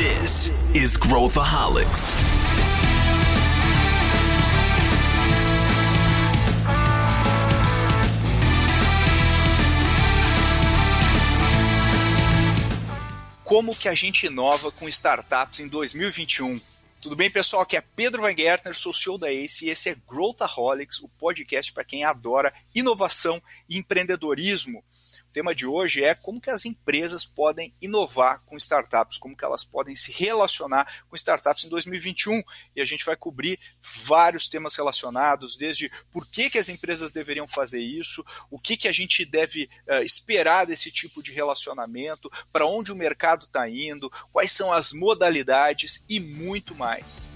This 0.00 0.50
is 0.74 0.96
Growthaholics. 0.96 2.14
Como 13.44 13.76
que 13.76 13.90
a 13.90 13.94
gente 13.94 14.24
inova 14.24 14.72
com 14.72 14.88
startups 14.88 15.60
em 15.60 15.68
2021? 15.68 16.58
Tudo 17.02 17.14
bem, 17.14 17.30
pessoal? 17.30 17.60
Aqui 17.60 17.76
é 17.76 17.82
Pedro 17.82 18.22
Van 18.22 18.34
Gertner, 18.34 18.74
sou 18.74 18.94
CEO 18.94 19.18
da 19.18 19.30
ACE 19.30 19.66
e 19.66 19.68
esse 19.68 19.90
é 19.90 19.96
Growthaholics, 20.08 21.00
o 21.00 21.08
podcast 21.10 21.74
para 21.74 21.84
quem 21.84 22.04
adora 22.04 22.54
inovação 22.74 23.38
e 23.68 23.76
empreendedorismo. 23.76 24.82
O 25.30 25.32
tema 25.32 25.54
de 25.54 25.64
hoje 25.64 26.02
é 26.02 26.12
como 26.12 26.40
que 26.40 26.50
as 26.50 26.64
empresas 26.64 27.24
podem 27.24 27.72
inovar 27.80 28.42
com 28.46 28.56
startups, 28.56 29.16
como 29.16 29.36
que 29.36 29.44
elas 29.44 29.62
podem 29.62 29.94
se 29.94 30.10
relacionar 30.10 31.04
com 31.08 31.14
startups 31.14 31.62
em 31.64 31.68
2021. 31.68 32.42
E 32.74 32.80
a 32.80 32.84
gente 32.84 33.04
vai 33.04 33.14
cobrir 33.14 33.56
vários 33.80 34.48
temas 34.48 34.74
relacionados, 34.74 35.54
desde 35.56 35.88
por 36.10 36.26
que, 36.26 36.50
que 36.50 36.58
as 36.58 36.68
empresas 36.68 37.12
deveriam 37.12 37.46
fazer 37.46 37.78
isso, 37.78 38.24
o 38.50 38.58
que, 38.58 38.76
que 38.76 38.88
a 38.88 38.92
gente 38.92 39.24
deve 39.24 39.70
uh, 39.86 40.02
esperar 40.02 40.66
desse 40.66 40.90
tipo 40.90 41.22
de 41.22 41.32
relacionamento, 41.32 42.28
para 42.50 42.66
onde 42.66 42.90
o 42.90 42.96
mercado 42.96 43.44
está 43.44 43.68
indo, 43.68 44.10
quais 44.32 44.50
são 44.50 44.72
as 44.72 44.92
modalidades 44.92 46.04
e 46.08 46.18
muito 46.18 46.74
mais. 46.74 47.28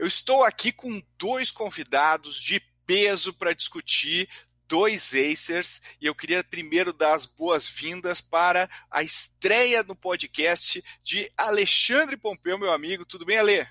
Eu 0.00 0.06
estou 0.06 0.42
aqui 0.42 0.72
com 0.72 0.98
dois 1.18 1.50
convidados 1.50 2.40
de 2.40 2.58
peso 2.86 3.34
para 3.34 3.52
discutir 3.52 4.26
dois 4.66 5.12
Acers 5.12 5.78
e 6.00 6.06
eu 6.06 6.14
queria 6.14 6.42
primeiro 6.42 6.90
dar 6.90 7.14
as 7.14 7.26
boas-vindas 7.26 8.22
para 8.22 8.66
a 8.90 9.02
estreia 9.02 9.82
no 9.82 9.94
podcast 9.94 10.82
de 11.04 11.30
Alexandre 11.36 12.16
Pompeu, 12.16 12.58
meu 12.58 12.72
amigo. 12.72 13.04
Tudo 13.04 13.26
bem, 13.26 13.36
Ale? 13.36 13.66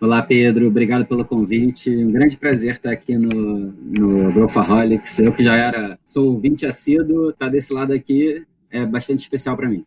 Olá, 0.00 0.20
Pedro. 0.20 0.66
Obrigado 0.66 1.06
pelo 1.06 1.24
convite. 1.24 1.90
Um 1.90 2.10
grande 2.10 2.36
prazer 2.36 2.74
estar 2.74 2.90
aqui 2.90 3.16
no, 3.16 3.70
no 3.70 4.32
Growthaholics. 4.32 5.20
Eu 5.20 5.32
que 5.32 5.44
já 5.44 5.54
era, 5.54 5.96
sou 6.04 6.26
ouvinte 6.26 6.66
assíduo, 6.66 7.32
tá 7.32 7.48
desse 7.48 7.72
lado 7.72 7.92
aqui 7.92 8.44
é 8.68 8.84
bastante 8.84 9.20
especial 9.20 9.56
para 9.56 9.68
mim. 9.68 9.86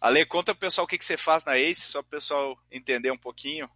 Ale, 0.00 0.24
conta 0.24 0.54
pro 0.54 0.68
pessoal 0.68 0.84
o 0.84 0.88
que, 0.88 0.96
que 0.96 1.04
você 1.04 1.16
faz 1.16 1.44
na 1.44 1.58
Ace, 1.58 1.80
só 1.80 2.00
para 2.00 2.06
o 2.06 2.20
pessoal 2.20 2.56
entender 2.70 3.10
um 3.10 3.18
pouquinho. 3.18 3.68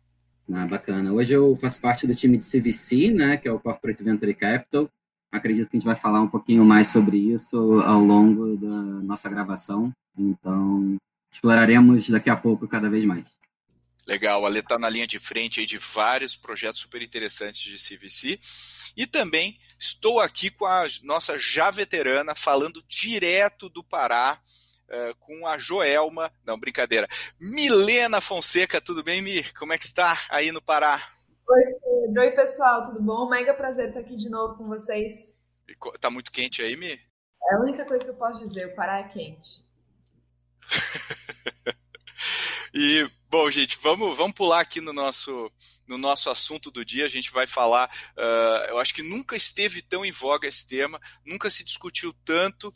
Ah, 0.50 0.66
bacana. 0.66 1.12
Hoje 1.12 1.34
eu 1.34 1.56
faço 1.60 1.80
parte 1.80 2.06
do 2.06 2.14
time 2.14 2.38
de 2.38 2.46
CVC, 2.46 3.10
né, 3.10 3.36
que 3.36 3.46
é 3.46 3.52
o 3.52 3.60
Corporate 3.60 4.02
Venture 4.02 4.34
Capital. 4.34 4.88
Acredito 5.30 5.70
que 5.70 5.76
a 5.76 5.78
gente 5.78 5.86
vai 5.86 5.94
falar 5.94 6.20
um 6.20 6.28
pouquinho 6.28 6.64
mais 6.64 6.88
sobre 6.88 7.16
isso 7.16 7.80
ao 7.80 8.00
longo 8.00 8.56
da 8.56 8.68
nossa 9.02 9.28
gravação. 9.30 9.92
Então, 10.18 10.96
exploraremos 11.32 12.08
daqui 12.10 12.28
a 12.28 12.36
pouco 12.36 12.68
cada 12.68 12.90
vez 12.90 13.04
mais. 13.04 13.24
Legal, 14.06 14.44
a 14.44 14.48
Ale 14.48 14.58
está 14.58 14.78
na 14.78 14.90
linha 14.90 15.06
de 15.06 15.18
frente 15.18 15.60
aí 15.60 15.66
de 15.66 15.78
vários 15.78 16.34
projetos 16.34 16.80
super 16.80 17.00
interessantes 17.00 17.62
de 17.62 17.76
CVC. 17.76 18.38
E 18.96 19.06
também 19.06 19.58
estou 19.78 20.20
aqui 20.20 20.50
com 20.50 20.66
a 20.66 20.84
nossa 21.02 21.38
já 21.38 21.70
veterana, 21.70 22.34
falando 22.34 22.84
direto 22.88 23.68
do 23.68 23.82
Pará, 23.82 24.40
uh, 24.92 25.16
com 25.18 25.46
a 25.46 25.58
Joelma, 25.58 26.30
não, 26.44 26.58
brincadeira, 26.58 27.08
Milena 27.40 28.20
Fonseca, 28.20 28.80
tudo 28.80 29.02
bem, 29.02 29.22
Mi? 29.22 29.42
Como 29.54 29.72
é 29.72 29.78
que 29.78 29.84
está 29.84 30.18
aí 30.28 30.52
no 30.52 30.62
Pará? 30.62 31.02
Oi, 31.48 31.62
Pedro. 31.64 32.20
Oi, 32.20 32.30
pessoal, 32.32 32.86
tudo 32.86 33.02
bom? 33.02 33.28
Mega 33.28 33.54
prazer 33.54 33.88
estar 33.88 34.00
aqui 34.00 34.16
de 34.16 34.28
novo 34.28 34.56
com 34.56 34.68
vocês. 34.68 35.34
Tá 36.00 36.10
muito 36.10 36.30
quente 36.30 36.62
aí, 36.62 36.76
Mi? 36.76 37.00
É 37.50 37.54
a 37.54 37.60
única 37.60 37.84
coisa 37.84 38.04
que 38.04 38.10
eu 38.10 38.16
posso 38.16 38.47
dizer, 38.47 38.66
o 38.69 38.75
Pará 38.75 39.00
é 39.00 39.08
quente. 39.08 39.64
e, 42.72 43.10
bom, 43.28 43.50
gente, 43.50 43.78
vamos, 43.82 44.16
vamos 44.16 44.34
pular 44.34 44.60
aqui 44.60 44.81
no 44.81 44.92
nosso, 44.92 45.50
no 45.88 45.98
nosso 45.98 46.31
assunto 46.31 46.70
do 46.70 46.84
dia. 46.84 47.04
A 47.04 47.08
gente 47.08 47.32
vai 47.32 47.47
falar. 47.47 47.91
Uh, 48.16 48.70
eu 48.70 48.78
acho 48.78 48.94
que 48.94 49.02
nunca 49.02 49.34
esteve 49.34 49.82
tão 49.82 50.04
em 50.04 50.12
voga 50.12 50.47
esse 50.47 50.66
tema, 50.66 51.00
nunca 51.26 51.50
se 51.50 51.64
discutiu 51.64 52.14
tanto 52.25 52.72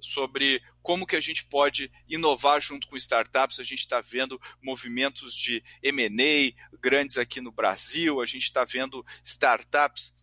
sobre 0.00 0.62
como 0.82 1.06
que 1.06 1.16
a 1.16 1.20
gente 1.20 1.44
pode 1.44 1.90
inovar 2.08 2.60
junto 2.60 2.86
com 2.86 2.96
startups. 2.96 3.60
A 3.60 3.64
gente 3.64 3.80
está 3.80 4.00
vendo 4.00 4.40
movimentos 4.62 5.34
de 5.34 5.62
M&A 5.82 6.52
grandes 6.80 7.18
aqui 7.18 7.40
no 7.40 7.52
Brasil, 7.52 8.20
a 8.20 8.26
gente 8.26 8.44
está 8.44 8.64
vendo 8.64 9.04
startups 9.24 10.16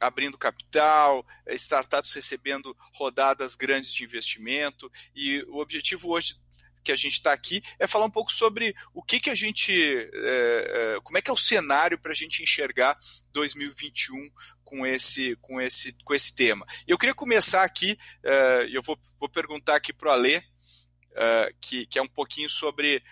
abrindo 0.00 0.36
capital, 0.36 1.24
startups 1.50 2.12
recebendo 2.12 2.76
rodadas 2.92 3.54
grandes 3.54 3.92
de 3.92 4.02
investimento, 4.02 4.90
e 5.14 5.40
o 5.44 5.58
objetivo 5.58 6.10
hoje 6.10 6.34
que 6.82 6.90
a 6.92 6.96
gente 6.96 7.12
está 7.12 7.32
aqui 7.32 7.62
é 7.78 7.86
falar 7.86 8.06
um 8.06 8.10
pouco 8.10 8.32
sobre 8.32 8.74
o 8.92 9.02
que, 9.02 9.20
que 9.20 9.30
a 9.30 9.34
gente. 9.34 9.72
É, 9.72 10.98
como 11.04 11.16
é 11.16 11.22
que 11.22 11.30
é 11.30 11.32
o 11.32 11.36
cenário 11.36 11.98
para 11.98 12.12
a 12.12 12.14
gente 12.14 12.42
enxergar 12.42 12.98
2021 13.32 14.28
com 14.72 14.86
esse, 14.86 15.36
com 15.36 15.60
esse, 15.60 15.92
com 16.02 16.14
esse 16.14 16.34
tema. 16.34 16.66
Eu 16.88 16.96
queria 16.96 17.14
começar 17.14 17.62
aqui, 17.62 17.92
uh, 18.24 18.64
eu 18.72 18.80
vou, 18.82 18.98
vou 19.18 19.28
perguntar 19.28 19.76
aqui 19.76 19.92
para 19.92 20.08
o 20.08 20.12
Alê, 20.12 20.38
uh, 20.38 21.54
que, 21.60 21.84
que 21.84 21.98
é 21.98 22.02
um 22.02 22.08
pouquinho 22.08 22.48
sobre. 22.48 23.04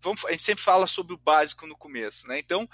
Vamos, 0.00 0.24
a 0.24 0.30
gente 0.30 0.44
sempre 0.44 0.62
fala 0.62 0.86
sobre 0.86 1.14
o 1.14 1.18
básico 1.18 1.66
no 1.66 1.76
começo, 1.76 2.28
né? 2.28 2.38
Então, 2.38 2.68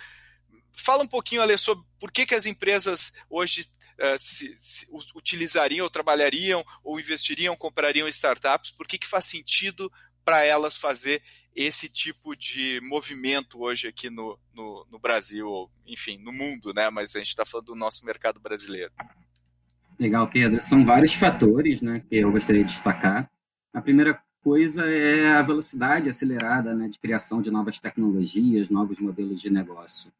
fala 0.71 1.03
um 1.03 1.09
pouquinho, 1.09 1.41
Alê, 1.41 1.57
sobre 1.57 1.83
por 1.99 2.13
que, 2.13 2.27
que 2.27 2.35
as 2.35 2.45
empresas 2.45 3.11
hoje 3.31 3.63
uh, 3.63 4.19
se, 4.19 4.55
se, 4.55 4.87
utilizariam, 5.15 5.85
ou 5.85 5.91
trabalhariam, 5.91 6.63
ou 6.83 7.01
investiriam, 7.01 7.57
comprariam 7.57 8.07
startups, 8.09 8.71
por 8.71 8.87
que, 8.87 8.99
que 8.99 9.07
faz 9.07 9.25
sentido 9.25 9.91
para 10.25 10.45
elas 10.45 10.77
fazer 10.77 11.23
esse 11.55 11.89
tipo 11.89 12.35
de 12.35 12.81
movimento 12.83 13.63
hoje 13.63 13.89
aqui 13.89 14.11
no, 14.11 14.39
no, 14.55 14.87
no, 14.91 14.99
Brasil, 14.99 15.47
ou 15.47 15.71
enfim, 15.87 16.19
no 16.19 16.33
mundo, 16.33 16.73
né? 16.75 16.91
Mas 16.91 17.15
a 17.15 17.19
gente 17.19 17.29
está 17.29 17.45
falando 17.45 17.67
do 17.67 17.75
nosso 17.75 18.05
mercado 18.05 18.41
brasileiro. 18.41 18.93
Legal, 19.99 20.29
Pedro. 20.29 20.61
São 20.61 20.85
vários 20.85 21.15
fatores 21.15 21.81
né, 21.83 22.03
que 22.09 22.17
eu 22.17 22.33
gostaria 22.33 22.65
de 22.65 22.73
destacar. 22.73 23.31
A 23.73 23.81
primeira 23.81 24.21
coisa 24.43 24.85
é 24.85 25.33
a 25.33 25.43
velocidade 25.43 26.09
acelerada 26.09 26.75
né, 26.75 26.89
de 26.89 26.99
criação 26.99 27.41
de 27.41 27.51
novas 27.51 27.79
tecnologias, 27.79 28.71
novos 28.71 28.99
modelos 28.99 29.41
de 29.41 29.51
negócio. 29.51 30.11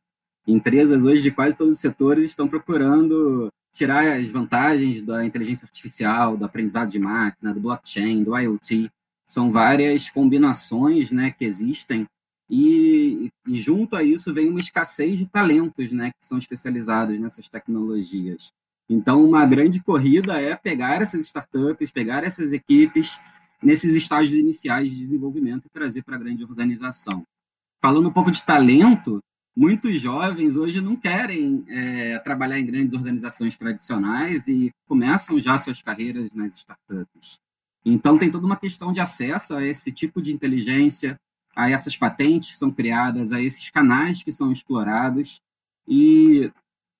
Empresas 0.47 1.05
hoje 1.05 1.23
de 1.23 1.31
quase 1.31 1.57
todos 1.57 1.77
os 1.77 1.81
setores 1.81 2.25
estão 2.25 2.47
procurando 2.47 3.51
tirar 3.73 4.19
as 4.19 4.31
vantagens 4.31 5.03
da 5.03 5.25
inteligência 5.25 5.67
artificial, 5.67 6.37
do 6.37 6.45
aprendizado 6.45 6.91
de 6.91 6.99
máquina, 6.99 7.53
do 7.53 7.61
blockchain, 7.61 8.23
do 8.23 8.39
IoT, 8.39 8.91
são 9.27 9.51
várias 9.51 10.11
combinações 10.11 11.11
né, 11.11 11.31
que 11.31 11.45
existem 11.45 12.07
e, 12.49 13.31
e, 13.47 13.61
junto 13.61 13.97
a 13.97 14.03
isso 14.03 14.33
vem 14.33 14.49
uma 14.49 14.61
escassez 14.61 15.19
de 15.19 15.27
talentos 15.27 15.91
né, 15.91 16.11
que 16.11 16.27
são 16.27 16.37
especializados 16.39 17.19
nessas 17.19 17.49
tecnologias. 17.49 18.49
Então, 18.89 19.25
uma 19.25 19.47
grande 19.47 19.83
corrida 19.83 20.39
é 20.39 20.55
pegar 20.55 21.01
essas 21.01 21.25
startups, 21.25 21.91
pegar 21.91 22.23
essas 22.23 22.53
equipes 22.53 23.19
nesses 23.63 23.95
estágios 23.95 24.35
iniciais 24.35 24.91
de 24.91 24.97
desenvolvimento 24.97 25.67
e 25.67 25.71
trazer 25.71 26.03
para 26.03 26.17
a 26.17 26.19
grande 26.19 26.45
organização. 26.45 27.25
Falando 27.81 28.09
um 28.09 28.13
pouco 28.13 28.31
de 28.31 28.43
talento, 28.43 29.21
muitos 29.57 29.99
jovens 30.01 30.55
hoje 30.55 30.83
não 30.83 30.97
querem 30.97 31.65
é, 31.69 32.19
trabalhar 32.19 32.59
em 32.59 32.67
grandes 32.67 32.95
organizações 32.95 33.57
tradicionais 33.57 34.49
e 34.49 34.71
começam 34.87 35.39
já 35.39 35.57
suas 35.57 35.81
carreiras 35.81 36.35
nas 36.35 36.57
startups. 36.57 37.39
Então, 37.85 38.17
tem 38.17 38.31
toda 38.31 38.47
uma 38.47 38.57
questão 38.57 38.93
de 38.93 39.01
acesso 39.01 39.55
a 39.55 39.65
esse 39.65 39.93
tipo 39.93 40.23
de 40.23 40.33
inteligência, 40.33 41.21
a 41.55 41.71
essas 41.71 41.97
patentes 41.97 42.53
que 42.53 42.59
são 42.59 42.71
criadas, 42.71 43.33
a 43.33 43.41
esses 43.41 43.69
canais 43.71 44.23
que 44.23 44.33
são 44.33 44.51
explorados 44.51 45.41
e 45.87 46.51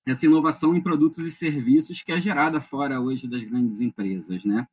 essa 0.07 0.27
inovação 0.27 0.77
em 0.77 0.83
produtos 0.83 1.25
e 1.25 1.31
serviços 1.31 2.03
que 2.03 2.13
é 2.13 2.21
gerada 2.21 2.61
fora 2.61 3.01
hoje 3.01 3.27
das 3.27 3.43
grandes 3.43 3.81
empresas, 3.81 4.45
né? 4.45 4.67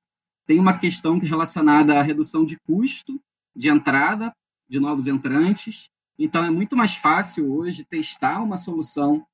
Tem 0.45 0.59
uma 0.59 0.77
questão 0.77 1.19
que 1.19 1.25
é 1.25 1.29
relacionada 1.29 1.97
à 1.97 2.03
redução 2.03 2.43
de 2.43 2.57
custo 2.59 3.19
de 3.55 3.69
entrada 3.69 4.33
de 4.69 4.79
novos 4.79 5.07
entrantes. 5.07 5.89
Então, 6.19 6.43
é 6.43 6.49
muito 6.49 6.75
mais 6.75 6.95
fácil 6.95 7.51
hoje 7.53 7.85
testar 7.85 8.41
uma 8.41 8.57
solução, 8.57 9.25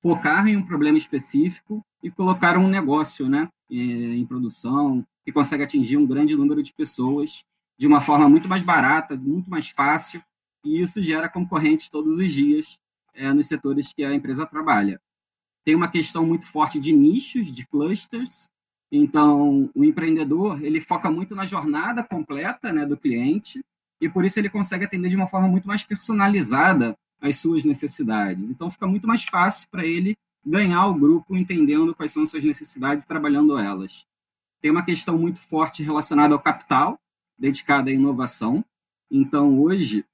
focar 0.00 0.46
em 0.48 0.56
um 0.56 0.64
problema 0.64 0.96
específico 0.96 1.84
e 2.02 2.10
colocar 2.10 2.56
um 2.56 2.68
negócio, 2.68 3.28
né, 3.28 3.48
em 3.70 4.24
produção, 4.26 5.04
que 5.24 5.32
consegue 5.32 5.62
atingir 5.62 5.96
um 5.96 6.06
grande 6.06 6.36
número 6.36 6.62
de 6.62 6.72
pessoas 6.72 7.44
de 7.78 7.86
uma 7.86 8.00
forma 8.00 8.28
muito 8.28 8.48
mais 8.48 8.62
barata, 8.62 9.16
muito 9.16 9.50
mais 9.50 9.68
fácil, 9.68 10.22
e 10.64 10.80
isso 10.80 11.02
gera 11.02 11.28
concorrentes 11.28 11.90
todos 11.90 12.18
os 12.18 12.32
dias 12.32 12.78
é, 13.14 13.32
nos 13.32 13.46
setores 13.46 13.92
que 13.92 14.04
a 14.04 14.14
empresa 14.14 14.46
trabalha. 14.46 15.00
Tem 15.64 15.74
uma 15.74 15.90
questão 15.90 16.24
muito 16.26 16.46
forte 16.46 16.78
de 16.78 16.92
nichos, 16.92 17.52
de 17.52 17.66
clusters, 17.66 18.48
então 18.92 19.70
o 19.74 19.84
empreendedor 19.84 20.62
ele 20.62 20.80
foca 20.80 21.10
muito 21.10 21.34
na 21.34 21.44
jornada 21.44 22.04
completa 22.04 22.72
né, 22.72 22.86
do 22.86 22.96
cliente, 22.96 23.60
e 24.00 24.08
por 24.08 24.24
isso 24.24 24.38
ele 24.38 24.50
consegue 24.50 24.84
atender 24.84 25.08
de 25.08 25.16
uma 25.16 25.26
forma 25.26 25.48
muito 25.48 25.66
mais 25.66 25.82
personalizada 25.82 26.96
às 27.20 27.38
suas 27.38 27.64
necessidades. 27.64 28.50
Então, 28.50 28.70
fica 28.70 28.86
muito 28.86 29.06
mais 29.06 29.24
fácil 29.24 29.68
para 29.70 29.84
ele 29.84 30.14
ganhar 30.44 30.86
o 30.86 30.94
grupo 30.94 31.36
entendendo 31.36 31.94
quais 31.94 32.12
são 32.12 32.26
suas 32.26 32.44
necessidades 32.44 33.06
trabalhando 33.06 33.58
elas. 33.58 34.04
Tem 34.64 34.70
uma 34.70 34.82
questão 34.82 35.18
muito 35.18 35.40
forte 35.40 35.82
relacionada 35.82 36.32
ao 36.32 36.40
capital, 36.40 36.98
dedicada 37.38 37.90
à 37.90 37.92
inovação. 37.92 38.64
Então, 39.10 39.60
hoje, 39.60 40.06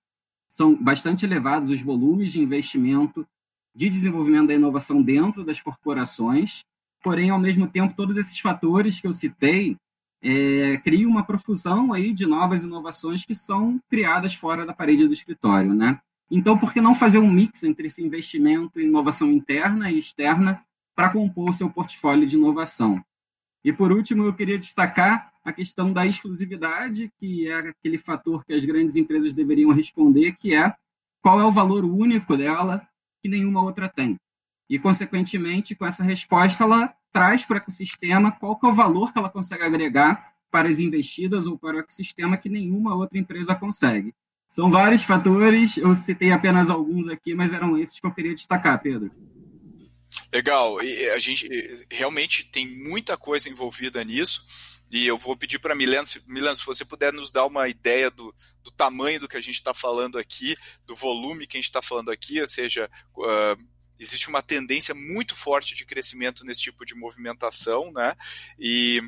são 0.48 0.74
bastante 0.74 1.24
elevados 1.24 1.70
os 1.70 1.80
volumes 1.80 2.32
de 2.32 2.40
investimento 2.40 3.24
de 3.72 3.88
desenvolvimento 3.88 4.48
da 4.48 4.54
inovação 4.54 5.00
dentro 5.00 5.44
das 5.44 5.62
corporações, 5.62 6.64
porém, 7.00 7.30
ao 7.30 7.38
mesmo 7.38 7.68
tempo, 7.68 7.94
todos 7.94 8.16
esses 8.16 8.40
fatores 8.40 8.98
que 8.98 9.06
eu 9.06 9.12
citei 9.12 9.76
é, 10.20 10.78
criam 10.78 11.08
uma 11.08 11.22
profusão 11.22 11.92
aí 11.92 12.12
de 12.12 12.26
novas 12.26 12.64
inovações 12.64 13.24
que 13.24 13.36
são 13.36 13.78
criadas 13.88 14.34
fora 14.34 14.66
da 14.66 14.74
parede 14.74 15.06
do 15.06 15.14
escritório, 15.14 15.74
né? 15.74 16.00
Então, 16.28 16.58
por 16.58 16.72
que 16.72 16.80
não 16.80 16.96
fazer 16.96 17.18
um 17.18 17.30
mix 17.30 17.62
entre 17.62 17.86
esse 17.86 18.02
investimento 18.02 18.80
em 18.80 18.88
inovação 18.88 19.30
interna 19.30 19.92
e 19.92 20.00
externa 20.00 20.60
para 20.96 21.10
compor 21.10 21.50
o 21.50 21.52
seu 21.52 21.70
portfólio 21.70 22.26
de 22.26 22.34
inovação? 22.34 23.00
E, 23.64 23.72
por 23.72 23.92
último, 23.92 24.24
eu 24.24 24.32
queria 24.32 24.58
destacar 24.58 25.32
a 25.44 25.52
questão 25.52 25.92
da 25.92 26.06
exclusividade, 26.06 27.10
que 27.18 27.48
é 27.48 27.54
aquele 27.54 27.98
fator 27.98 28.44
que 28.44 28.52
as 28.52 28.64
grandes 28.64 28.96
empresas 28.96 29.34
deveriam 29.34 29.72
responder, 29.72 30.36
que 30.36 30.54
é 30.54 30.74
qual 31.22 31.40
é 31.40 31.44
o 31.44 31.52
valor 31.52 31.84
único 31.84 32.36
dela 32.36 32.86
que 33.22 33.28
nenhuma 33.28 33.62
outra 33.62 33.88
tem. 33.88 34.18
E, 34.68 34.78
consequentemente, 34.78 35.74
com 35.74 35.84
essa 35.84 36.02
resposta, 36.02 36.64
ela 36.64 36.94
traz 37.12 37.44
para 37.44 37.54
o 37.54 37.58
ecossistema 37.58 38.32
qual 38.32 38.58
é 38.62 38.66
o 38.66 38.72
valor 38.72 39.12
que 39.12 39.18
ela 39.18 39.28
consegue 39.28 39.64
agregar 39.64 40.32
para 40.50 40.68
as 40.68 40.80
investidas 40.80 41.46
ou 41.46 41.58
para 41.58 41.76
o 41.76 41.80
ecossistema 41.80 42.36
que 42.36 42.48
nenhuma 42.48 42.94
outra 42.94 43.18
empresa 43.18 43.54
consegue. 43.54 44.14
São 44.48 44.70
vários 44.70 45.02
fatores, 45.02 45.76
eu 45.76 45.94
citei 45.94 46.32
apenas 46.32 46.70
alguns 46.70 47.08
aqui, 47.08 47.34
mas 47.34 47.52
eram 47.52 47.78
esses 47.78 48.00
que 48.00 48.06
eu 48.06 48.12
queria 48.12 48.34
destacar, 48.34 48.80
Pedro. 48.80 49.10
Legal, 50.32 50.82
e 50.82 51.10
a 51.10 51.18
gente 51.18 51.48
realmente 51.90 52.44
tem 52.44 52.66
muita 52.66 53.16
coisa 53.16 53.48
envolvida 53.48 54.02
nisso. 54.04 54.44
E 54.90 55.06
eu 55.06 55.16
vou 55.16 55.36
pedir 55.36 55.60
para 55.60 55.74
Milan, 55.74 56.02
Milan, 56.26 56.54
se 56.54 56.66
você 56.66 56.84
puder 56.84 57.12
nos 57.12 57.30
dar 57.30 57.46
uma 57.46 57.68
ideia 57.68 58.10
do, 58.10 58.34
do 58.62 58.72
tamanho 58.72 59.20
do 59.20 59.28
que 59.28 59.36
a 59.36 59.40
gente 59.40 59.54
está 59.54 59.72
falando 59.72 60.18
aqui, 60.18 60.56
do 60.84 60.96
volume 60.96 61.46
que 61.46 61.56
a 61.56 61.60
gente 61.60 61.68
está 61.68 61.80
falando 61.80 62.10
aqui, 62.10 62.40
ou 62.40 62.48
seja, 62.48 62.90
uh, 63.16 63.64
existe 64.00 64.28
uma 64.28 64.42
tendência 64.42 64.94
muito 64.94 65.34
forte 65.34 65.74
de 65.74 65.84
crescimento 65.84 66.44
nesse 66.44 66.62
tipo 66.62 66.86
de 66.86 66.94
movimentação, 66.94 67.92
né? 67.92 68.16
E, 68.58 69.02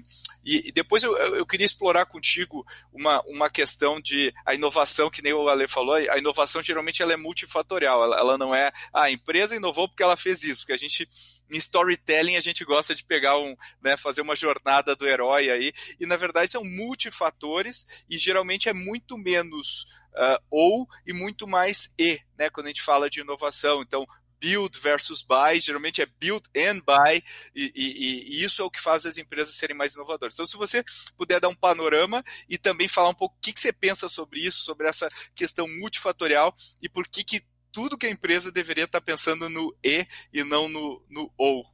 e, 0.45 0.69
e 0.69 0.73
depois 0.73 1.03
eu, 1.03 1.17
eu 1.17 1.47
queria 1.47 1.65
explorar 1.65 2.05
contigo 2.05 2.65
uma, 2.93 3.23
uma 3.23 3.49
questão 3.49 3.99
de 3.99 4.33
a 4.45 4.55
inovação, 4.55 5.11
que 5.11 5.23
nem 5.23 5.33
o 5.33 5.49
Ale 5.49 5.67
falou, 5.67 5.95
a 5.95 6.19
inovação 6.19 6.63
geralmente 6.63 7.03
ela 7.03 7.15
é 7.15 7.17
multifatorial, 7.17 8.05
ela, 8.05 8.19
ela 8.19 8.39
não 8.39 8.55
é 8.55 8.71
ah, 8.93 9.05
a 9.05 9.11
empresa 9.11 9.57
inovou 9.57 9.89
porque 9.89 10.03
ela 10.03 10.17
fez 10.17 10.45
isso, 10.45 10.61
porque 10.61 10.75
a 10.75 10.77
gente 10.77 11.09
em 11.51 11.57
storytelling 11.57 12.37
a 12.37 12.41
gente 12.41 12.65
gosta 12.65 12.95
de 12.95 13.05
pegar 13.05 13.39
um, 13.39 13.57
né, 13.83 13.97
fazer 13.97 14.21
uma 14.21 14.37
jornada 14.37 14.95
do 14.95 15.09
herói 15.09 15.51
aí, 15.51 15.73
e 15.99 16.07
na 16.07 16.17
verdade 16.17 16.53
são 16.53 16.63
multifatores 16.63 18.05
e 18.09 18.19
geralmente 18.19 18.69
é 18.69 18.75
muito 18.75 19.17
menos 19.17 19.87
Uh, 20.13 20.37
ou 20.51 20.87
e 21.07 21.13
muito 21.15 21.49
mais 21.49 21.95
e, 21.99 22.21
né, 22.37 22.51
quando 22.51 22.67
a 22.67 22.69
gente 22.69 22.83
fala 22.83 23.09
de 23.09 23.21
inovação. 23.21 23.81
Então, 23.81 24.07
build 24.43 24.77
versus 24.81 25.23
buy, 25.23 25.61
geralmente 25.61 26.03
é 26.03 26.07
build 26.07 26.43
and 26.57 26.81
buy, 26.85 27.23
e, 27.55 27.73
e, 27.75 28.41
e, 28.41 28.45
isso 28.45 28.61
é 28.61 28.65
o 28.65 28.71
que 28.71 28.81
faz 28.81 29.07
as 29.07 29.17
empresas 29.17 29.55
serem 29.55 29.77
mais 29.77 29.95
inovadoras. 29.95 30.35
Então, 30.35 30.45
se 30.45 30.57
você 30.57 30.85
puder 31.17 31.39
dar 31.39 31.49
um 31.49 31.55
panorama 31.55 32.25
e 32.49 32.59
também 32.59 32.89
falar 32.89 33.11
um 33.11 33.15
pouco 33.15 33.37
o 33.37 33.41
que, 33.41 33.53
que 33.53 33.61
você 33.61 33.73
pensa 33.73 34.09
sobre 34.09 34.41
isso, 34.41 34.65
sobre 34.65 34.89
essa 34.89 35.09
questão 35.33 35.67
multifatorial 35.79 36.53
e 36.83 36.89
por 36.89 37.07
que, 37.07 37.23
que 37.23 37.41
tudo 37.73 37.97
que 37.97 38.07
a 38.07 38.11
empresa 38.11 38.51
deveria 38.51 38.85
estar 38.85 39.01
pensando 39.01 39.49
no 39.49 39.75
E 39.83 40.07
e 40.33 40.43
não 40.43 40.69
no, 40.69 41.03
no 41.09 41.33
OU. 41.39 41.65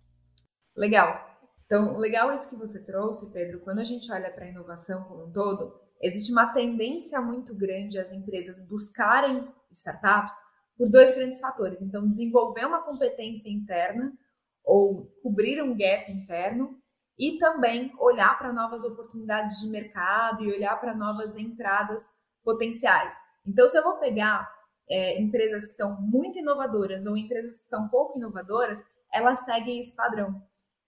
Legal. 0.77 1.27
Então, 1.67 1.97
legal 1.99 2.33
isso 2.33 2.49
que 2.49 2.57
você 2.57 2.83
trouxe, 2.83 3.31
Pedro. 3.33 3.61
Quando 3.61 3.81
a 3.81 3.85
gente 3.85 4.11
olha 4.13 4.31
para 4.31 4.45
a 4.45 4.49
inovação 4.49 5.05
como 5.05 5.27
um 5.27 5.33
todo, 5.33 5.75
existe 6.01 6.31
uma 6.31 6.53
tendência 6.53 7.21
muito 7.21 7.55
grande 7.55 7.99
as 7.99 8.13
empresas 8.13 8.61
buscarem 8.61 9.47
startups 9.73 10.33
por 10.79 10.89
dois 10.89 11.13
grandes 11.15 11.41
fatores. 11.41 11.83
Então, 11.83 12.09
desenvolver 12.09 12.65
uma 12.65 12.83
competência 12.83 13.51
interna 13.51 14.17
ou 14.65 15.07
cobrir 15.23 15.61
um 15.61 15.77
gap 15.77 16.11
interno 16.11 16.81
e 17.19 17.37
também 17.39 17.93
olhar 17.99 18.39
para 18.39 18.53
novas 18.53 18.85
oportunidades 18.85 19.59
de 19.61 19.69
mercado 19.69 20.45
e 20.45 20.53
olhar 20.53 20.81
para 20.81 20.95
novas 20.95 21.37
entradas 21.37 22.09
potenciais. 22.45 23.13
Então, 23.45 23.69
se 23.69 23.77
eu 23.77 23.83
vou 23.83 23.97
pegar 23.97 24.49
é, 24.89 25.21
empresas 25.21 25.67
que 25.67 25.73
são 25.73 26.01
muito 26.01 26.39
inovadoras 26.39 27.07
ou 27.07 27.17
empresas 27.17 27.61
que 27.61 27.67
são 27.67 27.89
pouco 27.89 28.17
inovadoras, 28.17 28.81
elas 29.13 29.41
seguem 29.45 29.81
esse 29.81 29.97
padrão. 29.97 30.41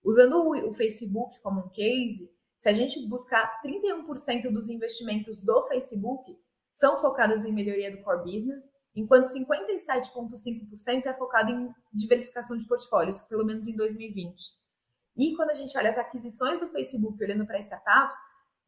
Usando 0.04 0.36
o, 0.36 0.70
o 0.70 0.74
Facebook 0.74 1.40
como 1.40 1.60
um 1.60 1.68
case, 1.68 2.30
se 2.58 2.68
a 2.68 2.72
gente 2.72 3.06
buscar 3.08 3.60
31% 3.64 4.52
dos 4.52 4.68
investimentos 4.68 5.42
do 5.42 5.62
Facebook 5.66 6.38
são 6.72 7.00
focados 7.00 7.44
em 7.44 7.52
melhoria 7.52 7.90
do 7.90 8.02
core 8.02 8.32
business, 8.32 8.60
enquanto 8.94 9.26
57,5% 9.26 11.06
é 11.06 11.14
focado 11.14 11.50
em 11.50 11.74
diversificação 11.92 12.56
de 12.58 12.66
portfólios, 12.66 13.20
pelo 13.22 13.44
menos 13.44 13.66
em 13.66 13.76
2020. 13.76 14.60
E 15.16 15.34
quando 15.36 15.50
a 15.50 15.54
gente 15.54 15.76
olha 15.76 15.90
as 15.90 15.98
aquisições 15.98 16.60
do 16.60 16.68
Facebook 16.68 17.22
olhando 17.22 17.46
para 17.46 17.58
startups, 17.58 18.16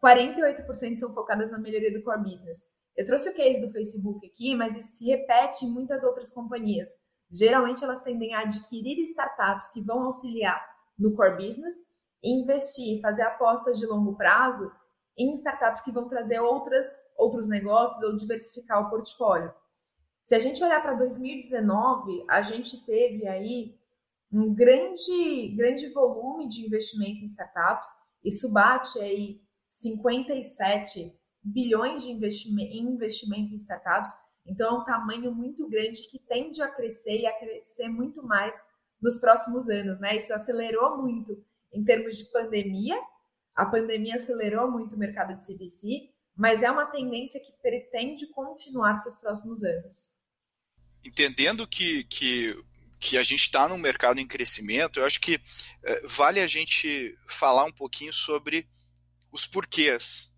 48% 0.02 0.98
são 0.98 1.14
focadas 1.14 1.50
na 1.50 1.58
melhoria 1.58 1.92
do 1.92 2.02
core 2.02 2.22
business. 2.22 2.66
Eu 2.96 3.06
trouxe 3.06 3.28
o 3.30 3.34
case 3.34 3.60
do 3.60 3.70
Facebook 3.70 4.26
aqui, 4.26 4.54
mas 4.54 4.76
isso 4.76 4.98
se 4.98 5.06
repete 5.06 5.64
em 5.64 5.70
muitas 5.70 6.02
outras 6.02 6.30
companhias. 6.30 6.88
Geralmente 7.30 7.82
elas 7.82 8.02
tendem 8.02 8.34
a 8.34 8.40
adquirir 8.40 8.98
startups 9.04 9.70
que 9.70 9.80
vão 9.80 10.02
auxiliar 10.02 10.62
no 10.98 11.14
core 11.14 11.36
business, 11.36 11.74
investir, 12.22 13.00
fazer 13.00 13.22
apostas 13.22 13.78
de 13.78 13.86
longo 13.86 14.14
prazo 14.14 14.70
em 15.16 15.32
startups 15.34 15.82
que 15.82 15.92
vão 15.92 16.08
trazer 16.08 16.40
outras, 16.40 16.86
outros 17.16 17.48
negócios 17.48 18.02
ou 18.02 18.16
diversificar 18.16 18.86
o 18.86 18.90
portfólio. 18.90 19.52
Se 20.22 20.34
a 20.34 20.38
gente 20.38 20.62
olhar 20.62 20.80
para 20.80 20.94
2019, 20.94 22.24
a 22.28 22.42
gente 22.42 22.84
teve 22.84 23.26
aí 23.26 23.76
um 24.32 24.54
grande, 24.54 25.48
grande 25.56 25.88
volume 25.88 26.48
de 26.48 26.64
investimento 26.64 27.22
em 27.22 27.26
startups. 27.26 27.88
Isso 28.24 28.48
bate 28.48 28.98
aí 29.00 29.40
57 29.68 31.12
bilhões 31.42 32.02
de 32.02 32.10
investimento, 32.10 32.72
em 32.72 32.94
investimento 32.94 33.52
em 33.52 33.56
startups. 33.56 34.12
Então, 34.46 34.76
é 34.76 34.80
um 34.80 34.84
tamanho 34.84 35.34
muito 35.34 35.68
grande 35.68 36.08
que 36.08 36.18
tende 36.18 36.62
a 36.62 36.68
crescer 36.68 37.20
e 37.20 37.26
a 37.26 37.38
crescer 37.38 37.88
muito 37.88 38.22
mais 38.22 38.56
nos 39.00 39.18
próximos 39.18 39.68
anos, 39.68 40.00
né? 40.00 40.16
Isso 40.16 40.32
acelerou 40.32 40.98
muito 40.98 41.44
em 41.72 41.84
termos 41.84 42.16
de 42.16 42.24
pandemia. 42.26 42.98
A 43.54 43.66
pandemia 43.66 44.16
acelerou 44.16 44.70
muito 44.70 44.94
o 44.94 44.98
mercado 44.98 45.36
de 45.36 45.44
CVC, 45.44 46.11
mas 46.36 46.62
é 46.62 46.70
uma 46.70 46.86
tendência 46.86 47.40
que 47.40 47.52
pretende 47.60 48.26
continuar 48.28 49.00
para 49.00 49.08
os 49.08 49.16
próximos 49.16 49.62
anos. 49.62 50.10
Entendendo 51.04 51.66
que, 51.66 52.04
que, 52.04 52.56
que 52.98 53.18
a 53.18 53.22
gente 53.22 53.40
está 53.40 53.68
num 53.68 53.78
mercado 53.78 54.20
em 54.20 54.26
crescimento, 54.26 55.00
eu 55.00 55.06
acho 55.06 55.20
que 55.20 55.40
é, 55.82 56.06
vale 56.06 56.40
a 56.40 56.46
gente 56.46 57.16
falar 57.26 57.64
um 57.64 57.72
pouquinho 57.72 58.12
sobre 58.12 58.68
os 59.30 59.46
porquês. 59.46 60.32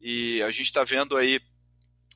E 0.00 0.42
a 0.42 0.50
gente 0.50 0.66
está 0.66 0.84
vendo 0.84 1.16
aí 1.16 1.40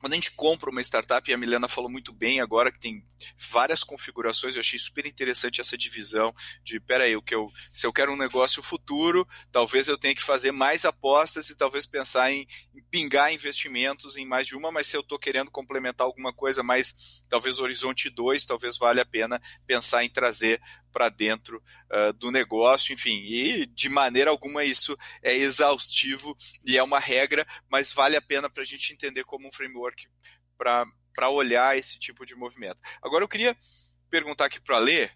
quando 0.03 0.11
a 0.11 0.15
gente 0.17 0.31
compra 0.31 0.69
uma 0.69 0.81
startup, 0.81 1.31
e 1.31 1.33
a 1.33 1.37
Milena 1.37 1.69
falou 1.69 1.89
muito 1.89 2.11
bem 2.11 2.41
agora 2.41 2.69
que 2.69 2.77
tem 2.77 3.07
várias 3.39 3.85
configurações, 3.85 4.53
eu 4.53 4.59
achei 4.59 4.77
super 4.77 5.07
interessante 5.07 5.61
essa 5.61 5.77
divisão 5.77 6.35
de, 6.61 6.77
peraí, 6.77 7.15
o 7.15 7.21
que 7.21 7.33
eu, 7.33 7.49
se 7.71 7.87
eu 7.87 7.93
quero 7.93 8.11
um 8.11 8.17
negócio 8.17 8.61
futuro, 8.61 9.25
talvez 9.49 9.87
eu 9.87 9.97
tenha 9.97 10.13
que 10.13 10.21
fazer 10.21 10.51
mais 10.51 10.83
apostas 10.83 11.49
e 11.49 11.55
talvez 11.55 11.85
pensar 11.85 12.29
em, 12.33 12.45
em 12.75 12.83
pingar 12.91 13.33
investimentos 13.33 14.17
em 14.17 14.25
mais 14.25 14.45
de 14.45 14.57
uma, 14.57 14.73
mas 14.73 14.87
se 14.87 14.97
eu 14.97 15.01
estou 15.01 15.17
querendo 15.17 15.49
complementar 15.49 16.05
alguma 16.05 16.33
coisa 16.33 16.61
mais, 16.61 17.23
talvez 17.29 17.59
horizonte 17.59 18.09
2, 18.09 18.43
talvez 18.43 18.77
valha 18.77 19.03
a 19.03 19.05
pena 19.05 19.41
pensar 19.65 20.03
em 20.03 20.09
trazer 20.09 20.61
para 20.93 21.09
dentro 21.09 21.61
uh, 21.91 22.13
do 22.13 22.31
negócio, 22.31 22.93
enfim, 22.93 23.19
e 23.25 23.65
de 23.65 23.89
maneira 23.89 24.29
alguma 24.29 24.63
isso 24.63 24.95
é 25.21 25.35
exaustivo 25.35 26.37
e 26.63 26.77
é 26.77 26.83
uma 26.83 26.99
regra, 26.99 27.45
mas 27.69 27.91
vale 27.91 28.15
a 28.15 28.21
pena 28.21 28.49
para 28.49 28.61
a 28.61 28.65
gente 28.65 28.93
entender 28.93 29.23
como 29.23 29.47
um 29.47 29.51
framework 29.51 30.07
para 30.55 31.29
olhar 31.29 31.77
esse 31.77 31.99
tipo 31.99 32.25
de 32.25 32.35
movimento. 32.35 32.81
Agora 33.01 33.23
eu 33.23 33.27
queria 33.27 33.57
perguntar 34.09 34.45
aqui 34.45 34.61
para 34.61 34.77
a 34.77 34.79
Lê, 34.79 35.05
uh, 35.05 35.09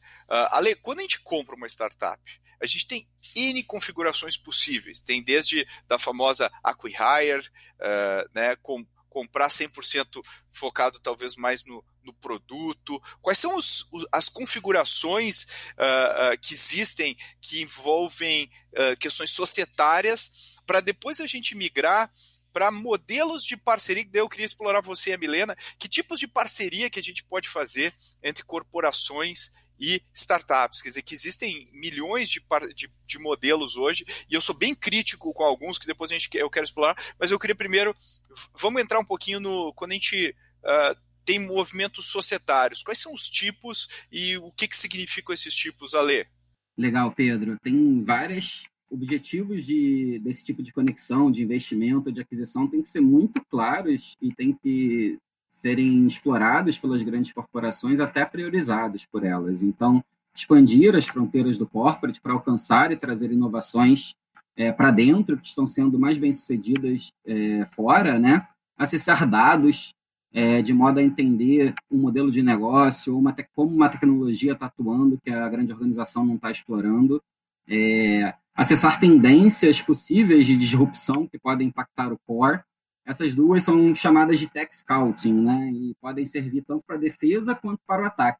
Ale, 0.52 0.76
quando 0.76 1.00
a 1.00 1.04
gente 1.04 1.22
compra 1.22 1.56
uma 1.56 1.68
startup, 1.68 2.22
a 2.60 2.66
gente 2.66 2.88
tem 2.88 3.08
N 3.36 3.64
configurações 3.64 4.36
possíveis. 4.36 5.02
Tem 5.02 5.24
desde 5.24 5.68
da 5.88 6.00
famosa 6.00 6.52
acquihire, 6.64 7.48
uh, 7.80 8.30
né, 8.34 8.56
com, 8.58 8.84
comprar 9.08 9.50
100% 9.50 10.24
focado 10.52 11.00
talvez 11.00 11.36
mais 11.36 11.64
no, 11.64 11.86
no 12.08 12.14
produto? 12.14 13.02
Quais 13.22 13.38
são 13.38 13.56
os, 13.56 13.88
os, 13.92 14.06
as 14.12 14.28
configurações 14.30 15.44
uh, 15.44 16.34
uh, 16.34 16.40
que 16.42 16.54
existem 16.54 17.16
que 17.40 17.62
envolvem 17.62 18.50
uh, 18.74 18.98
questões 18.98 19.32
societárias 19.32 20.58
para 20.66 20.82
depois 20.82 21.22
a 21.22 21.28
gente 21.28 21.56
migrar 21.56 22.12
para 22.52 22.72
modelos 22.72 23.46
de 23.46 23.56
parceria, 23.56 24.04
que 24.04 24.10
daí 24.10 24.22
eu 24.22 24.30
queria 24.30 24.46
explorar 24.46 24.82
você 24.82 25.12
e 25.12 25.14
a 25.14 25.18
Milena, 25.18 25.56
que 25.78 25.88
tipos 25.88 26.20
de 26.20 26.28
parceria 26.28 26.90
que 26.90 27.00
a 27.00 27.04
gente 27.04 27.24
pode 27.24 27.48
fazer 27.48 27.94
entre 28.24 28.44
corporações 28.44 29.52
e 29.80 30.02
startups. 30.14 30.82
Quer 30.82 30.90
dizer, 30.90 31.02
que 31.04 31.14
existem 31.14 31.70
milhões 31.72 32.30
de, 32.30 32.42
de, 32.74 32.92
de, 33.06 33.20
modelos 33.20 33.78
hoje, 33.78 34.06
e 34.28 34.34
eu 34.34 34.42
sou 34.42 34.56
bem 34.56 34.74
crítico 34.74 35.32
com 35.34 35.44
alguns 35.44 35.78
que 35.78 35.86
depois 35.86 36.10
a 36.10 36.16
gente, 36.16 36.30
eu 36.34 36.50
quero 36.50 36.66
explorar, 36.66 36.98
mas 37.20 37.30
eu 37.30 37.38
queria 37.38 37.56
primeiro, 37.56 37.96
vamos 38.56 38.82
entrar 38.82 39.00
um 39.00 39.06
pouquinho 39.06 39.40
no. 39.40 39.72
Quando 39.74 39.92
a 39.92 39.94
gente 39.94 40.36
uh, 40.64 41.07
tem 41.28 41.46
movimentos 41.46 42.06
societários, 42.06 42.82
quais 42.82 43.00
são 43.00 43.14
os 43.14 43.28
tipos 43.28 43.90
e 44.10 44.38
o 44.38 44.50
que, 44.50 44.66
que 44.66 44.78
significam 44.78 45.34
esses 45.34 45.54
tipos, 45.54 45.94
Ale? 45.94 46.26
Legal, 46.78 47.12
Pedro. 47.12 47.58
Tem 47.62 48.02
vários 48.02 48.64
objetivos 48.90 49.66
de, 49.66 50.22
desse 50.24 50.46
tipo 50.46 50.64
de 50.64 50.72
conexão, 50.72 51.30
de 51.30 51.44
investimento, 51.44 52.14
de 52.14 52.22
aquisição, 52.22 52.66
tem 52.66 52.82
que 52.82 52.88
ser 52.88 53.02
muito 53.02 53.44
claros 53.50 54.16
e 54.22 54.34
tem 54.34 54.54
que 54.54 55.18
serem 55.50 56.08
explorados 56.08 56.78
pelas 56.78 57.04
grandes 57.04 57.34
corporações, 57.34 58.00
até 58.00 58.24
priorizados 58.24 59.06
por 59.06 59.26
elas. 59.26 59.62
Então, 59.62 60.02
expandir 60.34 60.96
as 60.96 61.08
fronteiras 61.08 61.58
do 61.58 61.68
corporate 61.68 62.22
para 62.22 62.32
alcançar 62.32 62.94
e 62.94 62.96
trazer 62.96 63.34
inovações 63.34 64.16
é, 64.56 64.72
para 64.72 64.92
dentro, 64.92 65.38
que 65.38 65.50
estão 65.50 65.66
sendo 65.66 66.00
mais 66.00 66.18
bem-sucedidas 66.18 67.12
é, 67.26 67.68
fora, 67.76 68.18
né? 68.18 68.48
acessar 68.78 69.28
dados 69.28 69.94
é, 70.38 70.62
de 70.62 70.72
modo 70.72 71.00
a 71.00 71.04
entender 71.04 71.74
um 71.90 71.98
modelo 71.98 72.30
de 72.30 72.44
negócio, 72.44 73.18
uma 73.18 73.36
como 73.56 73.76
uma 73.76 73.90
tecnologia 73.90 74.54
está 74.54 74.68
atuando 74.68 75.18
que 75.18 75.32
a 75.32 75.50
grande 75.50 75.74
organização 75.74 76.24
não 76.24 76.36
está 76.36 76.52
explorando, 76.52 77.20
é, 77.68 78.36
acessar 78.54 79.00
tendências 79.00 79.82
possíveis 79.82 80.46
de 80.46 80.56
disrupção 80.56 81.26
que 81.26 81.40
podem 81.40 81.70
impactar 81.70 82.14
o 82.14 82.20
core, 82.20 82.62
essas 83.04 83.34
duas 83.34 83.64
são 83.64 83.96
chamadas 83.96 84.38
de 84.38 84.48
tech 84.48 84.70
scouting, 84.78 85.34
né? 85.34 85.72
E 85.74 85.96
podem 86.00 86.24
servir 86.24 86.64
tanto 86.68 86.84
para 86.86 86.98
a 86.98 87.00
defesa 87.00 87.56
quanto 87.56 87.80
para 87.88 88.04
o 88.04 88.06
ataque. 88.06 88.40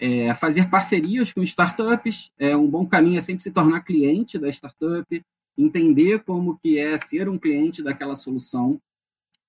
É, 0.00 0.34
fazer 0.34 0.70
parcerias 0.70 1.30
com 1.30 1.42
startups 1.42 2.30
é 2.38 2.56
um 2.56 2.66
bom 2.66 2.86
caminho 2.86 3.18
é 3.18 3.20
sempre 3.20 3.42
se 3.42 3.50
tornar 3.50 3.82
cliente 3.82 4.38
da 4.38 4.48
startup, 4.48 5.22
entender 5.58 6.20
como 6.20 6.58
que 6.58 6.78
é 6.78 6.96
ser 6.96 7.28
um 7.28 7.38
cliente 7.38 7.82
daquela 7.82 8.16
solução 8.16 8.80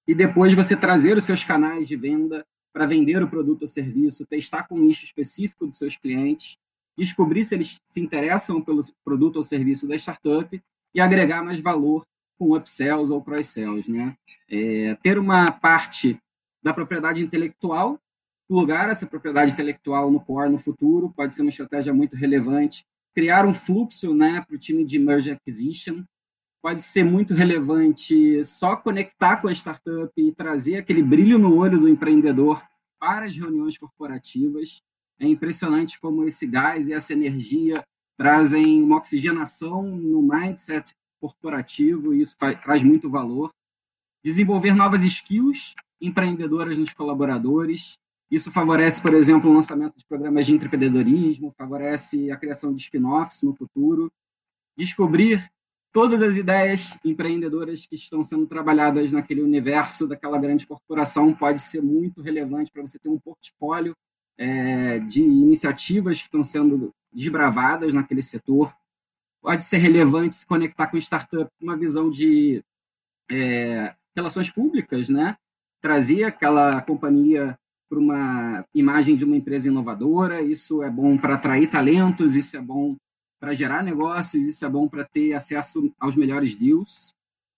e 0.10 0.16
depois 0.16 0.56
você 0.56 0.76
trazer 0.76 1.16
os 1.16 1.24
seus 1.24 1.44
canais 1.44 1.88
de 1.88 1.96
venda 1.96 2.44
para 2.74 2.88
vender 2.88 3.22
o 3.22 3.30
produto 3.30 3.62
ou 3.62 3.68
serviço, 3.68 4.26
testar 4.26 4.68
com 4.68 4.74
um 4.74 4.80
nicho 4.80 5.06
específico 5.06 5.68
dos 5.68 5.78
seus 5.78 5.96
clientes, 5.96 6.58
descobrir 6.98 7.46
se 7.46 7.54
eles 7.54 7.80
se 7.86 8.02
interessam 8.02 8.60
pelo 8.60 8.82
produto 9.06 9.36
ou 9.36 9.44
serviço 9.44 9.88
da 9.88 9.96
startup 9.96 10.60
e 10.96 11.00
agregar 11.00 11.44
mais 11.44 11.60
valor 11.60 12.08
com 12.40 12.56
upsells 12.56 13.14
ou 13.14 13.24
cross-sells, 13.24 13.88
né? 13.88 14.18
É, 14.50 14.96
ter 15.04 15.20
uma 15.20 15.52
parte 15.52 16.20
da 16.64 16.74
propriedade 16.74 17.22
intelectual, 17.22 18.00
plugar 18.48 18.90
essa 18.90 19.06
propriedade 19.06 19.52
intelectual 19.52 20.10
no 20.10 20.20
core 20.20 20.50
no 20.50 20.58
futuro, 20.58 21.14
pode 21.16 21.36
ser 21.36 21.44
uma 21.44 21.50
estratégia 21.50 21.94
muito 21.94 22.16
relevante. 22.16 22.84
Criar 23.14 23.46
um 23.46 23.54
fluxo 23.54 24.12
né, 24.16 24.42
para 24.42 24.56
o 24.56 24.60
time 24.60 24.84
de 24.84 24.98
merge 24.98 25.30
acquisition, 25.30 26.04
pode 26.62 26.82
ser 26.82 27.04
muito 27.04 27.34
relevante 27.34 28.44
só 28.44 28.76
conectar 28.76 29.38
com 29.38 29.48
a 29.48 29.54
startup 29.54 30.12
e 30.18 30.34
trazer 30.34 30.78
aquele 30.78 31.02
brilho 31.02 31.40
no 31.40 31.56
olho 31.56 31.80
do 31.80 31.88
empreendedor 31.88 32.62
para 33.00 33.26
as 33.26 33.36
reuniões 33.36 33.78
corporativas. 33.78 34.82
É 35.20 35.26
impressionante 35.26 36.00
como 36.00 36.26
esse 36.26 36.46
gás 36.46 36.88
e 36.88 36.94
essa 36.94 37.14
energia 37.14 37.84
trazem 38.18 38.84
uma 38.84 38.98
oxigenação 38.98 39.84
no 39.84 40.22
mindset 40.22 40.94
corporativo, 41.22 42.14
e 42.14 42.22
isso 42.22 42.36
traz 42.38 42.84
muito 42.84 43.10
valor. 43.10 43.52
Desenvolver 44.24 44.74
novas 44.74 45.04
skills 45.04 45.74
empreendedoras 46.02 46.78
nos 46.78 46.94
colaboradores. 46.94 47.94
Isso 48.30 48.52
favorece, 48.52 49.02
por 49.02 49.14
exemplo, 49.14 49.50
o 49.50 49.54
lançamento 49.54 49.98
de 49.98 50.06
programas 50.06 50.46
de 50.46 50.54
empreendedorismo, 50.54 51.54
favorece 51.58 52.32
a 52.32 52.38
criação 52.38 52.74
de 52.74 52.82
spin-offs 52.82 53.42
no 53.44 53.56
futuro. 53.56 54.12
Descobrir 54.78 55.50
todas 55.92 56.22
as 56.22 56.38
ideias 56.38 56.98
empreendedoras 57.04 57.86
que 57.86 57.96
estão 57.96 58.24
sendo 58.24 58.46
trabalhadas 58.46 59.12
naquele 59.12 59.42
universo 59.42 60.08
daquela 60.08 60.38
grande 60.38 60.68
corporação 60.68 61.34
pode 61.34 61.62
ser 61.62 61.82
muito 61.82 62.22
relevante 62.22 62.72
para 62.72 62.82
você 62.82 63.00
ter 63.00 63.10
um 63.10 63.20
portfólio 63.20 63.96
é, 64.38 65.00
de 65.00 65.22
iniciativas 65.22 66.20
que 66.20 66.26
estão 66.26 66.44
sendo 66.44 66.94
desbravadas 67.12 67.94
naquele 67.94 68.22
setor 68.22 68.74
pode 69.42 69.64
ser 69.64 69.78
relevante 69.78 70.36
se 70.36 70.46
conectar 70.46 70.88
com 70.88 70.98
startup 70.98 71.50
uma 71.62 71.78
visão 71.78 72.10
de 72.10 72.64
é, 73.32 73.94
relações 74.16 74.50
públicas, 74.50 75.10
né? 75.10 75.38
Trazer 75.82 76.26
aquela 76.26 76.82
companhia 76.82 77.58
para 77.90 78.00
uma 78.00 78.66
imagem 78.74 79.16
de 79.16 79.24
uma 79.24 79.38
empresa 79.38 79.68
inovadora, 79.68 80.42
isso 80.42 80.84
é 80.84 80.90
bom 80.90 81.18
para 81.18 81.36
atrair 81.36 81.70
talentos, 81.70 82.36
isso 82.36 82.56
é 82.56 82.62
bom 82.62 82.96
para 83.40 83.54
gerar 83.54 83.84
negócios, 83.84 84.46
isso 84.46 84.66
é 84.66 84.70
bom 84.70 84.88
para 84.88 85.06
ter 85.06 85.34
acesso 85.34 85.92
aos 86.00 86.16
melhores 86.16 86.56
deals. 86.56 87.14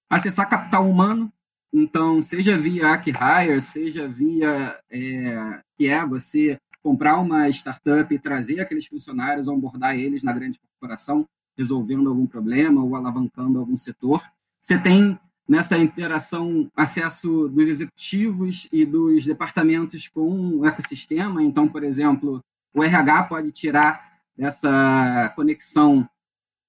Acessar 0.10 0.50
capital 0.50 0.90
humano, 0.90 1.32
então, 1.74 2.22
seja 2.22 2.58
via 2.58 2.92
Acquire, 2.92 3.62
seja 3.62 4.08
via 4.08 4.78
é, 4.90 5.62
que 5.78 5.88
é 5.88 6.06
você 6.06 6.60
comprar 6.84 7.18
uma 7.20 7.48
startup 7.50 8.14
e 8.14 8.20
trazer 8.20 8.60
aqueles 8.60 8.88
funcionários, 8.88 9.48
onboardar 9.48 9.96
eles 9.96 10.22
na 10.22 10.34
grande 10.34 10.60
corporação, 10.60 11.26
resolvendo 11.58 12.10
algum 12.10 12.28
problema 12.28 12.84
ou 12.84 12.96
alavancando 12.96 13.60
algum 13.60 13.78
setor. 13.78 14.22
Você 14.62 14.78
tem 14.78 15.18
nessa 15.48 15.78
interação 15.78 16.70
acesso 16.76 17.48
dos 17.48 17.68
executivos 17.68 18.68
e 18.72 18.86
dos 18.86 19.26
departamentos 19.26 20.08
com 20.08 20.58
o 20.58 20.66
ecossistema. 20.66 21.42
Então, 21.42 21.68
por 21.68 21.84
exemplo, 21.84 22.44
o 22.74 22.84
RH 22.84 23.24
pode 23.24 23.52
tirar 23.52 24.11
dessa 24.38 25.32
conexão 25.36 26.10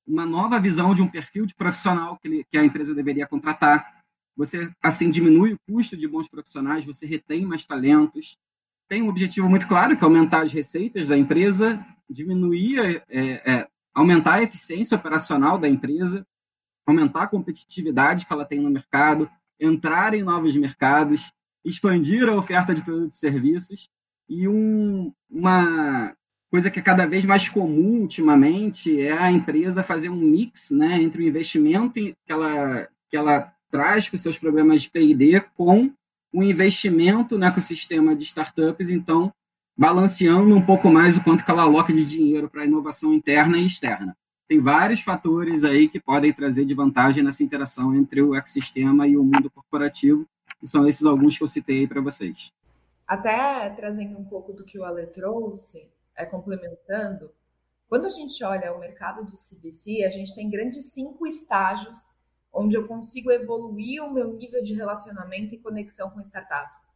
uma 0.07 0.27
nova 0.27 0.59
visão 0.59 0.95
de 0.95 1.03
um 1.03 1.09
perfil 1.09 1.47
de 1.47 1.55
profissional 1.55 2.19
que, 2.19 2.29
ele, 2.29 2.45
que 2.51 2.59
a 2.59 2.65
empresa 2.65 2.95
deveria 2.95 3.27
contratar. 3.27 4.03
Você, 4.37 4.71
assim, 4.83 5.11
diminui 5.11 5.53
o 5.53 5.59
custo 5.61 5.97
de 5.97 6.09
bons 6.09 6.29
profissionais, 6.29 6.85
você 6.85 7.07
retém 7.07 7.47
mais 7.47 7.65
talentos. 7.65 8.37
Tem 8.89 9.03
um 9.03 9.09
objetivo 9.09 9.49
muito 9.49 9.67
claro, 9.69 9.97
que 9.97 10.03
é 10.03 10.07
aumentar 10.07 10.43
as 10.43 10.53
receitas 10.53 11.07
da 11.07 11.17
empresa, 11.17 11.85
diminuir 12.11 13.03
é, 13.09 13.53
é, 13.53 13.69
aumentar 13.95 14.35
a 14.35 14.43
eficiência 14.43 14.97
operacional 14.97 15.59
da 15.59 15.69
empresa, 15.69 16.27
aumentar 16.87 17.25
a 17.25 17.29
competitividade 17.29 18.27
que 18.27 18.33
ela 18.33 18.45
tem 18.45 18.61
no 18.61 18.71
mercado, 18.71 19.31
entrar 19.61 20.15
em 20.15 20.23
novos 20.23 20.55
mercados, 20.57 21.33
expandir 21.65 22.29
a 22.29 22.35
oferta 22.35 22.75
de 22.75 22.83
produtos 22.83 23.17
e 23.17 23.21
serviços. 23.21 23.89
E 24.29 24.49
um, 24.49 25.13
uma 25.31 26.17
coisa 26.53 26.71
que 26.71 26.79
é 26.79 26.83
cada 26.83 27.07
vez 27.07 27.25
mais 27.25 27.49
comum 27.49 28.03
ultimamente 28.03 29.01
é 29.01 29.11
a 29.11 29.33
empresa 29.33 29.83
fazer 29.83 30.11
um 30.11 30.17
mix 30.17 30.71
né, 30.71 31.03
entre 31.03 31.23
o 31.23 31.27
investimento 31.27 31.95
que 31.95 32.15
ela, 32.29 32.87
que 33.09 33.17
ela 33.17 33.51
traz 33.71 34.07
para 34.07 34.17
os 34.17 34.21
seus 34.21 34.37
programas 34.37 34.83
de 34.83 34.91
P&D 34.91 35.41
com 35.57 35.91
o 36.31 36.43
investimento 36.43 37.39
no 37.39 37.47
ecossistema 37.47 38.15
de 38.15 38.25
startups. 38.25 38.91
Então, 38.91 39.33
balanceando 39.75 40.55
um 40.55 40.61
pouco 40.61 40.91
mais 40.91 41.17
o 41.17 41.25
quanto 41.25 41.43
que 41.43 41.51
ela 41.51 41.63
aloca 41.63 41.91
de 41.91 42.05
dinheiro 42.05 42.51
para 42.51 42.67
inovação 42.67 43.15
interna 43.15 43.57
e 43.57 43.65
externa. 43.65 44.15
Tem 44.47 44.61
vários 44.61 45.01
fatores 45.01 45.65
aí 45.65 45.89
que 45.89 45.99
podem 45.99 46.35
trazer 46.35 46.67
de 46.67 46.75
vantagem 46.75 47.25
nessa 47.25 47.43
interação 47.43 47.95
entre 47.95 48.21
o 48.21 48.35
ecossistema 48.35 49.09
e 49.09 49.17
o 49.17 49.25
mundo 49.25 49.51
corporativo, 49.51 50.27
e 50.63 50.69
são 50.69 50.87
esses 50.87 51.07
alguns 51.07 51.39
que 51.39 51.45
eu 51.45 51.49
citei 51.49 51.87
para 51.87 52.03
vocês. 52.03 52.53
Até 53.07 53.71
trazendo 53.71 54.19
um 54.19 54.25
pouco 54.25 54.53
do 54.53 54.65
que 54.65 54.79
o 54.79 54.85
Ale 54.85 55.07
trouxe, 55.07 55.91
é, 56.17 56.25
complementando, 56.25 57.33
quando 57.89 58.07
a 58.07 58.11
gente 58.11 58.43
olha 58.43 58.75
o 58.75 58.79
mercado 58.79 59.25
de 59.25 59.37
CBC, 59.37 60.05
a 60.05 60.11
gente 60.11 60.35
tem 60.35 60.49
grandes 60.49 60.93
cinco 60.93 61.27
estágios 61.27 61.99
onde 62.53 62.75
eu 62.75 62.87
consigo 62.87 63.31
evoluir 63.31 64.03
o 64.03 64.13
meu 64.13 64.33
nível 64.35 64.63
de 64.63 64.75
relacionamento 64.75 65.55
e 65.55 65.59
conexão 65.59 66.11
com 66.11 66.21
startups. 66.21 66.87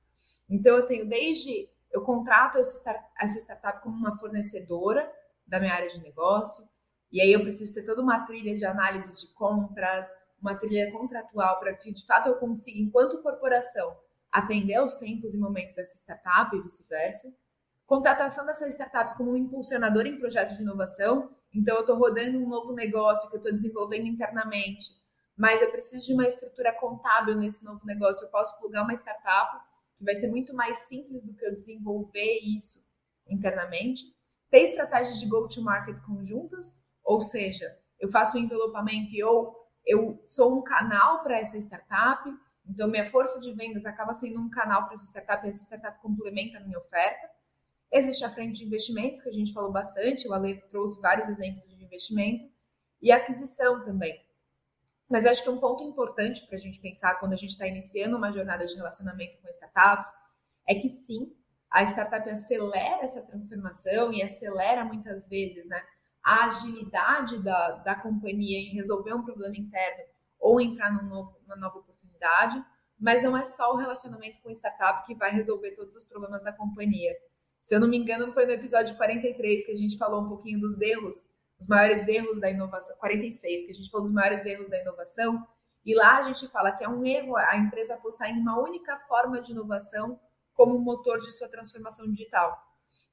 Então, 0.49 0.77
eu 0.77 0.87
tenho 0.87 1.09
desde 1.09 1.69
eu 1.93 2.03
contrato 2.03 2.59
essa 2.59 3.39
startup 3.39 3.83
como 3.83 3.97
uma 3.97 4.19
fornecedora 4.19 5.11
da 5.47 5.59
minha 5.59 5.73
área 5.73 5.89
de 5.89 6.01
negócio, 6.01 6.69
e 7.11 7.21
aí 7.21 7.33
eu 7.33 7.41
preciso 7.41 7.73
ter 7.73 7.85
toda 7.85 8.03
uma 8.03 8.27
trilha 8.27 8.55
de 8.57 8.65
análise 8.65 9.27
de 9.27 9.33
compras, 9.33 10.07
uma 10.41 10.55
trilha 10.55 10.93
contratual 10.93 11.59
para 11.59 11.75
que 11.75 11.93
de 11.93 12.05
fato 12.05 12.29
eu 12.29 12.37
consiga, 12.37 12.79
enquanto 12.79 13.23
corporação, 13.23 13.97
atender 14.31 14.75
aos 14.75 14.99
tempos 14.99 15.33
e 15.33 15.39
momentos 15.39 15.75
dessa 15.75 15.97
startup 15.97 16.55
e 16.55 16.61
vice-versa. 16.61 17.35
Contratação 17.87 18.45
dessa 18.45 18.69
startup 18.69 19.17
como 19.17 19.31
um 19.31 19.37
impulsionador 19.37 20.07
em 20.07 20.19
projetos 20.19 20.57
de 20.57 20.63
inovação. 20.63 21.31
Então, 21.55 21.77
eu 21.77 21.83
estou 21.83 21.97
rodando 21.97 22.39
um 22.39 22.49
novo 22.49 22.73
negócio 22.73 23.29
que 23.31 23.37
eu 23.37 23.41
estou 23.41 23.53
desenvolvendo 23.53 24.07
internamente, 24.07 24.93
mas 25.37 25.63
eu 25.63 25.71
preciso 25.71 26.05
de 26.05 26.13
uma 26.13 26.27
estrutura 26.27 26.73
contábil 26.73 27.37
nesse 27.37 27.65
novo 27.65 27.87
negócio. 27.87 28.25
Eu 28.25 28.31
posso 28.31 28.59
plugar 28.59 28.83
uma 28.83 28.95
startup 28.95 29.65
que 29.97 30.05
vai 30.05 30.17
ser 30.17 30.29
muito 30.29 30.53
mais 30.53 30.81
simples 30.81 31.25
do 31.25 31.33
que 31.33 31.45
eu 31.45 31.55
desenvolver 31.55 32.41
isso 32.41 32.85
internamente. 33.29 34.03
Ter 34.51 34.63
estratégias 34.63 35.19
de 35.21 35.27
go-to-market 35.27 35.97
conjuntas, 36.03 36.77
ou 37.05 37.23
seja, 37.23 37.79
eu 38.01 38.09
faço 38.11 38.37
um 38.37 38.41
envelopamento 38.41 39.13
e 39.13 39.19
eu, 39.19 39.55
eu 39.87 40.21
sou 40.27 40.59
um 40.59 40.63
canal 40.63 41.23
para 41.23 41.39
essa 41.39 41.57
startup, 41.59 42.29
Então, 42.69 42.89
minha 42.89 43.09
força 43.11 43.41
de 43.41 43.53
vendas 43.53 43.87
acaba 43.87 44.13
sendo 44.13 44.41
um 44.41 44.51
canal 44.51 44.87
para 44.87 44.95
essa 44.95 45.07
startup 45.07 45.47
e 45.47 45.51
essa 45.51 45.63
startup 45.65 46.01
complementa 46.03 46.59
a 46.59 46.61
minha 46.61 46.79
oferta. 46.79 47.36
Existe 47.93 48.25
a 48.25 48.31
frente 48.31 48.59
de 48.59 48.65
investimento, 48.65 49.23
que 49.23 49.29
a 49.29 49.33
gente 49.33 49.53
falou 49.53 49.73
bastante, 49.73 50.29
o 50.29 50.35
Ale 50.35 50.61
trouxe 50.71 51.01
vários 51.01 51.29
exemplos 51.29 51.69
de 51.77 51.85
investimento, 51.85 52.51
e 53.01 53.13
aquisição 53.13 53.85
também. 53.85 54.25
Mas 55.09 55.25
eu 55.25 55.31
acho 55.31 55.43
que 55.43 55.51
um 55.51 55.61
ponto 55.61 55.85
importante 55.85 56.45
para 56.47 56.57
a 56.57 56.61
gente 56.61 56.81
pensar 56.81 57.15
quando 57.21 57.33
a 57.33 57.37
gente 57.37 57.51
está 57.51 57.67
iniciando 57.67 58.17
uma 58.17 58.33
jornada 58.33 58.67
de 58.67 58.75
relacionamento 58.75 59.41
com 59.41 59.49
startups 59.51 60.11
é 60.67 60.75
que 60.75 60.89
sim, 60.89 61.33
a 61.71 61.85
startup 61.85 62.29
acelera 62.29 63.05
essa 63.05 63.23
transformação 63.23 64.13
e 64.13 64.23
acelera 64.23 64.85
muitas 64.85 65.29
vezes 65.29 65.69
né, 65.69 65.81
a 66.23 66.47
agilidade 66.47 67.41
da, 67.43 67.73
da 67.77 67.95
companhia 67.95 68.59
em 68.59 68.75
resolver 68.75 69.15
um 69.15 69.23
problema 69.23 69.57
interno 69.57 70.05
ou 70.41 70.61
entrar 70.61 70.93
num 70.93 71.09
novo, 71.09 71.39
numa 71.43 71.57
nova 71.57 71.79
oportunidade, 71.79 72.63
mas 72.99 73.23
não 73.23 73.37
é 73.37 73.45
só 73.45 73.75
o 73.75 73.77
relacionamento 73.77 74.41
com 74.43 74.51
startup 74.51 75.07
que 75.07 75.15
vai 75.15 75.31
resolver 75.31 75.73
todos 75.73 75.95
os 75.95 76.05
problemas 76.05 76.43
da 76.43 76.53
companhia. 76.53 77.15
Se 77.67 77.75
eu 77.75 77.81
não 77.81 77.89
me 77.89 77.97
engano, 77.97 78.33
foi 78.33 78.47
no 78.47 78.53
episódio 78.53 78.97
43 78.97 79.67
que 79.67 79.73
a 79.73 79.75
gente 79.75 79.99
falou 79.99 80.23
um 80.23 80.29
pouquinho 80.29 80.61
dos 80.61 80.81
erros, 80.81 81.17
os 81.59 81.67
maiores 81.67 82.07
erros 82.07 82.41
da 82.41 82.49
inovação, 82.49 82.97
46, 82.99 83.65
que 83.65 83.73
a 83.73 83.75
gente 83.75 83.91
falou 83.91 84.07
dos 84.07 84.15
maiores 84.15 84.47
erros 84.47 84.71
da 84.71 84.81
inovação, 84.81 85.45
e 85.85 85.93
lá 85.93 86.19
a 86.19 86.23
gente 86.23 86.47
fala 86.47 86.71
que 86.71 86.85
é 86.85 86.89
um 86.89 87.05
erro 87.05 87.37
a 87.37 87.57
empresa 87.57 87.95
apostar 87.95 88.31
em 88.31 88.39
uma 88.39 88.57
única 88.61 88.97
forma 89.09 89.43
de 89.43 89.51
inovação 89.51 90.17
como 90.55 90.79
motor 90.79 91.21
de 91.21 91.33
sua 91.33 91.49
transformação 91.49 92.09
digital. 92.09 92.57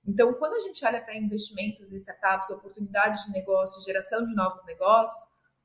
Então, 0.07 0.35
quando 0.35 0.53
a 0.53 0.59
gente 0.59 0.85
olha 0.85 1.01
para 1.01 1.17
investimentos, 1.17 1.91
startups, 1.91 2.51
oportunidades 2.51 3.25
de 3.25 3.31
negócio, 3.31 3.83
geração 3.83 4.23
de 4.23 4.35
novos 4.35 4.63
negócios, 4.65 5.19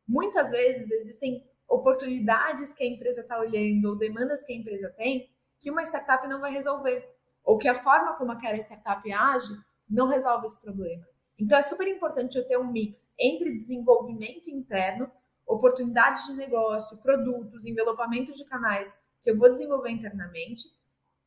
muitas 0.08 0.50
vezes 0.50 0.90
existem 0.90 1.46
oportunidades 1.68 2.74
que 2.74 2.84
a 2.84 2.86
empresa 2.86 3.20
está 3.20 3.38
olhando 3.38 3.84
ou 3.90 3.98
demandas 3.98 4.42
que 4.44 4.52
a 4.54 4.56
empresa 4.56 4.88
tem 4.96 5.28
que 5.60 5.70
uma 5.70 5.82
startup 5.82 6.26
não 6.26 6.40
vai 6.40 6.52
resolver, 6.52 7.17
ou 7.48 7.56
que 7.56 7.66
a 7.66 7.74
forma 7.74 8.12
como 8.12 8.30
aquela 8.30 8.58
startup 8.58 9.10
age 9.10 9.56
não 9.88 10.06
resolve 10.06 10.44
esse 10.44 10.60
problema. 10.60 11.02
Então, 11.38 11.56
é 11.56 11.62
super 11.62 11.88
importante 11.88 12.36
eu 12.36 12.46
ter 12.46 12.58
um 12.58 12.70
mix 12.70 13.10
entre 13.18 13.56
desenvolvimento 13.56 14.50
interno, 14.50 15.10
oportunidades 15.46 16.26
de 16.26 16.34
negócio, 16.34 16.98
produtos, 16.98 17.64
envelopamento 17.64 18.34
de 18.34 18.44
canais 18.44 18.94
que 19.22 19.30
eu 19.30 19.38
vou 19.38 19.50
desenvolver 19.50 19.88
internamente, 19.88 20.64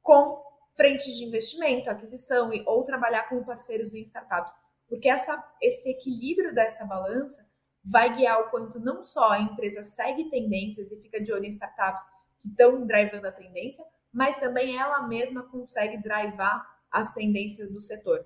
com 0.04 0.44
frentes 0.76 1.18
de 1.18 1.24
investimento, 1.24 1.90
aquisição 1.90 2.54
e, 2.54 2.64
ou 2.68 2.84
trabalhar 2.84 3.28
com 3.28 3.44
parceiros 3.44 3.96
em 3.96 4.04
startups. 4.04 4.54
Porque 4.88 5.10
essa, 5.10 5.44
esse 5.60 5.90
equilíbrio 5.90 6.54
dessa 6.54 6.86
balança 6.86 7.44
vai 7.84 8.16
guiar 8.16 8.42
o 8.42 8.50
quanto 8.52 8.80
não 8.80 9.04
só 9.04 9.32
a 9.32 9.42
empresa 9.42 9.84
segue 9.84 10.30
tendências 10.30 10.92
e 10.92 11.02
fica 11.02 11.20
de 11.20 11.34
olho 11.34 11.46
em 11.46 11.50
startups 11.50 12.04
que 12.40 12.48
estão 12.48 12.86
drivando 12.86 13.28
a 13.28 13.32
tendência, 13.32 13.84
mas 14.14 14.38
também 14.38 14.78
ela 14.78 15.08
mesma 15.08 15.44
consegue 15.44 15.98
drivar 15.98 16.66
as 16.92 17.14
tendências 17.14 17.72
do 17.72 17.80
setor. 17.80 18.20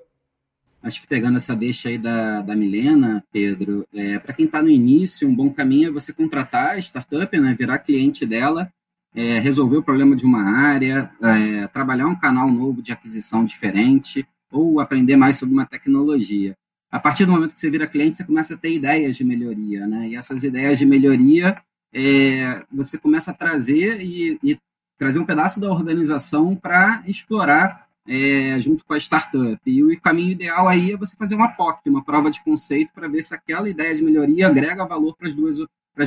Acho 0.82 1.02
que 1.02 1.08
pegando 1.08 1.38
essa 1.38 1.56
deixa 1.56 1.90
aí 1.90 1.98
da, 1.98 2.42
da 2.42 2.56
Milena, 2.56 3.24
Pedro, 3.32 3.88
é, 3.94 4.20
para 4.20 4.34
quem 4.34 4.46
está 4.46 4.62
no 4.62 4.70
início, 4.70 5.28
um 5.28 5.36
bom 5.36 5.52
caminho 5.52 5.90
é 5.90 5.92
você 5.92 6.14
contratar 6.14 6.76
a 6.76 6.80
startup, 6.80 7.40
né, 7.40 7.56
virar 7.58 7.80
cliente 7.80 8.26
dela 8.26 8.72
é, 9.16 9.40
resolver 9.40 9.78
o 9.78 9.84
problema 9.84 10.16
de 10.16 10.26
uma 10.26 10.44
área, 10.44 11.10
é, 11.22 11.68
trabalhar 11.68 12.08
um 12.08 12.20
canal 12.20 12.52
novo 12.52 12.82
de 12.82 12.92
aquisição 12.92 13.46
diferente 13.46 14.28
ou 14.52 14.80
aprender 14.80 15.16
mais 15.16 15.38
sobre 15.38 15.54
uma 15.54 15.66
tecnologia. 15.66 16.56
A 16.92 17.00
partir 17.00 17.26
do 17.26 17.32
momento 17.32 17.54
que 17.54 17.60
você 17.60 17.70
vira 17.70 17.88
cliente, 17.88 18.18
você 18.18 18.26
começa 18.26 18.54
a 18.54 18.58
ter 18.58 18.74
ideias 18.74 19.16
de 19.16 19.24
melhoria, 19.24 19.88
né? 19.88 20.10
E 20.10 20.16
essas 20.16 20.44
ideias 20.44 20.78
de 20.78 20.86
melhoria 20.86 21.58
é, 21.94 22.64
você 22.72 22.98
começa 22.98 23.32
a 23.32 23.34
trazer 23.34 24.02
e, 24.02 24.38
e, 24.44 24.58
trazer 24.98 25.20
um 25.20 25.26
pedaço 25.26 25.60
da 25.60 25.70
organização 25.70 26.56
para 26.56 27.04
explorar 27.06 27.86
é, 28.08 28.60
junto 28.62 28.86
com 28.86 28.94
a 28.94 28.98
startup. 28.98 29.60
E 29.66 29.84
o 29.84 30.00
caminho 30.00 30.32
ideal 30.32 30.68
aí 30.68 30.92
é 30.92 30.98
você 30.98 31.16
fazer 31.16 31.36
uma 31.36 31.50
POC, 31.50 31.90
uma 31.90 32.04
prova 32.04 32.30
de 32.30 32.44
conceito, 32.44 32.94
para 32.94 33.08
ver 33.08 33.24
se 33.24 33.34
aquela 33.34 33.70
ideia 33.70 33.96
de 33.96 34.04
melhoria 34.04 34.48
agrega 34.48 34.86
valor 34.86 35.16
para 35.16 35.28
as 35.28 35.34
duas, 35.34 35.58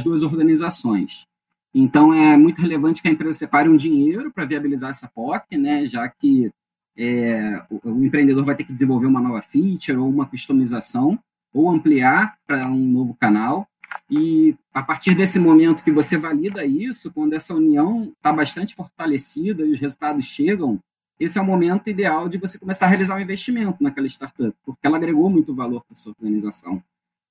duas 0.04 0.22
organizações. 0.22 1.26
Então, 1.74 2.14
é 2.14 2.36
muito 2.36 2.60
relevante 2.60 3.02
que 3.02 3.08
a 3.08 3.10
empresa 3.10 3.38
separe 3.38 3.68
um 3.68 3.76
dinheiro 3.76 4.32
para 4.32 4.46
viabilizar 4.46 4.90
essa 4.90 5.08
POC, 5.08 5.58
né, 5.58 5.86
já 5.86 6.08
que 6.08 6.50
é, 6.96 7.62
o, 7.70 7.90
o, 7.90 8.04
empreendedor 8.04 8.44
vai 8.44 8.56
ter 8.56 8.64
que 8.64 8.72
desenvolver 8.72 9.06
uma 9.06 9.20
nova 9.20 9.42
feature 9.42 9.98
ou 9.98 10.08
uma 10.08 10.26
customização, 10.26 11.18
ou 11.52 11.70
ampliar 11.70 12.36
para 12.46 12.66
um 12.66 12.86
novo 12.86 13.14
canal. 13.14 13.68
E 14.10 14.56
a 14.72 14.82
partir 14.82 15.14
desse 15.14 15.38
momento 15.38 15.82
que 15.84 15.92
você 15.92 16.16
valida 16.16 16.64
isso, 16.64 17.12
quando 17.12 17.34
essa 17.34 17.54
união 17.54 18.12
está 18.16 18.32
bastante 18.32 18.74
fortalecida 18.74 19.64
e 19.64 19.72
os 19.72 19.80
resultados 19.80 20.24
chegam, 20.24 20.78
esse 21.20 21.38
é 21.38 21.40
o 21.40 21.44
momento 21.44 21.90
ideal 21.90 22.28
de 22.28 22.38
você 22.38 22.58
começar 22.58 22.86
a 22.86 22.88
realizar 22.88 23.16
um 23.16 23.20
investimento 23.20 23.82
naquela 23.82 24.06
startup, 24.06 24.54
porque 24.64 24.86
ela 24.86 24.96
agregou 24.96 25.28
muito 25.28 25.54
valor 25.54 25.84
para 25.84 25.96
sua 25.96 26.12
organização. 26.12 26.82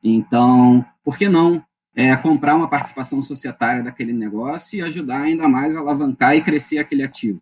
Então, 0.04 0.86
por 1.04 1.18
que 1.18 1.28
não 1.28 1.64
é, 1.98 2.16
comprar 2.16 2.56
uma 2.56 2.70
participação 2.70 3.24
societária 3.24 3.82
daquele 3.82 4.14
negócio 4.14 4.78
e 4.78 4.84
ajudar 4.84 5.22
ainda 5.22 5.48
mais 5.48 5.76
a 5.76 5.80
alavancar 5.80 6.36
e 6.36 6.44
crescer 6.44 6.78
aquele 6.78 7.02
ativo. 7.02 7.42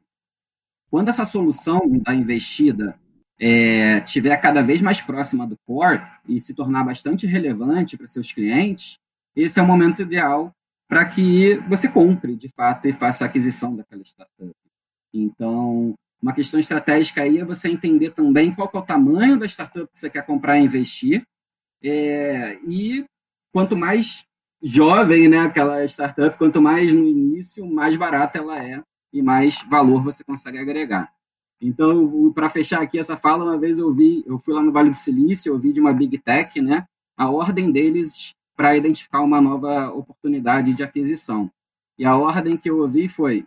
Quando 0.89 1.09
essa 1.09 1.25
solução 1.25 1.81
da 2.05 2.15
investida 2.15 2.97
é, 3.37 3.99
tiver 3.99 4.37
cada 4.37 4.61
vez 4.61 4.81
mais 4.81 5.01
próxima 5.01 5.45
do 5.45 5.57
core 5.65 6.01
e 6.25 6.39
se 6.39 6.53
tornar 6.53 6.85
bastante 6.85 7.27
relevante 7.27 7.97
para 7.97 8.07
seus 8.07 8.31
clientes, 8.31 8.97
esse 9.35 9.59
é 9.59 9.63
o 9.63 9.67
momento 9.67 10.01
ideal 10.01 10.53
para 10.87 11.05
que 11.05 11.55
você 11.67 11.89
compre, 11.89 12.35
de 12.35 12.49
fato, 12.49 12.87
e 12.87 12.93
faça 12.93 13.25
a 13.25 13.27
aquisição 13.27 13.75
daquela 13.75 14.03
startup. 14.03 14.51
Então, 15.13 15.95
uma 16.21 16.33
questão 16.33 16.59
estratégica 16.59 17.21
aí 17.21 17.39
é 17.39 17.45
você 17.45 17.69
entender 17.69 18.11
também 18.11 18.53
qual 18.53 18.69
é 18.73 18.77
o 18.77 18.81
tamanho 18.81 19.37
da 19.37 19.45
startup 19.45 19.87
que 19.91 19.99
você 19.99 20.09
quer 20.09 20.25
comprar 20.25 20.57
e 20.57 20.63
investir, 20.63 21.25
é, 21.83 22.59
e 22.67 23.05
quanto 23.51 23.75
mais 23.75 24.25
jovem, 24.61 25.27
né, 25.29 25.39
aquela 25.39 25.83
startup, 25.85 26.37
quanto 26.37 26.61
mais 26.61 26.93
no 26.93 27.05
início, 27.05 27.65
mais 27.65 27.95
barata 27.95 28.39
ela 28.39 28.63
é 28.63 28.81
e 29.13 29.21
mais 29.21 29.61
valor 29.69 30.03
você 30.03 30.23
consegue 30.23 30.57
agregar. 30.57 31.11
Então, 31.61 32.31
para 32.33 32.49
fechar 32.49 32.81
aqui 32.81 32.97
essa 32.97 33.15
fala, 33.15 33.45
uma 33.45 33.57
vez 33.57 33.77
eu 33.77 33.93
vi, 33.93 34.23
eu 34.25 34.39
fui 34.39 34.53
lá 34.53 34.61
no 34.61 34.71
Vale 34.71 34.89
do 34.89 34.95
Silício, 34.95 35.51
eu 35.51 35.59
vi 35.59 35.71
de 35.71 35.79
uma 35.79 35.93
Big 35.93 36.17
Tech, 36.19 36.59
né, 36.59 36.85
a 37.15 37.29
ordem 37.29 37.71
deles 37.71 38.33
para 38.55 38.77
identificar 38.77 39.21
uma 39.21 39.41
nova 39.41 39.89
oportunidade 39.89 40.73
de 40.73 40.83
aquisição. 40.83 41.51
E 41.97 42.05
a 42.05 42.15
ordem 42.15 42.57
que 42.57 42.69
eu 42.69 42.79
ouvi 42.79 43.07
foi: 43.07 43.45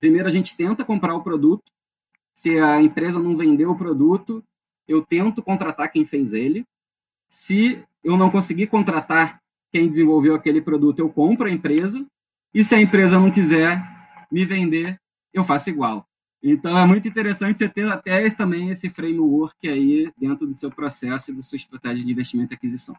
primeiro 0.00 0.28
a 0.28 0.30
gente 0.30 0.56
tenta 0.56 0.84
comprar 0.84 1.14
o 1.14 1.22
produto, 1.22 1.72
se 2.34 2.58
a 2.58 2.82
empresa 2.82 3.18
não 3.18 3.36
vendeu 3.36 3.70
o 3.70 3.78
produto, 3.78 4.42
eu 4.88 5.02
tento 5.02 5.42
contratar 5.42 5.90
quem 5.90 6.04
fez 6.04 6.32
ele. 6.32 6.66
Se 7.30 7.82
eu 8.02 8.16
não 8.16 8.30
conseguir 8.30 8.66
contratar 8.66 9.40
quem 9.72 9.88
desenvolveu 9.88 10.34
aquele 10.34 10.60
produto, 10.60 10.98
eu 10.98 11.08
compro 11.08 11.48
a 11.48 11.50
empresa, 11.50 12.04
e 12.52 12.62
se 12.62 12.74
a 12.74 12.80
empresa 12.80 13.18
não 13.18 13.30
quiser 13.30 13.82
me 14.30 14.44
vender, 14.44 15.00
eu 15.32 15.44
faço 15.44 15.70
igual. 15.70 16.06
Então, 16.42 16.76
é 16.76 16.84
muito 16.84 17.08
interessante 17.08 17.58
você 17.58 17.68
ter 17.68 17.90
até 17.90 18.28
também 18.30 18.68
esse 18.68 18.90
framework 18.90 19.66
aí 19.66 20.12
dentro 20.16 20.46
do 20.46 20.54
seu 20.54 20.70
processo 20.70 21.30
e 21.30 21.34
da 21.34 21.42
sua 21.42 21.56
estratégia 21.56 22.04
de 22.04 22.12
investimento 22.12 22.52
e 22.52 22.54
aquisição. 22.54 22.94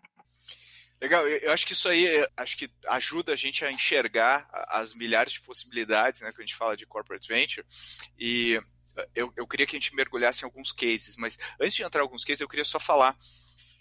Legal, 1.02 1.28
eu 1.28 1.52
acho 1.52 1.68
que 1.68 1.74
isso 1.74 1.90
aí 1.90 2.28
acho 2.38 2.58
que 2.58 2.70
ajuda 2.88 3.34
a 3.34 3.36
gente 3.36 3.66
a 3.66 3.72
enxergar 3.72 4.48
as 4.70 4.94
milhares 4.94 5.34
de 5.34 5.42
possibilidades, 5.42 6.22
né, 6.22 6.32
que 6.32 6.42
a 6.42 6.46
gente 6.46 6.56
fala 6.56 6.78
de 6.78 6.86
corporate 6.86 7.28
venture. 7.28 7.66
E 8.18 8.60
eu, 9.14 9.32
eu 9.36 9.46
queria 9.46 9.66
que 9.66 9.76
a 9.76 9.80
gente 9.80 9.94
mergulhasse 9.94 10.44
em 10.44 10.46
alguns 10.46 10.72
cases, 10.72 11.18
mas 11.18 11.38
antes 11.60 11.76
de 11.76 11.84
entrar 11.84 12.02
em 12.02 12.06
alguns 12.06 12.24
cases, 12.24 12.42
eu 12.42 12.48
queria 12.48 12.64
só 12.64 12.80
falar 12.80 13.18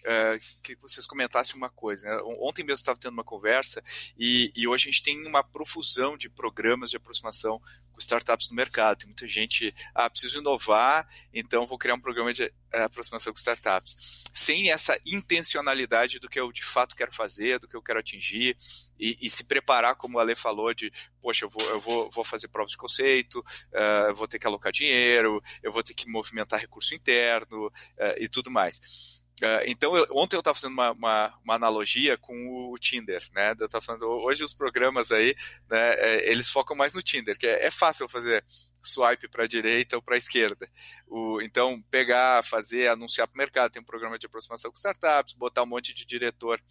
uh, 0.05 0.61
que 0.61 0.75
vocês 0.75 1.05
comentassem 1.05 1.55
uma 1.55 1.69
coisa. 1.69 2.07
Né? 2.07 2.21
Ontem 2.39 2.63
mesmo 2.63 2.75
estava 2.75 2.99
tendo 2.99 3.13
uma 3.13 3.23
conversa 3.23 3.83
e, 4.17 4.51
e, 4.55 4.67
hoje 4.67 4.89
a 4.89 4.91
gente 4.91 5.03
tem 5.03 5.27
uma 5.27 5.43
profusão 5.43 6.15
de 6.17 6.29
programas 6.29 6.89
de 6.89 6.97
aproximação 6.97 7.61
com 7.91 7.99
startups 7.99 8.49
no 8.49 8.55
mercado. 8.55 8.99
Tem 8.99 9.07
muita 9.07 9.25
gente, 9.25 9.73
ah, 9.93 10.09
preciso 10.09 10.39
inovar, 10.39 11.07
então 11.33 11.65
vou 11.65 11.77
criar 11.77 11.95
um 11.95 11.99
programa 11.99 12.33
de 12.33 12.43
eh, 12.43 12.83
aproximação 12.83 13.31
com 13.31 13.39
startups. 13.39 14.23
Sem 14.33 14.69
essa 14.69 14.99
intencionalidade 15.05 16.19
do 16.19 16.27
que 16.27 16.39
eu 16.39 16.51
de 16.51 16.63
fato 16.63 16.95
quero 16.95 17.13
fazer, 17.13 17.57
do 17.57 17.67
que 17.67 17.75
eu 17.75 17.81
quero 17.81 17.99
atingir, 17.99 18.57
e, 18.99 19.17
e 19.21 19.29
se 19.29 19.45
preparar, 19.45 19.95
como 19.95 20.19
a 20.19 20.21
Ale 20.21 20.35
falou, 20.35 20.73
de, 20.73 20.91
poxa, 21.21 21.45
eu 21.45 21.49
vou, 21.49 21.69
eu 21.69 21.79
vou, 21.79 22.09
vou 22.11 22.23
fazer 22.25 22.49
provas 22.49 22.71
de 22.71 22.77
conceito, 22.77 23.39
uh, 23.39 24.13
vou 24.13 24.27
ter 24.27 24.39
que 24.39 24.47
alocar 24.47 24.71
dinheiro, 24.71 25.41
eu 25.63 25.71
vou 25.71 25.83
ter 25.83 25.93
que 25.93 26.09
movimentar 26.09 26.59
recurso 26.59 26.93
interno 26.93 27.67
uh, 27.67 27.71
e 28.17 28.27
tudo 28.27 28.51
mais. 28.51 29.23
Uh, 29.43 29.67
então, 29.67 29.97
eu, 29.97 30.07
ontem 30.11 30.37
eu 30.37 30.39
estava 30.39 30.55
fazendo 30.55 30.71
uma, 30.71 30.91
uma, 30.91 31.39
uma, 31.43 31.55
analogia 31.55 32.17
com 32.17 32.71
o 32.71 32.77
Tinder, 32.77 33.21
né? 33.33 33.53
Eu 33.59 33.67
tava 33.67 33.83
falando, 33.83 34.05
hoje 34.05 34.43
os 34.45 34.53
programas 34.53 35.11
aí, 35.11 35.35
né, 35.69 35.93
é, 35.95 36.31
eles 36.31 36.49
focam 36.49 36.75
mais 36.75 36.95
no 36.95 37.01
Tinder, 37.01 37.37
que 37.37 37.45
é, 37.45 37.65
é 37.65 37.71
fácil 37.71 38.07
fazer 38.07 38.45
swipe 38.81 39.27
para 39.27 39.43
a 39.43 39.47
direita 39.47 39.97
ou 39.97 40.01
para 40.01 40.15
a 40.15 40.17
esquerda. 40.17 40.69
O, 41.05 41.41
então, 41.41 41.81
pegar, 41.91 42.45
fazer, 42.45 42.87
anunciar 42.87 43.27
para 43.27 43.35
o 43.35 43.37
mercado, 43.37 43.71
tem 43.71 43.81
um 43.81 43.85
programa 43.85 44.17
de 44.17 44.25
aproximação 44.25 44.71
com 44.71 44.77
startups, 44.77 45.33
botar 45.33 45.63
um 45.63 45.67
monte 45.67 45.93
de 45.93 46.05
diretor 46.05 46.61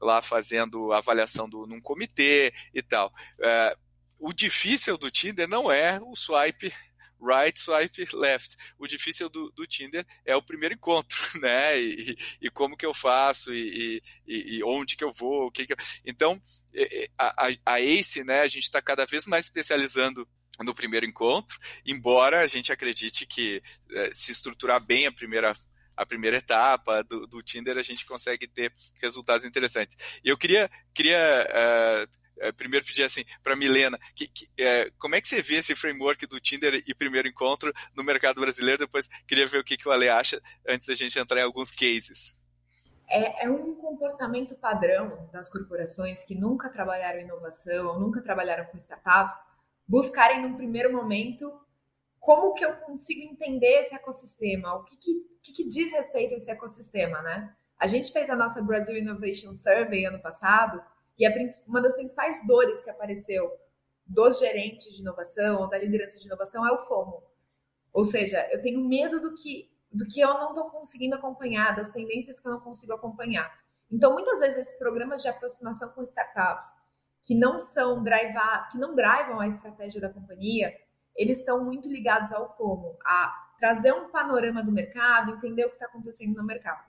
lá 0.00 0.20
fazendo 0.20 0.92
avaliação 0.92 1.48
do, 1.48 1.66
num 1.66 1.80
comitê 1.80 2.52
e 2.74 2.82
tal. 2.82 3.12
Uh, 3.38 3.78
o 4.18 4.32
difícil 4.32 4.98
do 4.98 5.10
Tinder 5.10 5.48
não 5.48 5.70
é 5.70 6.00
o 6.00 6.16
swipe 6.16 6.72
right, 7.22 7.58
swipe 7.58 8.04
left. 8.14 8.56
O 8.78 8.86
difícil 8.86 9.28
do, 9.28 9.50
do 9.52 9.66
Tinder 9.66 10.04
é 10.24 10.34
o 10.34 10.42
primeiro 10.42 10.74
encontro, 10.74 11.18
né? 11.40 11.80
E, 11.80 12.16
e 12.40 12.50
como 12.50 12.76
que 12.76 12.86
eu 12.86 12.92
faço 12.92 13.54
e, 13.54 14.02
e, 14.26 14.58
e, 14.58 14.64
onde 14.64 14.96
que 14.96 15.04
eu 15.04 15.12
vou, 15.12 15.46
o 15.46 15.50
que, 15.50 15.66
que 15.66 15.72
eu... 15.72 15.76
Então, 16.04 16.40
a, 17.18 17.48
a, 17.64 17.80
ACE, 17.80 18.24
né? 18.24 18.40
A 18.40 18.48
gente 18.48 18.64
está 18.64 18.82
cada 18.82 19.06
vez 19.06 19.26
mais 19.26 19.46
especializando 19.46 20.28
no 20.60 20.74
primeiro 20.74 21.06
encontro, 21.06 21.58
embora 21.84 22.40
a 22.40 22.46
gente 22.46 22.70
acredite 22.70 23.26
que 23.26 23.62
eh, 23.90 24.10
se 24.12 24.32
estruturar 24.32 24.84
bem 24.84 25.06
a 25.06 25.12
primeira 25.12 25.56
a 25.94 26.06
primeira 26.06 26.38
etapa 26.38 27.02
do, 27.04 27.26
do, 27.26 27.42
Tinder, 27.42 27.76
a 27.76 27.82
gente 27.82 28.06
consegue 28.06 28.48
ter 28.48 28.72
resultados 29.00 29.46
interessantes. 29.46 30.20
E 30.24 30.28
eu 30.30 30.38
queria, 30.38 30.70
queria 30.94 31.18
uh, 31.18 32.21
é, 32.42 32.52
primeiro 32.52 32.84
pedir 32.84 33.04
assim 33.04 33.24
para 33.42 33.56
Milena, 33.56 33.98
que, 34.14 34.26
que, 34.28 34.48
é, 34.58 34.90
como 34.98 35.14
é 35.14 35.20
que 35.20 35.28
você 35.28 35.40
vê 35.40 35.56
esse 35.56 35.76
framework 35.76 36.26
do 36.26 36.40
Tinder 36.40 36.74
e 36.86 36.94
primeiro 36.94 37.28
encontro 37.28 37.72
no 37.96 38.02
mercado 38.02 38.40
brasileiro? 38.40 38.78
Depois 38.78 39.08
queria 39.26 39.46
ver 39.46 39.60
o 39.60 39.64
que, 39.64 39.76
que 39.76 39.88
o 39.88 39.92
Ale 39.92 40.08
acha 40.08 40.40
antes 40.68 40.88
da 40.88 40.94
gente 40.94 41.18
entrar 41.18 41.40
em 41.40 41.44
alguns 41.44 41.70
cases. 41.70 42.36
É, 43.08 43.44
é, 43.44 43.50
um 43.50 43.74
comportamento 43.76 44.54
padrão 44.54 45.28
das 45.32 45.48
corporações 45.48 46.24
que 46.24 46.34
nunca 46.34 46.68
trabalharam 46.68 47.20
inovação 47.20 47.88
ou 47.88 48.00
nunca 48.00 48.22
trabalharam 48.22 48.64
com 48.66 48.76
startups 48.76 49.36
buscarem 49.86 50.42
num 50.42 50.56
primeiro 50.56 50.92
momento 50.92 51.52
como 52.18 52.54
que 52.54 52.64
eu 52.64 52.72
consigo 52.76 53.20
entender 53.20 53.80
esse 53.80 53.94
ecossistema, 53.94 54.74
o 54.74 54.84
que, 54.84 54.96
que, 54.96 55.52
que 55.52 55.68
diz 55.68 55.90
respeito 55.90 56.34
a 56.34 56.36
esse 56.36 56.50
ecossistema, 56.50 57.20
né? 57.20 57.54
A 57.76 57.86
gente 57.88 58.12
fez 58.12 58.30
a 58.30 58.36
nossa 58.36 58.62
Brasil 58.62 58.96
Innovation 58.96 59.54
Survey 59.56 60.06
ano 60.06 60.20
passado 60.20 60.80
e 61.22 61.26
a, 61.26 61.32
uma 61.68 61.80
das 61.80 61.94
principais 61.94 62.44
dores 62.48 62.80
que 62.82 62.90
apareceu 62.90 63.48
dos 64.04 64.40
gerentes 64.40 64.92
de 64.92 65.02
inovação 65.02 65.60
ou 65.60 65.68
da 65.68 65.78
liderança 65.78 66.18
de 66.18 66.26
inovação 66.26 66.66
é 66.66 66.72
o 66.72 66.78
FOMO. 66.78 67.22
Ou 67.92 68.04
seja, 68.04 68.48
eu 68.50 68.60
tenho 68.60 68.80
medo 68.80 69.20
do 69.20 69.32
que, 69.36 69.70
do 69.92 70.04
que 70.04 70.20
eu 70.20 70.34
não 70.34 70.48
estou 70.48 70.68
conseguindo 70.70 71.14
acompanhar, 71.14 71.76
das 71.76 71.92
tendências 71.92 72.40
que 72.40 72.48
eu 72.48 72.52
não 72.52 72.60
consigo 72.60 72.92
acompanhar. 72.92 73.56
Então, 73.88 74.12
muitas 74.12 74.40
vezes, 74.40 74.58
esses 74.58 74.78
programas 74.80 75.22
de 75.22 75.28
aproximação 75.28 75.90
com 75.90 76.02
startups 76.02 76.66
que 77.22 77.36
não 77.36 77.60
são 77.60 78.02
drivar, 78.02 78.68
que 78.72 78.78
não 78.78 78.96
drivam 78.96 79.38
a 79.38 79.46
estratégia 79.46 80.00
da 80.00 80.08
companhia, 80.08 80.76
eles 81.14 81.38
estão 81.38 81.64
muito 81.64 81.88
ligados 81.88 82.32
ao 82.32 82.56
FOMO, 82.56 82.98
a 83.04 83.32
trazer 83.60 83.92
um 83.92 84.08
panorama 84.08 84.60
do 84.60 84.72
mercado, 84.72 85.34
entender 85.34 85.66
o 85.66 85.68
que 85.68 85.74
está 85.74 85.86
acontecendo 85.86 86.34
no 86.34 86.44
mercado. 86.44 86.84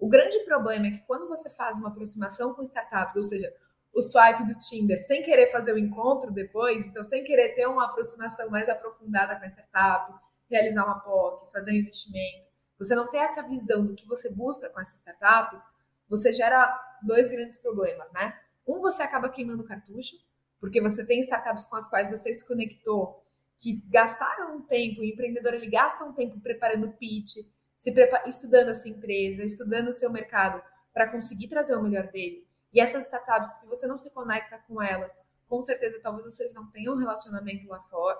O 0.00 0.08
grande 0.08 0.40
problema 0.40 0.88
é 0.88 0.90
que 0.92 1.06
quando 1.06 1.28
você 1.28 1.50
faz 1.50 1.78
uma 1.78 1.88
aproximação 1.88 2.54
com 2.54 2.62
startups, 2.62 3.14
ou 3.14 3.22
seja, 3.22 3.52
o 3.92 4.00
swipe 4.00 4.44
do 4.44 4.58
Tinder, 4.58 4.98
sem 5.04 5.22
querer 5.22 5.50
fazer 5.50 5.72
o 5.72 5.78
encontro 5.78 6.30
depois, 6.30 6.86
então 6.86 7.02
sem 7.02 7.24
querer 7.24 7.54
ter 7.54 7.66
uma 7.66 7.86
aproximação 7.86 8.48
mais 8.50 8.68
aprofundada 8.68 9.36
com 9.36 9.44
a 9.44 9.48
startup, 9.48 10.14
realizar 10.50 10.84
uma 10.84 11.00
POC, 11.00 11.52
fazer 11.52 11.72
um 11.72 11.76
investimento, 11.76 12.48
você 12.78 12.94
não 12.94 13.08
tem 13.10 13.20
essa 13.20 13.42
visão 13.42 13.84
do 13.84 13.94
que 13.94 14.06
você 14.06 14.32
busca 14.32 14.70
com 14.70 14.80
essa 14.80 14.96
startup, 14.96 15.60
você 16.08 16.32
gera 16.32 16.80
dois 17.02 17.28
grandes 17.28 17.56
problemas, 17.56 18.10
né? 18.12 18.38
Um, 18.66 18.80
você 18.80 19.02
acaba 19.02 19.28
queimando 19.28 19.64
cartucho, 19.64 20.16
porque 20.60 20.80
você 20.80 21.04
tem 21.04 21.20
startups 21.20 21.64
com 21.64 21.76
as 21.76 21.88
quais 21.88 22.08
você 22.08 22.32
se 22.32 22.46
conectou, 22.46 23.24
que 23.58 23.82
gastaram 23.88 24.56
um 24.56 24.62
tempo, 24.62 25.00
o 25.00 25.04
empreendedor 25.04 25.54
ele 25.54 25.68
gasta 25.68 26.04
um 26.04 26.12
tempo 26.12 26.40
preparando 26.40 26.92
pitch, 26.92 27.38
se 27.76 27.94
estudando 28.26 28.68
a 28.68 28.74
sua 28.74 28.90
empresa, 28.90 29.42
estudando 29.42 29.88
o 29.88 29.92
seu 29.92 30.10
mercado 30.10 30.62
para 30.92 31.10
conseguir 31.10 31.48
trazer 31.48 31.74
o 31.76 31.82
melhor 31.82 32.06
dele. 32.08 32.47
E 32.72 32.80
essas 32.80 33.04
startups, 33.04 33.60
se 33.60 33.66
você 33.66 33.86
não 33.86 33.98
se 33.98 34.10
conecta 34.10 34.58
com 34.66 34.82
elas, 34.82 35.18
com 35.48 35.64
certeza 35.64 35.98
talvez 36.02 36.24
vocês 36.24 36.52
não 36.52 36.70
tenham 36.70 36.94
um 36.94 36.98
relacionamento 36.98 37.66
lá 37.68 37.80
fora, 37.82 38.18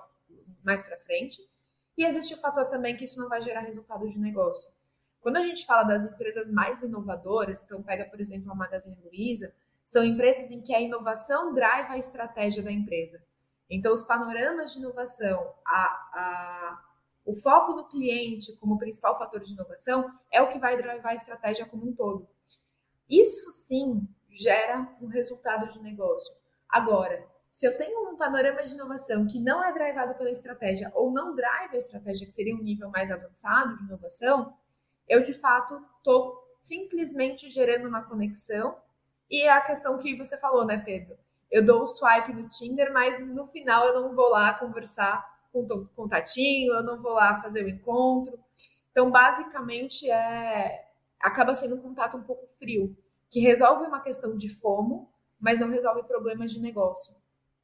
mais 0.63 0.81
para 0.81 0.97
frente. 0.97 1.41
E 1.97 2.05
existe 2.05 2.33
o 2.33 2.37
fator 2.37 2.65
também 2.65 2.95
que 2.95 3.03
isso 3.03 3.19
não 3.19 3.29
vai 3.29 3.41
gerar 3.41 3.61
resultados 3.61 4.13
de 4.13 4.19
negócio. 4.19 4.69
Quando 5.21 5.37
a 5.37 5.41
gente 5.41 5.65
fala 5.65 5.83
das 5.83 6.05
empresas 6.05 6.49
mais 6.49 6.81
inovadoras, 6.81 7.61
então 7.61 7.83
pega, 7.83 8.05
por 8.05 8.19
exemplo, 8.21 8.51
a 8.51 8.55
Magazine 8.55 8.97
Luiza, 9.03 9.53
são 9.85 10.03
empresas 10.03 10.49
em 10.49 10.61
que 10.61 10.73
a 10.73 10.79
inovação 10.79 11.53
drive 11.53 11.91
a 11.91 11.97
estratégia 11.97 12.63
da 12.63 12.71
empresa. 12.71 13.21
Então, 13.69 13.93
os 13.93 14.03
panoramas 14.03 14.71
de 14.71 14.79
inovação, 14.79 15.53
a, 15.65 15.85
a 16.13 16.83
o 17.25 17.35
foco 17.35 17.73
no 17.73 17.87
cliente 17.87 18.55
como 18.57 18.79
principal 18.79 19.17
fator 19.19 19.41
de 19.41 19.53
inovação 19.53 20.11
é 20.31 20.41
o 20.41 20.49
que 20.49 20.57
vai 20.57 20.75
drivar 20.75 21.11
a 21.11 21.15
estratégia 21.15 21.65
como 21.65 21.87
um 21.87 21.93
todo. 21.93 22.27
Isso 23.07 23.51
sim 23.51 24.07
gera 24.41 24.87
um 25.01 25.07
resultado 25.07 25.67
de 25.71 25.79
negócio. 25.81 26.33
Agora, 26.67 27.25
se 27.49 27.65
eu 27.65 27.77
tenho 27.77 28.09
um 28.09 28.15
panorama 28.15 28.63
de 28.63 28.73
inovação 28.73 29.27
que 29.27 29.39
não 29.39 29.63
é 29.63 29.73
drivado 29.73 30.15
pela 30.15 30.31
estratégia 30.31 30.91
ou 30.93 31.11
não 31.11 31.35
drive 31.35 31.75
a 31.75 31.77
estratégia, 31.77 32.25
que 32.25 32.33
seria 32.33 32.55
um 32.55 32.63
nível 32.63 32.89
mais 32.89 33.11
avançado 33.11 33.77
de 33.77 33.83
inovação, 33.83 34.53
eu 35.07 35.21
de 35.21 35.33
fato 35.33 35.83
estou 35.97 36.41
simplesmente 36.59 37.49
gerando 37.49 37.87
uma 37.87 38.03
conexão. 38.03 38.77
E 39.29 39.41
é 39.41 39.51
a 39.51 39.61
questão 39.61 39.97
que 39.97 40.15
você 40.15 40.37
falou, 40.37 40.65
né, 40.65 40.77
Pedro? 40.77 41.17
Eu 41.51 41.65
dou 41.65 41.83
o 41.83 41.87
swipe 41.87 42.33
no 42.33 42.47
Tinder, 42.47 42.93
mas 42.93 43.19
no 43.27 43.47
final 43.47 43.87
eu 43.87 44.01
não 44.01 44.15
vou 44.15 44.29
lá 44.29 44.53
conversar 44.53 45.27
com 45.51 45.67
contatinho, 45.95 46.73
eu 46.73 46.83
não 46.83 47.01
vou 47.01 47.13
lá 47.13 47.41
fazer 47.41 47.65
o 47.65 47.69
encontro. 47.69 48.39
Então, 48.91 49.09
basicamente, 49.09 50.09
é 50.09 50.85
acaba 51.19 51.53
sendo 51.53 51.75
um 51.75 51.81
contato 51.81 52.15
um 52.15 52.23
pouco 52.23 52.47
frio, 52.57 52.95
que 53.29 53.39
resolve 53.39 53.85
uma 53.85 53.99
questão 53.99 54.35
de 54.35 54.49
fomo, 54.49 55.09
mas 55.39 55.59
não 55.59 55.69
resolve 55.69 56.03
problemas 56.03 56.51
de 56.51 56.59
negócio. 56.59 57.13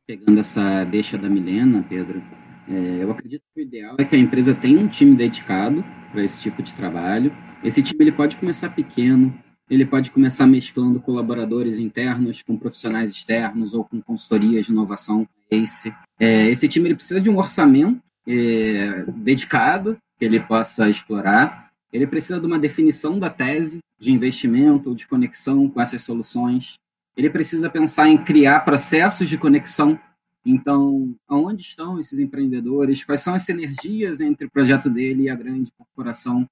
Pegando 0.06 0.39
essa 0.39 0.84
deixa 0.84 1.17
da 1.17 1.28
Milena, 1.28 1.84
Pedro, 1.88 2.21
é, 2.67 3.04
eu 3.04 3.12
acredito 3.12 3.43
que 3.54 3.62
o 3.62 3.63
ideal 3.63 3.95
é 3.97 4.06
que 4.06 4.15
a 4.15 4.19
empresa 4.19 4.54
tenha 4.54 4.80
um 4.80 4.88
time 4.88 5.15
dedicado 5.15 5.84
para 6.12 6.23
esse 6.23 6.39
tipo 6.39 6.62
de 6.62 6.73
trabalho. 6.73 7.32
Esse 7.63 7.82
time 7.82 8.04
ele 8.04 8.12
pode 8.12 8.38
começar 8.38 8.69
pequeno, 8.69 9.34
ele 9.69 9.86
pode 9.86 10.12
começar 10.12 10.45
mesclando 10.45 10.99
colaboradores 10.99 11.80
internos 11.80 12.41
com 12.43 12.58
profissionais 12.58 13.12
externos 13.12 13.73
ou 13.73 13.84
com 13.84 14.01
consultorias 14.01 14.65
de 14.65 14.71
inovação. 14.71 15.28
Esse, 15.49 15.93
é, 16.19 16.49
esse 16.49 16.67
time 16.67 16.88
ele 16.88 16.95
precisa 16.95 17.19
de 17.19 17.30
um 17.30 17.38
orçamento 17.38 18.01
é, 18.28 19.06
dedicado 19.08 19.97
que 20.17 20.25
ele 20.25 20.39
possa 20.39 20.89
explorar. 20.89 21.64
Ele 21.95 22.05
precisa 22.05 22.41
de 22.41 22.45
uma 22.45 22.60
definição 22.60 23.17
da 23.17 23.29
tese 23.29 23.79
de 23.97 24.12
investimento 24.12 24.93
de 24.93 25.08
conexão 25.08 25.69
com 25.69 25.79
essas 25.79 26.01
soluções. 26.01 26.73
Ele 27.15 27.29
precisa 27.29 27.69
pensar 27.69 28.10
em 28.10 28.17
criar 28.17 28.65
processos 28.65 29.29
de 29.29 29.38
conexão. 29.38 29.97
Então, 30.45 31.15
aonde 31.25 31.62
estão 31.62 31.97
esses 31.97 32.19
empreendedores? 32.19 33.01
Quais 33.05 33.21
são 33.21 33.34
as 33.34 33.43
sinergias 33.43 34.19
entre 34.19 34.45
o 34.45 34.51
projeto 34.51 34.89
dele 34.89 35.23
e 35.23 35.29
a 35.29 35.36
grande 35.36 35.71
corporação? 35.71 36.45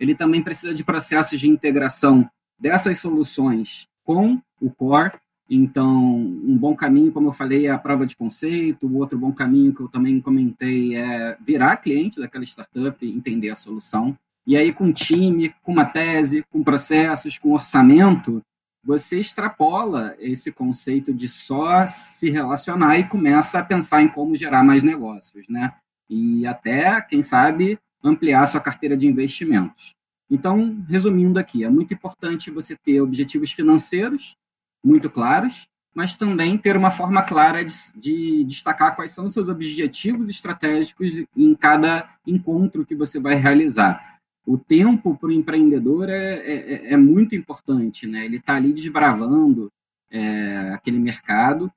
Ele 0.00 0.14
também 0.14 0.42
precisa 0.42 0.72
de 0.72 0.82
processos 0.82 1.38
de 1.38 1.46
integração 1.46 2.26
dessas 2.58 2.98
soluções 2.98 3.86
com 4.02 4.40
o 4.58 4.70
core. 4.70 5.12
Então, 5.50 6.16
um 6.16 6.56
bom 6.56 6.74
caminho, 6.74 7.12
como 7.12 7.28
eu 7.28 7.34
falei, 7.34 7.66
é 7.66 7.70
a 7.70 7.78
prova 7.78 8.06
de 8.06 8.16
conceito. 8.16 8.86
O 8.86 8.96
outro 8.96 9.18
bom 9.18 9.30
caminho 9.30 9.74
que 9.74 9.82
eu 9.82 9.88
também 9.88 10.22
comentei 10.22 10.96
é 10.96 11.36
virar 11.44 11.76
cliente 11.76 12.18
daquela 12.18 12.44
startup 12.44 13.04
e 13.04 13.12
entender 13.12 13.50
a 13.50 13.54
solução. 13.54 14.16
E 14.46 14.56
aí, 14.56 14.72
com 14.72 14.92
time, 14.92 15.54
com 15.62 15.72
uma 15.72 15.84
tese, 15.84 16.44
com 16.50 16.62
processos, 16.62 17.38
com 17.38 17.52
orçamento, 17.52 18.40
você 18.84 19.18
extrapola 19.18 20.14
esse 20.20 20.52
conceito 20.52 21.12
de 21.12 21.28
só 21.28 21.86
se 21.88 22.30
relacionar 22.30 22.96
e 22.98 23.08
começa 23.08 23.58
a 23.58 23.64
pensar 23.64 24.02
em 24.02 24.08
como 24.08 24.36
gerar 24.36 24.62
mais 24.62 24.84
negócios, 24.84 25.48
né? 25.48 25.74
E 26.08 26.46
até, 26.46 27.00
quem 27.00 27.20
sabe, 27.20 27.76
ampliar 28.02 28.46
sua 28.46 28.60
carteira 28.60 28.96
de 28.96 29.08
investimentos. 29.08 29.96
Então, 30.30 30.84
resumindo 30.88 31.40
aqui, 31.40 31.64
é 31.64 31.68
muito 31.68 31.92
importante 31.92 32.50
você 32.50 32.76
ter 32.76 33.00
objetivos 33.00 33.50
financeiros 33.50 34.36
muito 34.84 35.10
claros, 35.10 35.66
mas 35.92 36.14
também 36.14 36.56
ter 36.56 36.76
uma 36.76 36.90
forma 36.92 37.22
clara 37.22 37.64
de, 37.64 37.74
de 37.96 38.44
destacar 38.44 38.94
quais 38.94 39.10
são 39.10 39.26
os 39.26 39.32
seus 39.32 39.48
objetivos 39.48 40.28
estratégicos 40.28 41.24
em 41.36 41.54
cada 41.54 42.08
encontro 42.24 42.86
que 42.86 42.94
você 42.94 43.18
vai 43.18 43.34
realizar. 43.34 44.15
O 44.46 44.56
tempo 44.56 45.16
para 45.16 45.28
o 45.28 45.32
empreendedor 45.32 46.08
é, 46.08 46.34
é, 46.34 46.92
é, 46.92 46.96
muito 46.96 47.34
importante, 47.34 48.06
né? 48.06 48.24
Ele 48.24 48.36
está 48.36 48.54
ali 48.54 48.72
desbravando 48.72 49.72
é, 50.08 50.70
aquele 50.72 51.00
mercado 51.00 51.70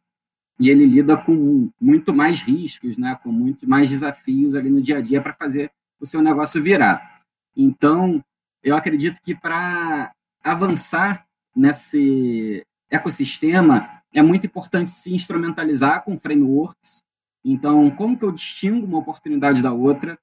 e 0.60 0.69
ele 0.69 0.86
lida 0.86 1.17
com 1.17 1.71
muito 1.82 2.13
mais 2.13 2.41
riscos, 2.41 2.95
né? 2.95 3.17
Com 3.23 3.32
muito 3.32 3.67
mais 3.67 3.89
desafios 3.89 4.55
ali 4.55 4.69
no 4.69 4.84
dia 4.84 4.99
a 4.99 5.01
dia 5.01 5.19
para 5.19 5.34
fazer 5.34 5.71
o 5.99 6.05
seu 6.05 6.21
negócio 6.21 6.62
virar. 6.62 7.21
Então, 7.58 8.23
eu 8.63 8.75
acredito 8.75 9.19
que 9.21 9.34
para 9.34 10.13
avançar 10.43 11.25
nesse 11.55 12.63
ecossistema 12.89 13.99
é 14.13 14.21
muito 14.21 14.45
importante 14.45 14.91
se 14.91 15.13
instrumentalizar 15.13 16.03
com 16.03 16.19
frameworks. 16.19 17.03
Então, 17.43 17.89
como 17.91 18.17
que 18.17 18.25
eu 18.25 18.32
distingo 18.32 18.86
uma 18.86 18.99
oportunidade 18.99 19.62
da 19.62 19.73
outra? 19.73 20.19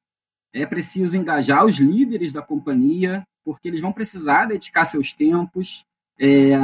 É 0.57 0.65
preciso 0.65 1.17
engajar 1.17 1.67
os 1.67 1.77
líderes 1.77 2.33
da 2.33 2.41
companhia, 2.41 3.23
porque 3.45 3.69
eles 3.69 3.81
vão 3.81 3.93
precisar 3.93 4.47
dedicar 4.47 4.87
seus 4.87 5.13
tempos 5.13 5.85
é, 6.19 6.57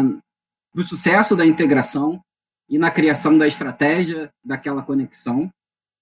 para 0.72 0.81
o 0.81 0.85
sucesso 0.85 1.37
da 1.37 1.44
integração. 1.44 2.22
e 2.68 2.78
na 2.78 2.90
criação 2.90 3.37
da 3.37 3.46
estratégia 3.46 4.33
daquela 4.42 4.83
conexão. 4.83 5.52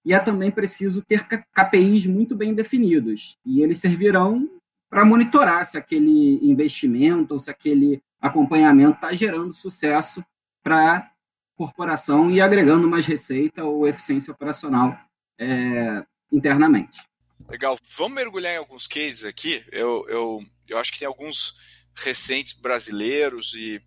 E 0.05 0.13
é 0.13 0.19
também 0.19 0.49
preciso 0.49 1.03
ter 1.03 1.27
KPIs 1.27 2.05
muito 2.05 2.33
bem 2.33 2.53
definidos, 2.53 3.35
e 3.45 3.61
eles 3.61 3.79
servirão 3.79 4.49
para 4.89 5.03
monitorar 5.03 5.65
se 5.65 5.77
aquele 5.77 6.39
investimento 6.41 7.33
ou 7.33 7.39
se 7.41 7.51
aquele 7.51 8.01
acompanhamento 8.21 8.95
está 8.95 9.11
gerando 9.13 9.53
sucesso 9.53 10.23
para 10.63 10.97
a 10.97 11.11
corporação 11.57 12.31
e 12.31 12.39
agregando 12.39 12.89
mais 12.89 13.05
receita 13.05 13.65
ou 13.65 13.85
eficiência 13.85 14.31
operacional 14.31 14.97
é, 15.37 16.05
internamente. 16.31 17.10
Legal. 17.49 17.77
Vamos 17.97 18.15
mergulhar 18.15 18.53
em 18.53 18.57
alguns 18.57 18.87
cases 18.87 19.23
aqui. 19.23 19.63
Eu, 19.71 20.05
eu, 20.07 20.39
eu 20.67 20.77
acho 20.77 20.91
que 20.91 20.99
tem 20.99 21.07
alguns 21.07 21.55
recentes 21.93 22.53
brasileiros 22.53 23.53
e 23.53 23.81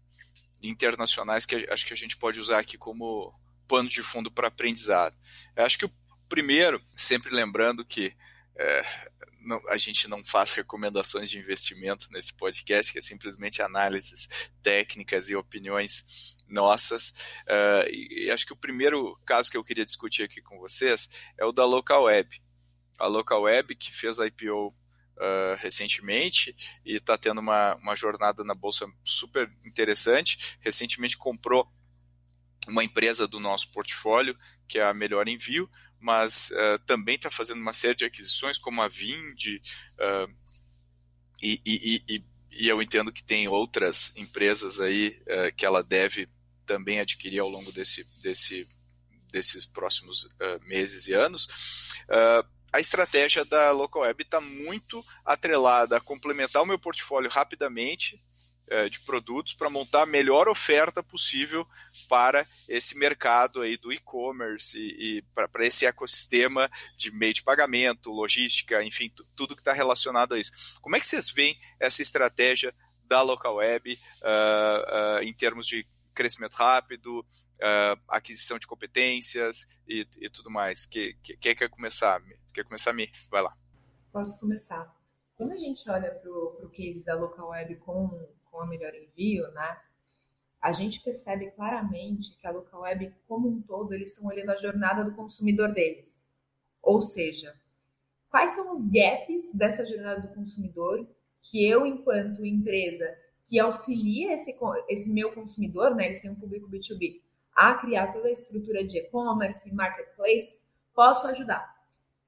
internacionais 0.62 1.44
que 1.44 1.66
acho 1.70 1.86
que 1.86 1.92
a 1.92 1.96
gente 1.96 2.16
pode 2.16 2.40
usar 2.40 2.58
aqui 2.58 2.78
como 2.78 3.32
pano 3.66 3.88
de 3.88 4.02
fundo 4.02 4.30
para 4.30 4.48
aprendizado. 4.48 5.16
Eu 5.56 5.64
acho 5.64 5.78
que 5.78 5.84
o 5.84 5.92
primeiro, 6.28 6.82
sempre 6.96 7.34
lembrando 7.34 7.84
que 7.84 8.14
é, 8.56 8.84
não, 9.44 9.60
a 9.68 9.76
gente 9.76 10.08
não 10.08 10.24
faz 10.24 10.54
recomendações 10.54 11.28
de 11.28 11.38
investimento 11.38 12.08
nesse 12.10 12.32
podcast, 12.32 12.92
que 12.92 12.98
é 12.98 13.02
simplesmente 13.02 13.62
análises 13.62 14.28
técnicas 14.62 15.28
e 15.28 15.36
opiniões 15.36 16.36
nossas. 16.48 17.10
Uh, 17.46 17.88
e, 17.90 18.26
e, 18.26 18.30
acho 18.30 18.46
que 18.46 18.52
o 18.52 18.56
primeiro 18.56 19.18
caso 19.24 19.50
que 19.50 19.56
eu 19.56 19.64
queria 19.64 19.84
discutir 19.84 20.22
aqui 20.22 20.40
com 20.40 20.58
vocês 20.58 21.08
é 21.38 21.44
o 21.44 21.52
da 21.52 21.64
Local 21.64 22.04
Web. 22.04 22.42
A 22.98 23.07
Local 23.07 23.42
Web, 23.42 23.74
que 23.76 23.92
fez 23.92 24.20
a 24.20 24.26
IPO 24.26 24.68
uh, 24.68 25.57
recentemente 25.59 26.54
e 26.85 26.96
está 26.96 27.16
tendo 27.16 27.40
uma, 27.40 27.74
uma 27.76 27.96
jornada 27.96 28.44
na 28.44 28.54
bolsa 28.54 28.87
super 29.04 29.50
interessante. 29.64 30.59
Recentemente 30.61 31.16
comprou 31.16 31.70
uma 32.66 32.85
empresa 32.85 33.26
do 33.26 33.38
nosso 33.38 33.70
portfólio, 33.70 34.37
que 34.66 34.78
é 34.78 34.85
a 34.85 34.94
Melhor 34.94 35.28
Envio, 35.28 35.68
mas 36.00 36.50
uh, 36.50 36.78
também 36.87 37.16
está 37.16 37.30
fazendo 37.30 37.61
uma 37.61 37.72
série 37.72 37.94
de 37.94 38.04
aquisições, 38.04 38.59
como 38.59 38.83
a 38.83 38.88
Vind, 38.88 39.61
uh, 39.98 40.35
e, 41.42 41.61
e, 41.64 42.02
e, 42.09 42.24
e, 42.52 42.68
eu 42.68 42.80
entendo 42.80 43.12
que 43.12 43.22
tem 43.22 43.48
outras 43.48 44.14
empresas 44.16 44.80
aí 44.80 45.20
uh, 45.22 45.54
que 45.57 45.66
ela 45.66 45.83
deve 45.83 46.26
também 46.64 47.00
adquirir 47.00 47.40
ao 47.40 47.48
longo 47.48 47.70
desse, 47.72 48.07
desse, 48.22 48.66
desses 49.30 49.66
próximos 49.66 50.26
meses 50.66 51.09
e 51.09 51.12
anos 51.12 51.46
a 52.74 52.80
estratégia 52.80 53.44
da 53.44 53.70
Local 53.70 54.02
Web 54.02 54.24
está 54.24 54.40
muito 54.40 55.00
atrelada 55.24 55.96
a 55.96 56.00
complementar 56.00 56.60
o 56.60 56.66
meu 56.66 56.76
portfólio 56.76 57.30
rapidamente 57.30 58.20
é, 58.66 58.88
de 58.88 58.98
produtos 58.98 59.54
para 59.54 59.70
montar 59.70 60.02
a 60.02 60.06
melhor 60.06 60.48
oferta 60.48 61.00
possível 61.00 61.64
para 62.08 62.44
esse 62.68 62.98
mercado 62.98 63.60
aí 63.60 63.76
do 63.76 63.92
e-commerce 63.92 64.76
e, 64.76 65.18
e 65.18 65.22
para 65.32 65.64
esse 65.64 65.87
ecossistema 65.87 66.68
de 66.98 67.12
meio 67.12 67.32
de 67.32 67.44
pagamento, 67.44 68.10
logística, 68.10 68.82
enfim, 68.82 69.08
tudo 69.37 69.54
que 69.54 69.60
está 69.60 69.72
relacionado 69.72 70.34
a 70.34 70.40
isso. 70.40 70.80
Como 70.82 70.96
é 70.96 70.98
que 70.98 71.06
vocês 71.06 71.30
veem 71.30 71.56
essa 71.78 72.02
estratégia 72.02 72.74
da 73.04 73.22
Local 73.22 73.54
Web 73.54 73.92
uh, 73.92 75.20
uh, 75.20 75.22
em 75.22 75.32
termos 75.32 75.68
de 75.68 75.87
crescimento 76.12 76.54
rápido, 76.54 77.24
uh, 77.60 78.00
aquisição 78.08 78.58
de 78.58 78.66
competências 78.66 79.66
e, 79.88 80.06
e 80.18 80.30
tudo 80.30 80.50
mais? 80.50 80.86
Quem 80.86 81.14
que, 81.22 81.36
que 81.36 81.54
quer 81.54 81.68
começar? 81.68 82.20
Quer 82.52 82.64
começar, 82.64 82.92
Mi? 82.92 83.10
Vai 83.30 83.42
lá. 83.42 83.56
Posso 84.12 84.38
começar. 84.38 84.94
Quando 85.36 85.52
a 85.52 85.56
gente 85.56 85.88
olha 85.90 86.10
para 86.10 86.30
o 86.30 86.70
case 86.70 87.04
da 87.04 87.14
local 87.14 87.48
web 87.48 87.74
com, 87.76 88.26
com 88.44 88.60
a 88.60 88.66
melhor 88.66 88.94
envio, 88.94 89.50
né? 89.52 89.80
A 90.60 90.72
gente 90.72 91.00
percebe 91.00 91.50
claramente 91.50 92.36
que 92.36 92.46
a 92.46 92.50
local 92.50 92.82
web, 92.82 93.12
como 93.28 93.48
um 93.48 93.60
todo, 93.60 93.92
eles 93.92 94.10
estão 94.10 94.26
olhando 94.26 94.50
a 94.50 94.56
jornada 94.56 95.04
do 95.04 95.14
consumidor 95.14 95.72
deles. 95.72 96.24
Ou 96.80 97.02
seja, 97.02 97.54
quais 98.30 98.52
são 98.52 98.72
os 98.72 98.88
gaps 98.88 99.52
dessa 99.52 99.84
jornada 99.84 100.22
do 100.22 100.34
consumidor 100.34 101.06
que 101.42 101.62
eu, 101.62 101.84
enquanto 101.84 102.46
empresa 102.46 103.04
que 103.44 103.58
auxilia 103.58 104.32
esse, 104.32 104.56
esse 104.88 105.12
meu 105.12 105.32
consumidor, 105.32 105.94
né? 105.94 106.06
Eles 106.06 106.22
têm 106.22 106.30
um 106.30 106.34
público 106.34 106.68
B2B, 106.68 107.20
a 107.54 107.74
criar 107.74 108.12
toda 108.12 108.28
a 108.28 108.32
estrutura 108.32 108.84
de 108.84 108.98
e-commerce, 108.98 109.72
marketplace, 109.74 110.62
posso 110.94 111.26
ajudar. 111.28 111.74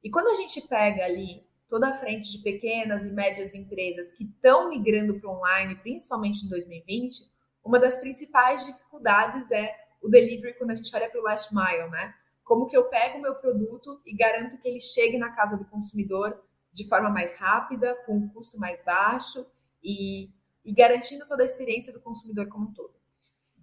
E 0.02 0.10
quando 0.10 0.28
a 0.28 0.34
gente 0.34 0.60
pega 0.68 1.04
ali 1.04 1.44
toda 1.68 1.88
a 1.88 1.98
frente 1.98 2.30
de 2.30 2.38
pequenas 2.38 3.06
e 3.06 3.12
médias 3.12 3.54
empresas 3.54 4.12
que 4.12 4.24
estão 4.24 4.68
migrando 4.68 5.18
para 5.18 5.30
online, 5.30 5.74
principalmente 5.76 6.44
em 6.44 6.48
2020, 6.48 7.28
uma 7.64 7.80
das 7.80 7.96
principais 7.96 8.64
dificuldades 8.64 9.50
é 9.50 9.74
o 10.00 10.08
delivery 10.08 10.54
quando 10.54 10.70
a 10.70 10.74
gente 10.74 10.94
olha 10.94 11.10
para 11.10 11.20
o 11.20 11.24
last 11.24 11.52
mile, 11.52 11.90
né? 11.90 12.14
Como 12.44 12.66
que 12.66 12.76
eu 12.76 12.84
pego 12.84 13.18
o 13.18 13.22
meu 13.22 13.34
produto 13.34 14.00
e 14.06 14.14
garanto 14.14 14.56
que 14.58 14.68
ele 14.68 14.78
chegue 14.78 15.18
na 15.18 15.30
casa 15.32 15.56
do 15.56 15.64
consumidor 15.64 16.40
de 16.72 16.86
forma 16.86 17.10
mais 17.10 17.34
rápida, 17.36 17.96
com 18.06 18.16
um 18.16 18.28
custo 18.28 18.56
mais 18.58 18.80
baixo 18.84 19.44
e, 19.82 20.30
e 20.64 20.72
garantindo 20.72 21.26
toda 21.26 21.42
a 21.42 21.46
experiência 21.46 21.92
do 21.92 22.00
consumidor 22.00 22.46
como 22.46 22.68
um 22.68 22.72
todo. 22.72 22.94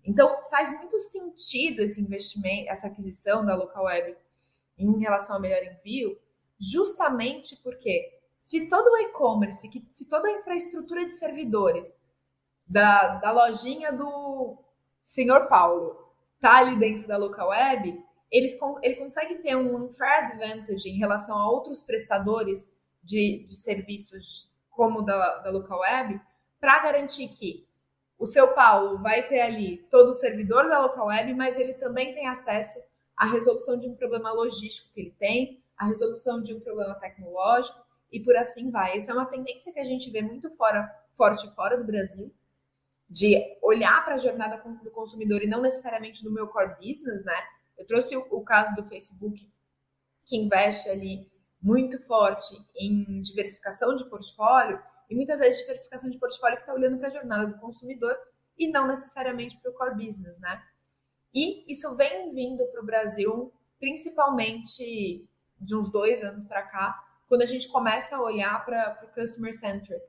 Então, 0.05 0.43
faz 0.49 0.77
muito 0.77 0.99
sentido 0.99 1.81
esse 1.81 2.01
investimento, 2.01 2.69
essa 2.69 2.87
aquisição 2.87 3.45
da 3.45 3.55
local 3.55 3.85
web 3.85 4.15
em 4.77 4.99
relação 4.99 5.35
ao 5.35 5.41
melhor 5.41 5.63
envio, 5.63 6.19
justamente 6.59 7.55
porque 7.57 8.19
se 8.39 8.67
todo 8.67 8.87
o 8.87 8.97
e-commerce, 8.97 9.69
se 9.91 10.05
toda 10.09 10.27
a 10.27 10.39
infraestrutura 10.39 11.05
de 11.05 11.15
servidores 11.15 11.97
da, 12.67 13.15
da 13.19 13.31
lojinha 13.31 13.91
do 13.91 14.57
senhor 15.01 15.47
Paulo 15.47 15.97
tá 16.39 16.57
ali 16.57 16.77
dentro 16.77 17.07
da 17.07 17.15
local 17.15 17.49
web, 17.49 18.03
eles, 18.29 18.57
ele 18.81 18.95
consegue 18.95 19.35
ter 19.35 19.55
um 19.55 19.85
unfair 19.85 20.25
advantage 20.25 20.89
em 20.89 20.97
relação 20.97 21.37
a 21.37 21.49
outros 21.49 21.81
prestadores 21.81 22.75
de, 23.01 23.45
de 23.47 23.55
serviços 23.55 24.51
como 24.69 25.01
da, 25.03 25.37
da 25.37 25.51
local 25.51 25.79
web 25.79 26.19
para 26.59 26.79
garantir 26.79 27.27
que 27.29 27.65
o 28.23 28.25
seu 28.25 28.53
Paulo 28.53 28.99
vai 28.99 29.27
ter 29.27 29.41
ali 29.41 29.85
todo 29.91 30.11
o 30.11 30.13
servidor 30.13 30.69
da 30.69 30.79
local 30.79 31.07
web, 31.07 31.33
mas 31.33 31.59
ele 31.59 31.73
também 31.73 32.15
tem 32.15 32.25
acesso 32.25 32.79
à 33.17 33.25
resolução 33.25 33.77
de 33.77 33.85
um 33.85 33.95
problema 33.95 34.31
logístico 34.31 34.93
que 34.93 35.01
ele 35.01 35.15
tem, 35.19 35.61
a 35.77 35.87
resolução 35.87 36.41
de 36.41 36.53
um 36.53 36.59
problema 36.61 36.95
tecnológico 36.95 37.85
e 38.09 38.21
por 38.21 38.33
assim 38.37 38.71
vai. 38.71 38.95
Essa 38.95 39.11
é 39.11 39.13
uma 39.13 39.25
tendência 39.25 39.73
que 39.73 39.79
a 39.79 39.83
gente 39.83 40.09
vê 40.09 40.21
muito 40.21 40.49
fora, 40.51 40.89
forte 41.17 41.53
fora 41.53 41.77
do 41.77 41.83
Brasil, 41.83 42.33
de 43.09 43.35
olhar 43.61 44.05
para 44.05 44.15
a 44.15 44.19
jornada 44.19 44.55
do 44.81 44.91
consumidor 44.91 45.43
e 45.43 45.47
não 45.47 45.61
necessariamente 45.61 46.23
do 46.23 46.31
meu 46.31 46.47
core 46.47 46.75
business, 46.75 47.25
né? 47.25 47.35
Eu 47.77 47.85
trouxe 47.85 48.15
o, 48.15 48.25
o 48.31 48.41
caso 48.41 48.73
do 48.73 48.85
Facebook, 48.85 49.51
que 50.23 50.37
investe 50.37 50.89
ali 50.89 51.29
muito 51.61 52.01
forte 52.03 52.55
em 52.73 53.21
diversificação 53.21 53.97
de 53.97 54.09
portfólio, 54.09 54.81
e 55.09 55.15
muitas 55.15 55.39
vezes 55.39 55.59
diversificação 55.59 56.09
de 56.09 56.17
portfólio 56.17 56.57
que 56.57 56.63
está 56.63 56.73
olhando 56.73 56.97
para 56.97 57.07
a 57.07 57.11
jornada 57.11 57.47
do 57.47 57.59
consumidor 57.59 58.15
e 58.57 58.69
não 58.69 58.87
necessariamente 58.87 59.57
para 59.57 59.71
o 59.71 59.73
core 59.73 60.05
business, 60.05 60.39
né? 60.39 60.63
E 61.33 61.71
isso 61.71 61.95
vem 61.95 62.33
vindo 62.33 62.65
para 62.67 62.81
o 62.81 62.85
Brasil, 62.85 63.51
principalmente 63.79 65.27
de 65.59 65.75
uns 65.75 65.91
dois 65.91 66.23
anos 66.23 66.45
para 66.45 66.61
cá, 66.63 67.03
quando 67.27 67.41
a 67.41 67.47
gente 67.47 67.67
começa 67.69 68.15
a 68.15 68.21
olhar 68.21 68.63
para 68.63 68.99
o 69.03 69.07
customer 69.13 69.57
centric. 69.57 70.01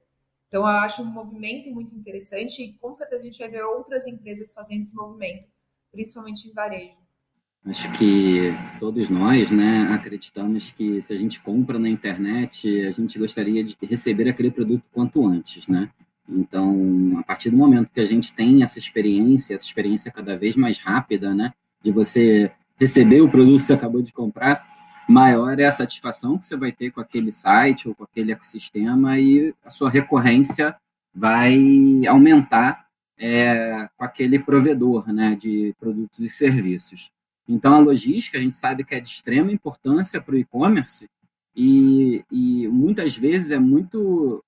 Então, 0.48 0.62
eu 0.62 0.66
acho 0.66 1.02
um 1.02 1.07
movimento 1.07 1.70
muito 1.70 1.94
interessante 1.96 2.62
e 2.62 2.74
com 2.74 2.94
certeza 2.94 3.22
a 3.22 3.26
gente 3.26 3.38
vai 3.38 3.48
ver 3.48 3.64
outras 3.64 4.07
empresas 4.07 4.52
fazendo 4.52 4.83
esse 4.83 4.94
movimento, 4.94 5.48
principalmente 5.90 6.48
em 6.48 6.52
varejo. 6.52 7.03
Acho 7.66 7.90
que 7.92 8.53
todos 8.79 9.09
nós, 9.09 9.50
né, 9.50 9.88
acreditamos 9.90 10.70
que 10.70 11.00
se 11.00 11.14
a 11.14 11.16
gente 11.16 11.40
compra 11.40 11.79
na 11.79 11.88
internet, 11.88 12.68
a 12.87 12.90
gente 12.90 13.18
gostaria 13.18 13.64
de 13.64 13.74
receber 13.83 14.29
aquele 14.29 14.50
produto 14.50 14.85
quanto 14.92 15.27
antes, 15.27 15.66
né? 15.66 15.88
Então, 16.29 17.16
a 17.18 17.22
partir 17.22 17.48
do 17.50 17.57
momento 17.57 17.90
que 17.92 18.00
a 18.00 18.05
gente 18.05 18.35
tem 18.35 18.62
essa 18.62 18.79
experiência, 18.79 19.55
essa 19.55 19.64
experiência 19.64 20.12
cada 20.12 20.37
vez 20.37 20.57
mais 20.57 20.79
rápida, 20.79 21.35
né, 21.35 21.55
de 21.83 21.90
você 21.90 22.53
receber 22.79 23.22
o 23.22 23.31
produto 23.31 23.61
que 23.61 23.66
você 23.66 23.72
acabou 23.72 24.03
de 24.03 24.12
comprar, 24.12 24.66
maior 25.09 25.59
é 25.59 25.64
a 25.64 25.70
satisfação 25.70 26.37
que 26.37 26.44
você 26.44 26.57
vai 26.57 26.72
ter 26.72 26.90
com 26.90 27.00
aquele 27.00 27.33
site 27.33 27.88
ou 27.88 27.94
com 27.94 28.05
aquele 28.05 28.33
ecossistema 28.33 29.18
e 29.18 29.55
a 29.64 29.70
sua 29.70 29.88
recorrência 29.88 30.77
vai 31.14 31.57
aumentar 32.07 32.87
é, 33.18 33.88
com 33.96 34.05
aquele 34.05 34.38
provedor 34.38 35.12
né, 35.12 35.35
de 35.35 35.74
produtos 35.79 36.20
e 36.20 36.29
serviços. 36.29 37.13
Então, 37.48 37.74
a 37.74 37.78
logística, 37.78 38.38
a 38.38 38.40
gente 38.40 38.57
sabe 38.57 38.85
que 38.85 38.94
é 38.94 39.00
de 39.00 39.09
extrema 39.09 39.52
importância 39.52 40.20
para 40.20 40.35
o 40.35 40.38
e-commerce 40.38 41.09
e, 41.54 42.24
e 42.30 42.66
muitas 42.68 43.16
vezes 43.16 43.50
é 43.50 43.59
muito 43.59 44.42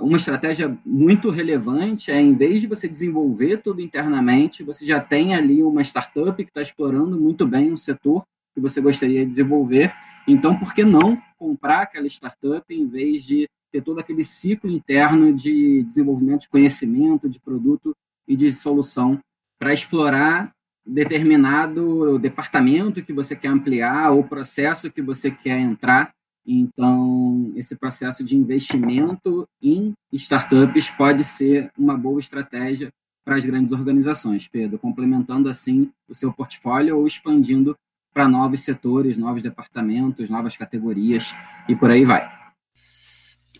uma 0.00 0.16
estratégia 0.16 0.78
muito 0.86 1.28
relevante 1.28 2.12
é, 2.12 2.20
em 2.20 2.32
vez 2.34 2.60
de 2.60 2.68
você 2.68 2.86
desenvolver 2.86 3.58
tudo 3.58 3.80
internamente, 3.80 4.62
você 4.62 4.86
já 4.86 5.00
tem 5.00 5.34
ali 5.34 5.60
uma 5.62 5.82
startup 5.82 6.36
que 6.36 6.50
está 6.50 6.62
explorando 6.62 7.20
muito 7.20 7.44
bem 7.46 7.72
um 7.72 7.76
setor 7.76 8.22
que 8.54 8.60
você 8.60 8.80
gostaria 8.80 9.24
de 9.24 9.30
desenvolver. 9.30 9.92
Então, 10.26 10.56
por 10.56 10.72
que 10.72 10.84
não 10.84 11.20
comprar 11.36 11.82
aquela 11.82 12.06
startup 12.06 12.64
em 12.72 12.86
vez 12.86 13.24
de 13.24 13.48
ter 13.72 13.82
todo 13.82 13.98
aquele 13.98 14.22
ciclo 14.22 14.70
interno 14.70 15.34
de 15.34 15.82
desenvolvimento 15.82 16.42
de 16.42 16.48
conhecimento, 16.48 17.28
de 17.28 17.40
produto 17.40 17.92
e 18.26 18.36
de 18.36 18.52
solução 18.52 19.18
para 19.58 19.74
explorar 19.74 20.52
determinado 20.88 22.18
departamento 22.18 23.02
que 23.02 23.12
você 23.12 23.36
quer 23.36 23.48
ampliar 23.48 24.10
ou 24.10 24.24
processo 24.24 24.90
que 24.90 25.02
você 25.02 25.30
quer 25.30 25.58
entrar. 25.58 26.10
Então, 26.46 27.52
esse 27.54 27.76
processo 27.76 28.24
de 28.24 28.34
investimento 28.34 29.46
em 29.60 29.92
startups 30.12 30.88
pode 30.88 31.22
ser 31.22 31.70
uma 31.76 31.94
boa 31.94 32.18
estratégia 32.18 32.88
para 33.22 33.36
as 33.36 33.44
grandes 33.44 33.72
organizações, 33.72 34.48
Pedro, 34.48 34.78
complementando 34.78 35.50
assim 35.50 35.92
o 36.08 36.14
seu 36.14 36.32
portfólio 36.32 36.96
ou 36.96 37.06
expandindo 37.06 37.76
para 38.14 38.26
novos 38.26 38.62
setores, 38.62 39.18
novos 39.18 39.42
departamentos, 39.42 40.30
novas 40.30 40.56
categorias 40.56 41.34
e 41.68 41.76
por 41.76 41.90
aí 41.90 42.06
vai. 42.06 42.26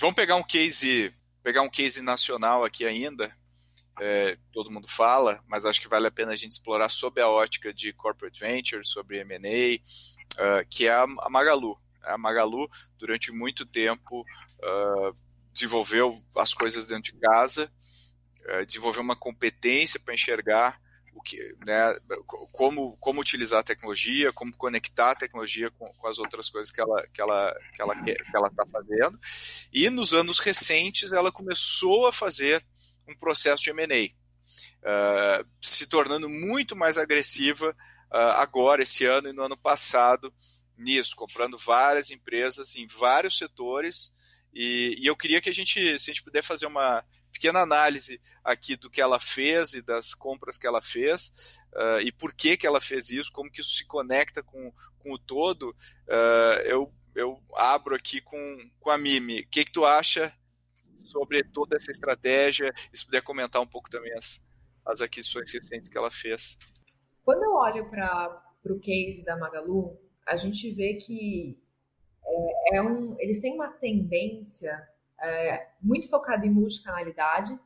Vamos 0.01 0.17
pegar 0.17 0.37
um 0.37 0.43
case, 0.43 1.12
pegar 1.43 1.61
um 1.61 1.69
case 1.69 2.01
nacional 2.01 2.64
aqui 2.64 2.87
ainda, 2.87 3.31
é, 4.00 4.38
todo 4.52 4.70
mundo 4.70 4.88
fala, 4.88 5.42
mas 5.46 5.66
acho 5.66 5.80
que 5.80 5.88
vale 5.88 6.06
a 6.06 6.11
pena 6.11 6.32
a 6.32 6.37
gente 6.37 6.52
explorar 6.52 6.88
sob 6.88 7.20
a 7.20 7.28
ótica 7.28 7.72
de 7.72 7.92
corporate 7.92 8.40
venture, 8.40 8.87
sobre 8.87 9.20
M&A, 9.20 9.76
uh, 10.42 10.66
que 10.68 10.87
é 10.87 10.92
a, 10.92 11.06
Magalu. 11.28 11.78
A 12.02 12.16
Magalu, 12.16 12.68
durante 12.98 13.32
muito 13.32 13.66
tempo, 13.66 14.20
uh, 14.20 15.16
desenvolveu 15.52 16.22
as 16.37 16.54
coisas 16.54 16.87
dentro 16.87 17.12
de 17.12 17.18
casa, 17.18 17.70
uh, 18.46 18.64
desenvolveu 18.64 19.02
uma 19.02 19.16
competência 19.16 20.00
para 20.00 20.14
enxergar 20.14 20.80
o 21.14 21.20
que, 21.20 21.37
né, 21.66 21.96
como, 22.52 22.96
como 22.98 23.20
utilizar 23.20 23.61
a 23.61 23.64
tecnologia, 23.64 24.32
como 24.32 24.56
conectar 24.56 25.11
a 25.11 25.16
tecnologia 25.16 25.68
com, 25.72 25.92
com 25.92 26.06
as 26.06 26.18
outras 26.18 26.48
coisas 26.48 26.70
que 26.70 26.80
ela 26.80 27.04
que 27.12 27.20
ela 27.20 27.58
que 27.74 27.82
ela 27.82 28.02
que 28.02 28.37
ela 28.37 28.46
está 28.46 28.64
fazendo. 28.66 29.18
E 29.72 29.90
nos 29.90 30.14
anos 30.14 30.38
recentes 30.38 31.12
ela 31.12 31.32
começou 31.32 32.06
a 32.06 32.12
fazer 32.12 32.64
um 33.09 33.16
processo 33.16 33.62
de 33.62 33.71
M&A, 33.71 34.12
uh, 34.83 35.49
se 35.61 35.87
tornando 35.87 36.29
muito 36.29 36.77
mais 36.77 36.99
agressiva 36.99 37.71
uh, 37.71 38.16
agora, 38.37 38.83
esse 38.83 39.05
ano 39.05 39.29
e 39.29 39.33
no 39.33 39.42
ano 39.42 39.57
passado, 39.57 40.33
nisso, 40.77 41.16
comprando 41.16 41.59
várias 41.59 42.11
empresas 42.11 42.77
em 42.77 42.87
vários 42.87 43.37
setores. 43.37 44.12
E, 44.55 44.97
e 44.99 45.07
eu 45.07 45.16
queria 45.16 45.40
que 45.40 45.51
a 45.51 45.55
gente, 45.55 45.99
se 45.99 46.11
a 46.11 46.14
gente 46.14 46.23
puder 46.23 46.42
fazer 46.42 46.66
uma 46.66 47.05
pequena 47.33 47.61
análise 47.61 48.21
aqui 48.42 48.77
do 48.77 48.90
que 48.90 49.01
ela 49.01 49.21
fez 49.21 49.75
e 49.75 49.83
das 49.83 50.14
compras 50.14 50.57
que 50.57 50.66
ela 50.66 50.81
fez 50.81 51.61
uh, 51.75 52.01
e 52.01 52.11
por 52.11 52.33
que, 52.33 52.57
que 52.57 52.66
ela 52.66 52.81
fez 52.81 53.11
isso, 53.11 53.31
como 53.33 53.51
que 53.51 53.61
isso 53.61 53.75
se 53.75 53.87
conecta 53.87 54.42
com, 54.42 54.73
com 54.99 55.12
o 55.12 55.18
todo, 55.18 55.71
uh, 55.71 56.61
eu, 56.64 56.92
eu 57.14 57.42
abro 57.55 57.94
aqui 57.94 58.21
com, 58.21 58.71
com 58.81 58.90
a 58.90 58.99
Mimi. 58.99 59.40
O 59.40 59.49
que, 59.49 59.64
que 59.64 59.73
tu 59.73 59.85
acha 59.85 60.35
sobre 60.98 61.42
toda 61.44 61.76
essa 61.76 61.90
estratégia 61.90 62.72
e 62.92 62.98
se 62.98 63.04
puder 63.04 63.22
comentar 63.22 63.61
um 63.62 63.66
pouco 63.66 63.88
também 63.88 64.12
as, 64.14 64.46
as 64.84 65.00
aquisições 65.00 65.52
recentes 65.52 65.88
que 65.88 65.98
ela 65.98 66.11
fez. 66.11 66.58
Quando 67.24 67.42
eu 67.42 67.52
olho 67.54 67.88
para 67.90 68.42
o 68.64 68.78
case 68.78 69.22
da 69.24 69.37
Magalu, 69.37 69.98
a 70.26 70.37
gente 70.37 70.70
vê 70.72 70.94
que 70.94 71.61
é, 72.24 72.76
é 72.76 72.82
um, 72.82 73.14
eles 73.18 73.40
têm 73.40 73.54
uma 73.54 73.68
tendência 73.68 74.88
é, 75.20 75.68
muito 75.82 76.08
focada 76.08 76.46
em 76.46 76.50
multicanalidade 76.50 77.58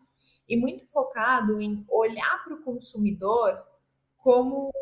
e 0.49 0.57
muito 0.57 0.87
focado 0.87 1.61
em 1.61 1.85
olhar 1.89 2.45
para 2.45 2.55
o 2.55 2.63
consumidor 2.63 3.63
como, 4.19 4.73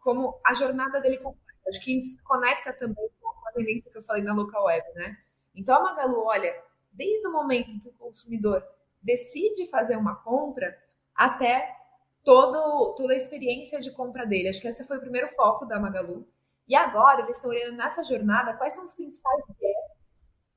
como 0.00 0.40
a 0.44 0.54
jornada 0.54 1.00
dele 1.00 1.18
completa. 1.18 1.42
Acho 1.68 1.80
que 1.80 1.96
isso 1.96 2.16
conecta 2.24 2.72
também 2.72 3.08
com 3.20 3.48
a 3.48 3.52
tendência 3.52 3.90
que 3.90 3.98
eu 3.98 4.02
falei 4.02 4.22
na 4.22 4.34
local 4.34 4.64
web, 4.64 4.84
né? 4.94 5.16
Então 5.54 5.76
a 5.76 5.82
Magalu 5.82 6.24
olha 6.24 6.62
desde 6.92 7.26
o 7.26 7.32
momento 7.32 7.70
em 7.70 7.78
que 7.78 7.88
o 7.88 7.94
consumidor 7.94 8.62
decide 9.02 9.66
fazer 9.66 9.96
uma 9.96 10.16
compra 10.16 10.76
até 11.14 11.76
todo, 12.24 12.94
toda 12.94 13.12
a 13.12 13.16
experiência 13.16 13.80
de 13.80 13.90
compra 13.90 14.26
dele. 14.26 14.48
Acho 14.48 14.60
que 14.60 14.68
esse 14.68 14.86
foi 14.86 14.98
o 14.98 15.00
primeiro 15.00 15.28
foco 15.34 15.66
da 15.66 15.78
Magalu. 15.78 16.26
E 16.68 16.74
agora 16.74 17.22
eles 17.22 17.36
estão 17.36 17.50
olhando 17.50 17.76
nessa 17.76 18.04
jornada 18.04 18.54
quais 18.54 18.74
são 18.74 18.84
os 18.84 18.94
principais 18.94 19.44
gaps 19.48 20.02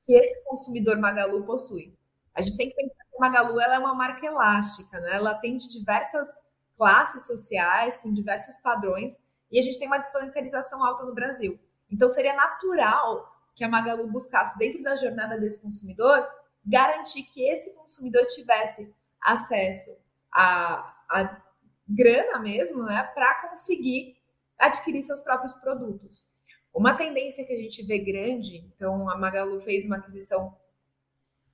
que 0.04 0.12
esse 0.14 0.44
consumidor 0.44 0.98
Magalu 0.98 1.44
possui. 1.44 1.96
A 2.34 2.40
gente 2.40 2.56
tem 2.56 2.68
que 2.68 2.76
pensar 2.76 2.94
que 2.94 3.16
a 3.16 3.20
Magalu 3.20 3.60
ela 3.60 3.74
é 3.74 3.78
uma 3.78 3.94
marca 3.94 4.24
elástica, 4.24 5.00
né? 5.00 5.16
ela 5.16 5.32
atende 5.32 5.68
diversas 5.68 6.28
classes 6.76 7.26
sociais, 7.26 7.96
com 7.96 8.12
diversos 8.12 8.58
padrões, 8.58 9.18
e 9.50 9.58
a 9.58 9.62
gente 9.62 9.78
tem 9.78 9.88
uma 9.88 9.98
desbancarização 9.98 10.84
alta 10.84 11.04
no 11.04 11.14
Brasil. 11.14 11.58
Então 11.90 12.08
seria 12.08 12.34
natural 12.34 13.35
que 13.56 13.64
a 13.64 13.68
Magalu 13.68 14.06
buscasse 14.06 14.56
dentro 14.58 14.82
da 14.82 14.96
jornada 14.96 15.38
desse 15.38 15.60
consumidor, 15.60 16.24
garantir 16.64 17.22
que 17.24 17.48
esse 17.48 17.74
consumidor 17.74 18.26
tivesse 18.26 18.94
acesso 19.20 19.96
a, 20.30 20.94
a 21.10 21.42
grana 21.88 22.38
mesmo, 22.38 22.82
né, 22.84 23.02
para 23.14 23.48
conseguir 23.48 24.16
adquirir 24.58 25.02
seus 25.02 25.20
próprios 25.20 25.54
produtos. 25.54 26.28
Uma 26.72 26.94
tendência 26.94 27.44
que 27.46 27.52
a 27.52 27.56
gente 27.56 27.82
vê 27.82 27.98
grande, 27.98 28.58
então 28.76 29.08
a 29.08 29.16
Magalu 29.16 29.60
fez 29.62 29.86
uma 29.86 29.96
aquisição 29.96 30.54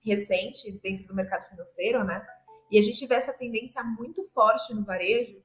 recente 0.04 0.80
dentro 0.80 1.06
do 1.06 1.14
mercado 1.14 1.48
financeiro, 1.48 2.02
né? 2.02 2.26
E 2.68 2.78
a 2.78 2.82
gente 2.82 3.06
vê 3.06 3.14
essa 3.14 3.32
tendência 3.32 3.84
muito 3.84 4.24
forte 4.30 4.74
no 4.74 4.82
varejo, 4.82 5.40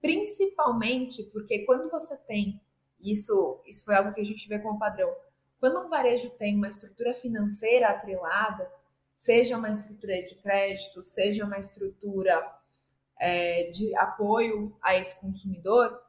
principalmente 0.00 1.24
porque 1.24 1.64
quando 1.64 1.90
você 1.90 2.16
tem 2.16 2.60
isso, 3.00 3.60
isso 3.66 3.84
foi 3.84 3.96
algo 3.96 4.12
que 4.12 4.20
a 4.20 4.24
gente 4.24 4.48
vê 4.48 4.58
como 4.60 4.78
padrão. 4.78 5.12
Quando 5.60 5.80
um 5.80 5.88
varejo 5.88 6.30
tem 6.30 6.56
uma 6.56 6.68
estrutura 6.68 7.14
financeira 7.14 7.88
atrelada, 7.88 8.70
seja 9.14 9.58
uma 9.58 9.70
estrutura 9.70 10.22
de 10.22 10.36
crédito, 10.36 11.02
seja 11.02 11.44
uma 11.44 11.58
estrutura 11.58 12.56
é, 13.18 13.64
de 13.70 13.94
apoio 13.96 14.76
a 14.80 14.96
esse 14.96 15.18
consumidor, 15.20 16.00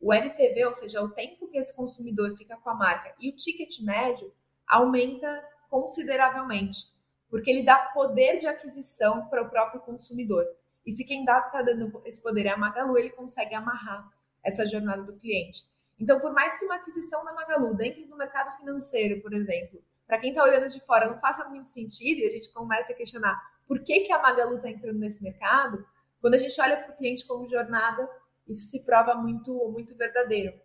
o 0.00 0.12
LTV, 0.12 0.66
ou 0.66 0.74
seja, 0.74 1.02
o 1.02 1.10
tempo 1.10 1.48
que 1.48 1.58
esse 1.58 1.74
consumidor 1.74 2.36
fica 2.36 2.56
com 2.56 2.70
a 2.70 2.74
marca 2.74 3.14
e 3.18 3.30
o 3.30 3.36
ticket 3.36 3.80
médio 3.80 4.32
aumenta 4.66 5.44
consideravelmente, 5.68 6.92
porque 7.30 7.50
ele 7.50 7.64
dá 7.64 7.76
poder 7.76 8.38
de 8.38 8.46
aquisição 8.46 9.26
para 9.28 9.42
o 9.42 9.50
próprio 9.50 9.80
consumidor. 9.80 10.44
E 10.86 10.92
se 10.92 11.04
quem 11.04 11.20
está 11.20 11.62
dando 11.62 12.00
esse 12.04 12.22
poder 12.22 12.46
é 12.46 12.50
a 12.50 12.56
Magalu, 12.56 12.96
ele 12.96 13.10
consegue 13.10 13.54
amarrar 13.54 14.08
essa 14.42 14.66
jornada 14.66 15.02
do 15.02 15.18
cliente. 15.18 15.68
Então, 15.98 16.20
por 16.20 16.32
mais 16.32 16.58
que 16.58 16.64
uma 16.64 16.76
aquisição 16.76 17.24
da 17.24 17.32
Magalu 17.32 17.74
dentro 17.74 18.06
do 18.06 18.16
mercado 18.16 18.56
financeiro, 18.56 19.20
por 19.20 19.32
exemplo, 19.32 19.82
para 20.06 20.18
quem 20.18 20.30
está 20.30 20.42
olhando 20.42 20.68
de 20.68 20.80
fora 20.80 21.08
não 21.08 21.18
faça 21.18 21.48
muito 21.48 21.68
sentido 21.68 22.20
e 22.20 22.26
a 22.26 22.30
gente 22.30 22.52
começa 22.52 22.92
a 22.92 22.96
questionar 22.96 23.38
por 23.66 23.80
que, 23.80 24.00
que 24.00 24.12
a 24.12 24.22
Magalu 24.22 24.56
está 24.56 24.70
entrando 24.70 24.98
nesse 24.98 25.22
mercado, 25.22 25.84
quando 26.20 26.34
a 26.34 26.38
gente 26.38 26.58
olha 26.60 26.76
para 26.76 26.94
o 26.94 26.96
cliente 26.96 27.26
como 27.26 27.48
jornada, 27.48 28.08
isso 28.46 28.70
se 28.70 28.80
prova 28.84 29.14
muito, 29.14 29.52
muito 29.70 29.94
verdadeiro. 29.94 30.58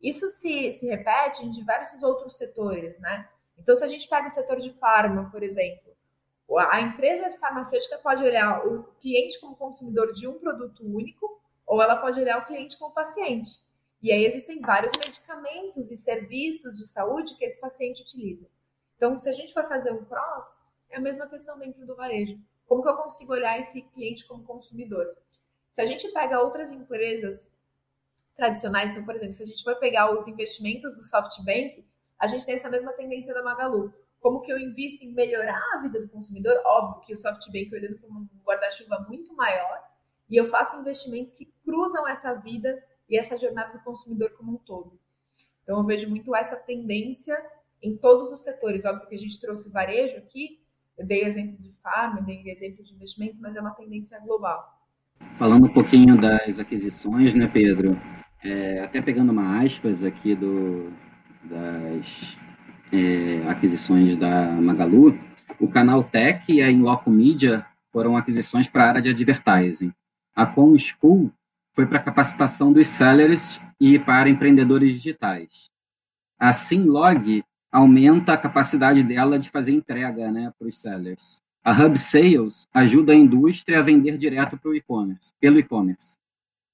Isso 0.00 0.28
se, 0.30 0.72
se 0.72 0.86
repete 0.86 1.44
em 1.44 1.50
diversos 1.50 2.02
outros 2.02 2.38
setores, 2.38 2.98
né? 2.98 3.28
Então, 3.58 3.76
se 3.76 3.84
a 3.84 3.88
gente 3.88 4.08
pega 4.08 4.26
o 4.26 4.30
setor 4.30 4.58
de 4.58 4.72
farma, 4.78 5.30
por 5.30 5.42
exemplo, 5.42 5.92
a 6.56 6.80
empresa 6.80 7.30
farmacêutica 7.38 7.98
pode 7.98 8.24
olhar 8.24 8.66
o 8.66 8.84
cliente 8.98 9.38
como 9.38 9.54
consumidor 9.54 10.12
de 10.12 10.26
um 10.26 10.38
produto 10.38 10.82
único, 10.82 11.40
ou 11.66 11.82
ela 11.82 11.96
pode 11.96 12.18
olhar 12.18 12.38
o 12.38 12.46
cliente 12.46 12.78
como 12.78 12.94
paciente. 12.94 13.69
E 14.02 14.10
aí 14.10 14.24
existem 14.24 14.60
vários 14.60 14.92
medicamentos 14.96 15.90
e 15.90 15.96
serviços 15.96 16.76
de 16.76 16.86
saúde 16.86 17.36
que 17.36 17.44
esse 17.44 17.60
paciente 17.60 18.02
utiliza. 18.02 18.46
Então, 18.96 19.18
se 19.20 19.28
a 19.28 19.32
gente 19.32 19.52
for 19.52 19.64
fazer 19.68 19.92
um 19.92 20.04
cross, 20.04 20.54
é 20.88 20.96
a 20.96 21.00
mesma 21.00 21.26
questão 21.26 21.58
dentro 21.58 21.86
do 21.86 21.94
varejo. 21.94 22.38
Como 22.66 22.82
que 22.82 22.88
eu 22.88 22.96
consigo 22.96 23.32
olhar 23.32 23.58
esse 23.58 23.82
cliente 23.90 24.26
como 24.26 24.44
consumidor? 24.44 25.06
Se 25.72 25.80
a 25.80 25.86
gente 25.86 26.08
pega 26.12 26.40
outras 26.40 26.72
empresas 26.72 27.52
tradicionais, 28.34 28.90
então, 28.90 29.04
por 29.04 29.14
exemplo, 29.14 29.34
se 29.34 29.42
a 29.42 29.46
gente 29.46 29.62
for 29.62 29.76
pegar 29.76 30.12
os 30.12 30.26
investimentos 30.26 30.96
do 30.96 31.02
SoftBank, 31.02 31.84
a 32.18 32.26
gente 32.26 32.46
tem 32.46 32.54
essa 32.54 32.70
mesma 32.70 32.92
tendência 32.92 33.34
da 33.34 33.42
Magalu. 33.42 33.92
Como 34.20 34.40
que 34.40 34.52
eu 34.52 34.58
invisto 34.58 35.04
em 35.04 35.12
melhorar 35.12 35.62
a 35.74 35.78
vida 35.78 36.00
do 36.00 36.08
consumidor? 36.08 36.60
Óbvio 36.64 37.06
que 37.06 37.12
o 37.12 37.16
SoftBank 37.16 37.74
olhando 37.74 37.98
como 37.98 38.20
um 38.20 38.28
guarda-chuva 38.44 39.04
muito 39.08 39.34
maior, 39.34 39.82
e 40.28 40.36
eu 40.36 40.46
faço 40.48 40.78
investimentos 40.78 41.34
que 41.34 41.52
cruzam 41.64 42.06
essa 42.06 42.34
vida 42.34 42.82
e 43.10 43.18
essa 43.18 43.36
jornada 43.36 43.72
do 43.72 43.84
consumidor 43.84 44.30
como 44.30 44.52
um 44.52 44.56
todo. 44.56 44.98
Então, 45.62 45.78
eu 45.78 45.84
vejo 45.84 46.08
muito 46.08 46.34
essa 46.34 46.56
tendência 46.56 47.36
em 47.82 47.96
todos 47.96 48.32
os 48.32 48.40
setores. 48.40 48.84
Óbvio 48.84 49.08
que 49.08 49.14
a 49.14 49.18
gente 49.18 49.40
trouxe 49.40 49.70
varejo 49.70 50.16
aqui, 50.16 50.60
eu 50.96 51.06
dei 51.06 51.24
exemplo 51.24 51.56
de 51.58 51.72
farm, 51.82 52.24
dei 52.24 52.42
exemplo 52.46 52.84
de 52.84 52.94
investimento, 52.94 53.38
mas 53.40 53.56
é 53.56 53.60
uma 53.60 53.70
tendência 53.70 54.18
global. 54.20 54.78
Falando 55.38 55.66
um 55.66 55.72
pouquinho 55.72 56.20
das 56.20 56.58
aquisições, 56.58 57.34
né, 57.34 57.46
Pedro? 57.46 57.98
É, 58.42 58.80
até 58.84 59.02
pegando 59.02 59.32
uma 59.32 59.62
aspas 59.62 60.02
aqui 60.04 60.34
do, 60.34 60.92
das 61.44 62.36
é, 62.92 63.48
aquisições 63.48 64.16
da 64.16 64.50
Magalu, 64.52 65.18
o 65.58 65.68
canal 65.68 66.04
Tech 66.04 66.50
e 66.50 66.62
a 66.62 66.70
Inloco 66.70 67.10
Media 67.10 67.66
foram 67.92 68.16
aquisições 68.16 68.68
para 68.68 68.84
a 68.84 68.88
área 68.88 69.02
de 69.02 69.10
advertising. 69.10 69.92
A 70.34 70.46
Com 70.46 70.76
School 70.78 71.30
foi 71.74 71.86
para 71.86 72.02
capacitação 72.02 72.72
dos 72.72 72.88
sellers 72.88 73.60
e 73.80 73.98
para 73.98 74.28
empreendedores 74.28 74.94
digitais. 74.94 75.70
A 76.38 76.52
Simlog 76.52 77.44
aumenta 77.70 78.32
a 78.32 78.38
capacidade 78.38 79.02
dela 79.02 79.38
de 79.38 79.50
fazer 79.50 79.72
entrega 79.72 80.30
né, 80.30 80.52
para 80.58 80.68
os 80.68 80.78
sellers. 80.78 81.40
A 81.62 81.72
Hub 81.72 81.98
Sales 81.98 82.66
ajuda 82.72 83.12
a 83.12 83.16
indústria 83.16 83.78
a 83.78 83.82
vender 83.82 84.16
direto 84.16 84.58
para 84.58 84.70
o 84.70 84.74
e-commerce, 84.74 85.34
pelo 85.38 85.58
e-commerce. 85.58 86.16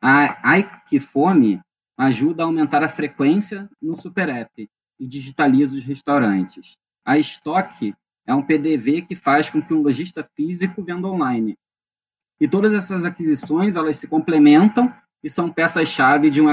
A 0.01 0.51
Aikifome 0.53 1.61
ajuda 1.99 2.43
a 2.43 2.47
aumentar 2.47 2.85
a 2.85 2.89
frequência 2.89 3.69
no 3.83 3.97
Super 3.97 4.29
App 4.29 4.69
e 4.99 5.07
digitaliza 5.07 5.77
os 5.77 5.83
restaurantes. 5.83 6.77
A 7.05 7.19
Stock 7.19 7.95
é 8.25 8.35
um 8.35 8.43
PDV 8.43 9.03
que 9.03 9.17
faz 9.17 9.51
com 9.51 9.61
que 9.61 9.75
um 9.75 9.83
lojista 9.83 10.29
físico 10.35 10.83
venda 10.83 11.09
online. 11.09 11.57
E 12.41 12.47
todas 12.47 12.75
essas 12.75 13.05
aquisições, 13.05 13.77
elas 13.77 13.97
se 13.97 14.09
complementam 14.09 14.93
e 15.23 15.31
são 15.31 15.51
peças-chave 15.51 16.31
de 16.31 16.41
um 16.41 16.47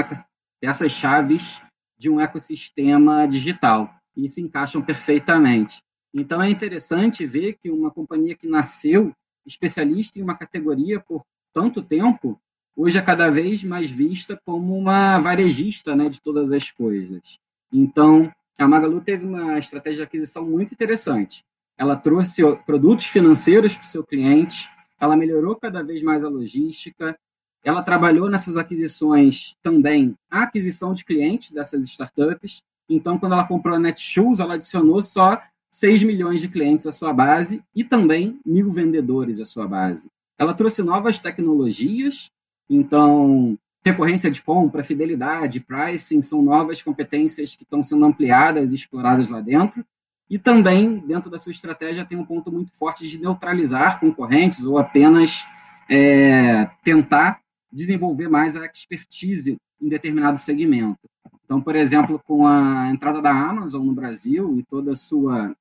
peças-chaves 0.60 1.60
de 1.98 2.10
um 2.10 2.20
ecossistema 2.20 3.26
digital 3.26 3.94
e 4.16 4.28
se 4.28 4.40
encaixam 4.40 4.80
perfeitamente. 4.82 5.82
Então 6.12 6.40
é 6.40 6.48
interessante 6.48 7.26
ver 7.26 7.54
que 7.54 7.70
uma 7.70 7.90
companhia 7.90 8.36
que 8.36 8.46
nasceu 8.46 9.12
especialista 9.44 10.18
em 10.18 10.22
uma 10.22 10.36
categoria 10.36 11.00
por 11.00 11.24
tanto 11.52 11.82
tempo, 11.82 12.40
hoje 12.74 12.98
é 12.98 13.02
cada 13.02 13.30
vez 13.30 13.62
mais 13.62 13.90
vista 13.90 14.40
como 14.44 14.76
uma 14.76 15.18
varejista 15.18 15.94
né, 15.94 16.08
de 16.08 16.20
todas 16.20 16.50
as 16.50 16.70
coisas. 16.70 17.38
Então, 17.72 18.32
a 18.58 18.66
Magalu 18.66 19.00
teve 19.00 19.24
uma 19.24 19.58
estratégia 19.58 19.98
de 19.98 20.02
aquisição 20.04 20.44
muito 20.44 20.72
interessante. 20.72 21.44
Ela 21.76 21.96
trouxe 21.96 22.42
produtos 22.64 23.06
financeiros 23.06 23.76
para 23.76 23.84
o 23.84 23.88
seu 23.88 24.04
cliente, 24.04 24.68
ela 25.04 25.16
melhorou 25.16 25.56
cada 25.56 25.82
vez 25.82 26.02
mais 26.02 26.24
a 26.24 26.28
logística, 26.28 27.16
ela 27.62 27.82
trabalhou 27.82 28.28
nessas 28.28 28.56
aquisições 28.56 29.56
também 29.62 30.14
a 30.30 30.42
aquisição 30.42 30.92
de 30.92 31.04
clientes 31.04 31.50
dessas 31.50 31.84
startups. 31.88 32.62
Então, 32.88 33.18
quando 33.18 33.32
ela 33.32 33.46
comprou 33.46 33.74
a 33.74 33.78
Netshoes, 33.78 34.40
ela 34.40 34.54
adicionou 34.54 35.00
só 35.00 35.40
6 35.70 36.02
milhões 36.02 36.40
de 36.40 36.48
clientes 36.48 36.86
à 36.86 36.92
sua 36.92 37.12
base 37.12 37.62
e 37.74 37.82
também 37.82 38.38
mil 38.44 38.70
vendedores 38.70 39.40
à 39.40 39.46
sua 39.46 39.66
base. 39.66 40.08
Ela 40.38 40.52
trouxe 40.52 40.82
novas 40.82 41.18
tecnologias, 41.18 42.30
então, 42.68 43.58
recorrência 43.84 44.30
de 44.30 44.42
compra, 44.42 44.84
fidelidade, 44.84 45.60
pricing 45.60 46.22
são 46.22 46.42
novas 46.42 46.82
competências 46.82 47.54
que 47.54 47.62
estão 47.62 47.82
sendo 47.82 48.04
ampliadas 48.04 48.72
e 48.72 48.76
exploradas 48.76 49.28
lá 49.28 49.40
dentro. 49.40 49.84
E 50.28 50.38
também, 50.38 50.98
dentro 50.98 51.30
da 51.30 51.38
sua 51.38 51.52
estratégia, 51.52 52.04
tem 52.04 52.18
um 52.18 52.24
ponto 52.24 52.50
muito 52.50 52.72
forte 52.78 53.06
de 53.06 53.18
neutralizar 53.18 54.00
concorrentes 54.00 54.64
ou 54.64 54.78
apenas 54.78 55.46
é, 55.88 56.66
tentar 56.82 57.40
desenvolver 57.70 58.28
mais 58.28 58.56
a 58.56 58.64
expertise 58.64 59.56
em 59.80 59.88
determinado 59.88 60.38
segmento. 60.38 61.00
Então, 61.44 61.60
por 61.60 61.76
exemplo, 61.76 62.20
com 62.24 62.46
a 62.46 62.88
entrada 62.90 63.20
da 63.20 63.30
Amazon 63.30 63.84
no 63.84 63.92
Brasil 63.92 64.58
e 64.58 64.62
toda 64.64 64.96
sua, 64.96 65.54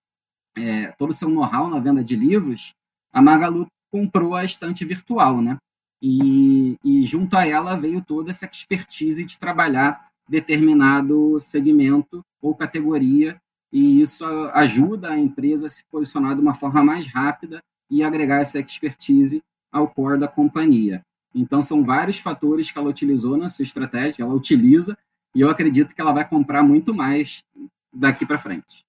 é, 0.57 0.91
todo 0.97 1.09
o 1.09 1.13
seu 1.13 1.27
know-how 1.27 1.69
na 1.69 1.79
venda 1.79 2.03
de 2.03 2.15
livros, 2.15 2.73
a 3.11 3.21
Magalu 3.21 3.67
comprou 3.91 4.33
a 4.33 4.45
estante 4.45 4.85
virtual, 4.85 5.41
né? 5.41 5.57
E, 6.01 6.77
e 6.83 7.05
junto 7.05 7.35
a 7.37 7.45
ela 7.45 7.75
veio 7.75 8.03
toda 8.03 8.29
essa 8.29 8.45
expertise 8.45 9.23
de 9.23 9.37
trabalhar 9.37 10.09
determinado 10.27 11.39
segmento 11.39 12.23
ou 12.41 12.55
categoria, 12.55 13.39
e 13.73 14.01
isso 14.01 14.23
ajuda 14.53 15.09
a 15.09 15.19
empresa 15.19 15.65
a 15.65 15.69
se 15.69 15.83
posicionar 15.85 16.35
de 16.35 16.41
uma 16.41 16.53
forma 16.53 16.83
mais 16.83 17.07
rápida 17.07 17.59
e 17.89 18.03
agregar 18.03 18.39
essa 18.39 18.59
expertise 18.59 19.41
ao 19.71 19.87
core 19.87 20.19
da 20.19 20.27
companhia. 20.27 21.03
Então, 21.33 21.63
são 21.63 21.83
vários 21.83 22.19
fatores 22.19 22.69
que 22.69 22.77
ela 22.77 22.87
utilizou 22.87 23.35
na 23.35 23.49
sua 23.49 23.63
estratégia, 23.63 24.21
ela 24.21 24.35
utiliza, 24.35 24.95
e 25.33 25.41
eu 25.41 25.49
acredito 25.49 25.95
que 25.95 25.99
ela 25.99 26.13
vai 26.13 26.29
comprar 26.29 26.61
muito 26.61 26.93
mais 26.93 27.43
daqui 27.91 28.27
para 28.27 28.37
frente. 28.37 28.85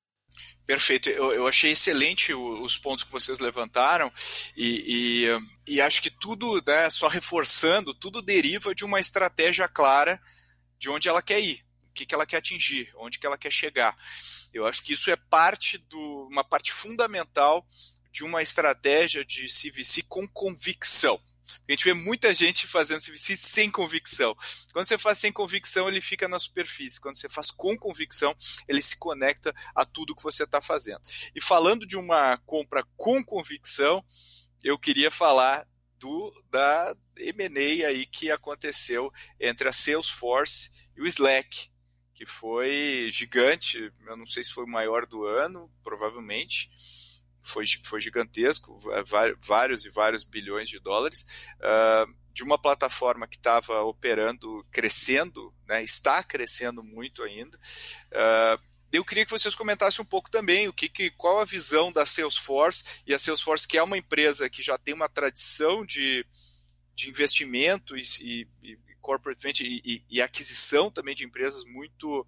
Perfeito, 0.66 1.09
eu, 1.09 1.32
eu, 1.32 1.47
achei 1.47 1.72
excelente 1.72 2.35
os 2.35 2.76
pontos 2.76 3.05
que 3.05 3.12
vocês 3.12 3.39
levantaram 3.39 4.12
e, 4.55 5.28
e, 5.66 5.74
e 5.74 5.80
acho 5.80 6.03
que 6.03 6.11
tudo, 6.11 6.61
né, 6.66 6.91
só 6.91 7.09
reforçando, 7.09 7.95
tudo 7.95 8.20
deriva 8.20 8.74
de 8.74 8.85
uma 8.85 9.01
estratégia 9.01 9.68
clara 9.68 10.20
de 10.78 10.91
onde 10.91 11.09
ela 11.09 11.22
quer 11.22 11.41
ir, 11.41 11.61
que, 11.95 12.05
que 12.05 12.14
ela 12.14 12.26
quer 12.26 12.38
atingir, 12.38 12.92
onde 12.97 13.18
que 13.18 13.26
ela 13.26 13.38
quer 13.38 13.51
chegar. 13.51 13.97
Eu 14.53 14.66
acho 14.66 14.82
que 14.82 14.92
isso 14.92 15.11
é 15.11 15.16
parte 15.16 15.78
do, 15.78 16.28
uma 16.30 16.45
parte 16.45 16.72
fundamental 16.72 17.66
de 18.12 18.24
uma 18.24 18.42
estratégia 18.42 19.24
de 19.24 19.47
CVC 19.47 20.03
com 20.09 20.26
convicção. 20.28 21.20
A 21.68 21.72
gente 21.72 21.84
vê 21.84 21.92
muita 21.92 22.32
gente 22.32 22.66
fazendo 22.66 23.03
CVC 23.03 23.36
sem 23.36 23.70
convicção. 23.70 24.34
Quando 24.72 24.86
você 24.86 24.97
faz 24.97 25.18
sem 25.18 25.32
convicção, 25.32 25.88
ele 25.88 26.01
fica 26.01 26.26
na 26.26 26.38
superfície. 26.38 27.01
Quando 27.01 27.16
você 27.16 27.28
faz 27.28 27.51
com 27.51 27.76
convicção, 27.76 28.34
ele 28.66 28.80
se 28.80 28.97
conecta 28.97 29.53
a 29.74 29.84
tudo 29.84 30.14
que 30.16 30.22
você 30.22 30.45
está 30.45 30.61
fazendo. 30.61 31.01
E 31.34 31.40
falando 31.40 31.86
de 31.86 31.97
uma 31.97 32.38
compra 32.38 32.84
com 32.97 33.22
convicção, 33.22 34.05
eu 34.62 34.78
queria 34.78 35.11
falar 35.11 35.66
do 35.99 36.32
da 36.51 36.95
M&A 37.16 37.88
aí 37.88 38.07
que 38.07 38.30
aconteceu 38.30 39.11
entre 39.38 39.68
a 39.68 39.72
Salesforce 39.72 40.70
e 40.97 41.03
o 41.03 41.07
Slack, 41.07 41.70
que 42.15 42.25
foi 42.25 43.09
gigante. 43.11 43.93
Eu 44.07 44.17
não 44.17 44.27
sei 44.27 44.45
se 44.45 44.53
foi 44.53 44.65
o 44.65 44.69
maior 44.69 45.05
do 45.07 45.25
ano, 45.27 45.71
provavelmente 45.83 46.71
foi, 47.45 47.65
foi 47.85 48.01
gigantesco, 48.01 48.81
é, 48.93 49.03
vários 49.39 49.85
e 49.85 49.91
vários 49.91 50.25
bilhões 50.25 50.69
de 50.69 50.81
dólares, 50.81 51.27
uh, 51.59 52.12
de 52.33 52.43
uma 52.43 52.59
plataforma 52.59 53.29
que 53.29 53.37
estava 53.37 53.83
operando, 53.83 54.67
crescendo, 54.71 55.55
né, 55.69 55.83
está 55.83 56.23
crescendo 56.25 56.83
muito 56.83 57.23
ainda. 57.23 57.57
Uh, 58.11 58.75
eu 58.91 59.05
queria 59.05 59.25
que 59.25 59.31
vocês 59.31 59.55
comentassem 59.55 60.03
um 60.03 60.07
pouco 60.07 60.31
também 60.31 60.69
o 60.69 60.73
que, 60.73 60.89
que, 60.89 61.11
qual 61.11 61.41
a 61.41 61.45
visão 61.45 61.93
da 61.93 62.07
Salesforce 62.07 63.03
e 63.07 63.12
a 63.12 63.19
Salesforce 63.19 63.69
que 63.69 63.77
é 63.77 63.83
uma 63.83 63.99
empresa 63.99 64.49
que 64.49 64.62
já 64.62 64.79
tem 64.79 64.95
uma 64.95 65.09
tradição 65.09 65.85
de, 65.85 66.25
de 66.95 67.11
investimento 67.11 67.97
e, 67.97 68.03
e, 68.21 68.49
e 68.62 68.79
corporate 69.05 69.42
venture 69.42 69.82
e, 69.84 70.02
e, 70.09 70.22
aquisição 70.22 70.90
também 70.90 71.14
de 71.14 71.26
empresas 71.26 71.62
muito 71.66 72.26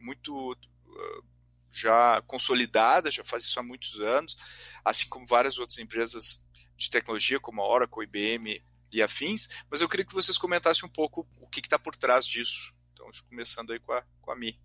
muito 0.00 0.52
uh, 0.52 1.24
já 1.70 2.22
consolidada, 2.22 3.10
já 3.10 3.22
faz 3.22 3.44
isso 3.44 3.60
há 3.60 3.62
muitos 3.62 4.00
anos, 4.00 4.34
assim 4.82 5.06
como 5.06 5.26
várias 5.26 5.58
outras 5.58 5.78
empresas 5.78 6.42
de 6.74 6.88
tecnologia, 6.88 7.38
como 7.38 7.60
a 7.60 7.68
Oracle, 7.68 8.04
IBM 8.04 8.64
e 8.90 9.02
afins, 9.02 9.62
mas 9.70 9.82
eu 9.82 9.88
queria 9.88 10.06
que 10.06 10.14
vocês 10.14 10.38
comentassem 10.38 10.88
um 10.88 10.92
pouco 10.92 11.28
o 11.38 11.46
que 11.46 11.60
está 11.60 11.78
por 11.78 11.94
trás 11.94 12.26
disso. 12.26 12.74
Então, 12.94 13.06
começando 13.28 13.72
aí 13.72 13.78
com 13.78 13.92
a, 13.92 14.02
com 14.22 14.32
a 14.32 14.36
Mi. 14.36 14.58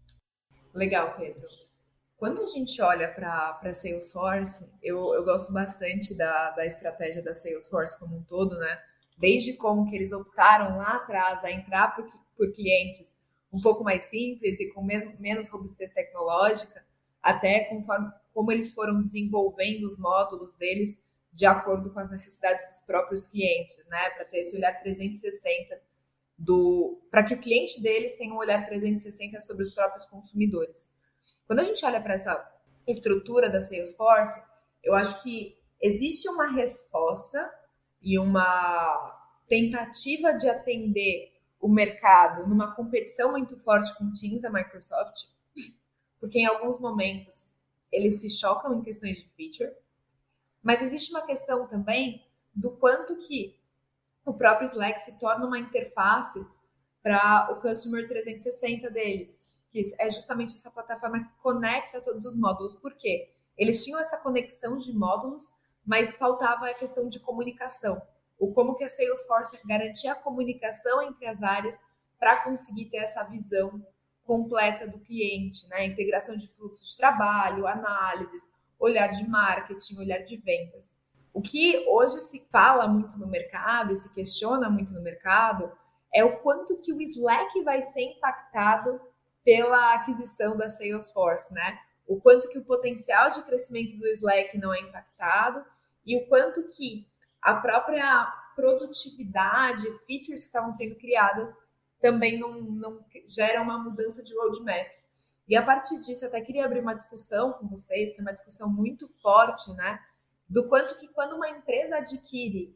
Legal, 0.73 1.17
Pedro. 1.17 1.45
Quando 2.15 2.41
a 2.41 2.45
gente 2.45 2.81
olha 2.81 3.09
para 3.09 3.73
Salesforce, 3.73 4.65
eu, 4.81 5.13
eu 5.13 5.25
gosto 5.25 5.51
bastante 5.51 6.15
da, 6.15 6.51
da 6.51 6.65
estratégia 6.65 7.21
da 7.21 7.35
Salesforce 7.35 7.99
como 7.99 8.15
um 8.15 8.23
todo, 8.23 8.57
né? 8.57 8.81
Desde 9.18 9.53
como 9.53 9.89
que 9.89 9.95
eles 9.95 10.11
optaram 10.11 10.78
lá 10.78 10.97
atrás 10.97 11.43
a 11.43 11.51
entrar 11.51 11.95
por, 11.95 12.05
por 12.36 12.51
clientes 12.51 13.16
um 13.51 13.61
pouco 13.61 13.84
mais 13.84 14.05
simples 14.05 14.59
e 14.59 14.72
com 14.74 14.84
mesmo, 14.84 15.14
menos 15.20 15.47
robustez 15.49 15.93
tecnológica, 15.93 16.84
até 17.22 17.66
conforme 17.66 18.11
como 18.34 18.51
eles 18.51 18.74
foram 18.74 19.01
desenvolvendo 19.01 19.86
os 19.86 19.97
módulos 19.97 20.55
deles 20.55 21.01
de 21.32 21.45
acordo 21.45 21.91
com 21.91 21.99
as 21.99 22.09
necessidades 22.09 22.68
dos 22.70 22.80
próprios 22.82 23.28
clientes, 23.28 23.78
né? 23.88 24.09
Para 24.11 24.26
ter 24.26 24.39
esse 24.39 24.55
olhar 24.55 24.74
360 24.82 25.80
do 26.38 26.99
para 27.11 27.24
que 27.24 27.34
o 27.34 27.39
cliente 27.39 27.82
deles 27.82 28.16
tenha 28.16 28.34
um 28.34 28.38
olhar 28.38 28.66
360 28.66 29.39
sobre 29.41 29.64
os 29.64 29.72
próprios 29.72 30.05
consumidores. 30.05 30.91
Quando 31.45 31.59
a 31.59 31.64
gente 31.64 31.84
olha 31.86 32.01
para 32.01 32.16
essa 32.16 32.51
estrutura 32.88 33.49
da 33.49 33.61
Salesforce, 33.61 34.41
eu 34.84 34.93
acho 34.93 35.22
que 35.24 35.57
existe 35.82 36.28
uma 36.28 36.51
resposta 36.51 37.51
e 38.04 38.20
uma 38.20 39.20
tentativa 39.47 40.34
de 40.34 40.49
atender 40.49 41.32
o 41.60 41.70
mercado 41.70 42.45
numa 42.47 42.76
competição 42.76 43.32
muito 43.32 43.56
forte 43.58 43.95
com 43.97 44.06
o 44.06 44.14
Teams 44.14 44.41
da 44.41 44.49
Microsoft, 44.49 45.28
porque 46.20 46.39
em 46.39 46.45
alguns 46.45 46.80
momentos 46.80 47.49
eles 47.91 48.20
se 48.20 48.30
chocam 48.30 48.74
em 48.74 48.82
questões 48.82 49.18
de 49.18 49.30
feature, 49.30 49.74
mas 50.62 50.82
existe 50.82 51.12
uma 51.12 51.26
questão 51.26 51.68
também 51.68 52.26
do 52.54 52.72
quanto 52.72 53.16
que 53.18 53.58
o 54.26 54.34
próprio 54.34 54.68
Slack 54.68 55.01
se 55.01 55.18
torna 55.20 55.45
uma 55.45 55.60
interface 55.60 56.45
para 57.01 57.51
o 57.51 57.62
Customer 57.62 58.08
360 58.08 58.89
deles, 58.89 59.41
que 59.70 59.82
é 59.99 60.10
justamente 60.10 60.56
essa 60.56 60.72
plataforma 60.72 61.24
que 61.24 61.30
conecta 61.41 62.01
todos 62.01 62.26
os 62.26 62.36
módulos. 62.36 62.76
Por 62.76 62.93
quê? 62.95 63.34
Eles 63.58 63.84
tinham 63.84 63.99
essa 63.99 64.18
conexão 64.18 64.80
de 64.80 64.93
módulos, 64.93 65.51
mas 65.86 66.15
faltava 66.15 66.67
a 66.67 66.73
questão 66.73 67.07
de 67.07 67.19
comunicação. 67.19 68.01
O 68.39 68.53
como 68.53 68.75
que 68.75 68.84
a 68.84 68.89
Salesforce 68.89 69.59
garantia 69.65 70.13
a 70.13 70.15
comunicação 70.15 71.01
entre 71.01 71.27
as 71.27 71.41
áreas 71.43 71.79
para 72.19 72.43
conseguir 72.43 72.86
ter 72.86 72.97
essa 72.97 73.23
visão 73.23 73.86
completa 74.25 74.88
do 74.88 74.99
cliente, 74.99 75.67
né? 75.67 75.86
Integração 75.86 76.38
de 76.38 76.47
fluxo 76.47 76.86
de 76.86 76.95
trabalho, 76.95 77.67
análises, 77.67 78.43
olhar 78.79 79.07
de 79.07 79.27
marketing, 79.29 79.99
olhar 79.99 80.19
de 80.19 80.38
vendas. 80.38 80.93
O 81.34 81.41
que 81.41 81.86
hoje 81.88 82.17
se 82.19 82.47
fala 82.51 82.88
muito 82.88 83.17
no 83.17 83.27
mercado 83.27 83.91
e 83.91 83.97
se 83.97 84.13
questiona 84.13 84.69
muito 84.69 84.93
no 84.93 85.01
mercado 85.01 85.71
é 86.13 86.23
o 86.23 86.38
quanto 86.38 86.77
que 86.77 86.93
o 86.93 87.01
Slack 87.01 87.63
vai 87.63 87.81
ser 87.81 88.01
impactado 88.01 89.01
pela 89.43 89.95
aquisição 89.95 90.55
da 90.55 90.69
Salesforce, 90.69 91.51
né? 91.53 91.79
O 92.07 92.21
quanto 92.21 92.47
que 92.49 92.59
o 92.59 92.65
potencial 92.65 93.31
de 93.31 93.41
crescimento 93.43 93.97
do 93.97 94.07
Slack 94.07 94.57
não 94.57 94.73
é 94.73 94.79
impactado 94.79 95.65
e 96.06 96.18
o 96.18 96.28
quanto 96.28 96.64
que 96.70 97.08
a 97.41 97.56
própria 97.56 98.26
produtividade, 98.56 99.84
features 100.06 100.41
que 100.41 100.47
estavam 100.47 100.74
sendo 100.74 100.95
criadas 100.95 101.51
também 102.01 102.39
não, 102.39 102.62
não 102.62 103.06
gera 103.26 103.62
uma 103.62 103.78
mudança 103.78 104.24
de 104.24 104.36
roadmap. 104.36 104.88
E 105.47 105.56
a 105.56 105.62
partir 105.64 105.99
disso, 106.01 106.24
eu 106.24 106.30
até 106.30 106.41
queria 106.41 106.66
abrir 106.66 106.80
uma 106.80 106.93
discussão 106.93 107.54
com 107.54 107.68
vocês, 107.68 108.14
que 108.14 108.20
é 108.20 108.22
uma 108.22 108.34
discussão 108.34 108.70
muito 108.70 109.08
forte, 109.22 109.72
né? 109.74 109.99
Do 110.47 110.68
quanto 110.68 110.97
que 110.97 111.08
quando 111.08 111.36
uma 111.36 111.49
empresa 111.49 111.97
adquire 111.97 112.76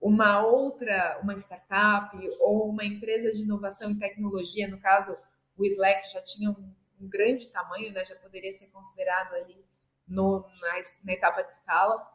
uma 0.00 0.44
outra, 0.46 1.18
uma 1.22 1.34
startup 1.34 2.16
ou 2.40 2.68
uma 2.68 2.84
empresa 2.84 3.32
de 3.32 3.42
inovação 3.42 3.90
e 3.90 3.98
tecnologia, 3.98 4.68
no 4.68 4.78
caso, 4.78 5.16
o 5.56 5.64
Slack 5.64 6.12
já 6.12 6.22
tinha 6.22 6.50
um, 6.50 6.74
um 7.00 7.08
grande 7.08 7.48
tamanho, 7.50 7.92
né? 7.92 8.04
Já 8.04 8.16
poderia 8.16 8.52
ser 8.52 8.68
considerado 8.68 9.34
ali 9.34 9.64
no, 10.06 10.46
na, 10.60 10.82
na 11.04 11.12
etapa 11.12 11.42
de 11.42 11.52
escala. 11.52 12.06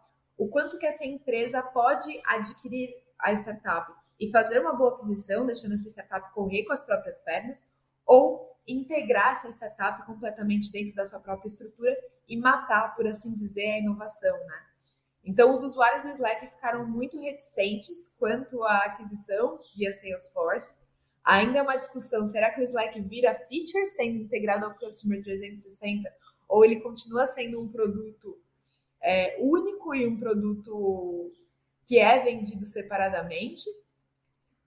O 0.42 0.48
quanto 0.48 0.80
que 0.80 0.88
essa 0.88 1.06
empresa 1.06 1.62
pode 1.62 2.20
adquirir 2.26 2.90
a 3.20 3.32
startup 3.34 3.94
e 4.20 4.28
fazer 4.32 4.60
uma 4.60 4.74
boa 4.74 4.96
aquisição, 4.96 5.46
deixando 5.46 5.76
essa 5.76 5.88
startup 5.88 6.34
correr 6.34 6.66
com 6.66 6.74
as 6.74 6.84
próprias 6.84 7.20
pernas, 7.20 7.64
ou 8.08 8.50
integrar 8.68 9.34
essa 9.34 9.52
startup 9.52 10.04
completamente 10.08 10.72
dentro 10.72 10.96
da 10.96 11.06
sua 11.06 11.20
própria 11.20 11.48
estrutura 11.48 11.96
e 12.28 12.36
matar, 12.36 12.96
por 12.96 13.06
assim 13.06 13.36
dizer, 13.36 13.70
a 13.70 13.78
inovação, 13.82 14.36
né? 14.48 14.66
Então, 15.24 15.54
os 15.54 15.64
usuários 15.64 16.02
do 16.02 16.10
Slack 16.10 16.48
ficaram 16.48 16.88
muito 16.88 17.22
reticentes 17.22 18.12
quanto 18.18 18.64
à 18.64 18.80
aquisição 18.86 19.60
via 19.76 19.94
Salesforce. 19.94 20.74
Ainda 21.24 21.60
é 21.60 21.62
uma 21.62 21.78
discussão, 21.78 22.26
será 22.26 22.50
que 22.50 22.62
o 22.62 22.64
Slack 22.64 23.00
vira 23.02 23.36
feature 23.36 23.86
sendo 23.86 24.24
integrado 24.24 24.66
ao 24.66 24.74
Customer 24.74 25.22
360 25.22 26.12
ou 26.50 26.66
ele 26.66 26.82
continua 26.82 27.28
sendo 27.28 27.62
um 27.62 27.72
produto 27.72 28.42
é, 29.02 29.38
único 29.40 29.94
e 29.96 30.06
um 30.06 30.18
produto 30.18 31.30
que 31.86 32.00
é 32.00 32.24
vendido 32.24 32.66
separadamente? 32.66 33.66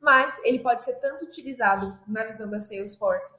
Mas 0.01 0.39
ele 0.45 0.59
pode 0.59 0.85
ser 0.85 0.95
tanto 1.01 1.24
utilizado 1.24 1.99
na 2.07 2.24
visão 2.24 2.51
da 2.51 2.61
Salesforce 2.61 3.32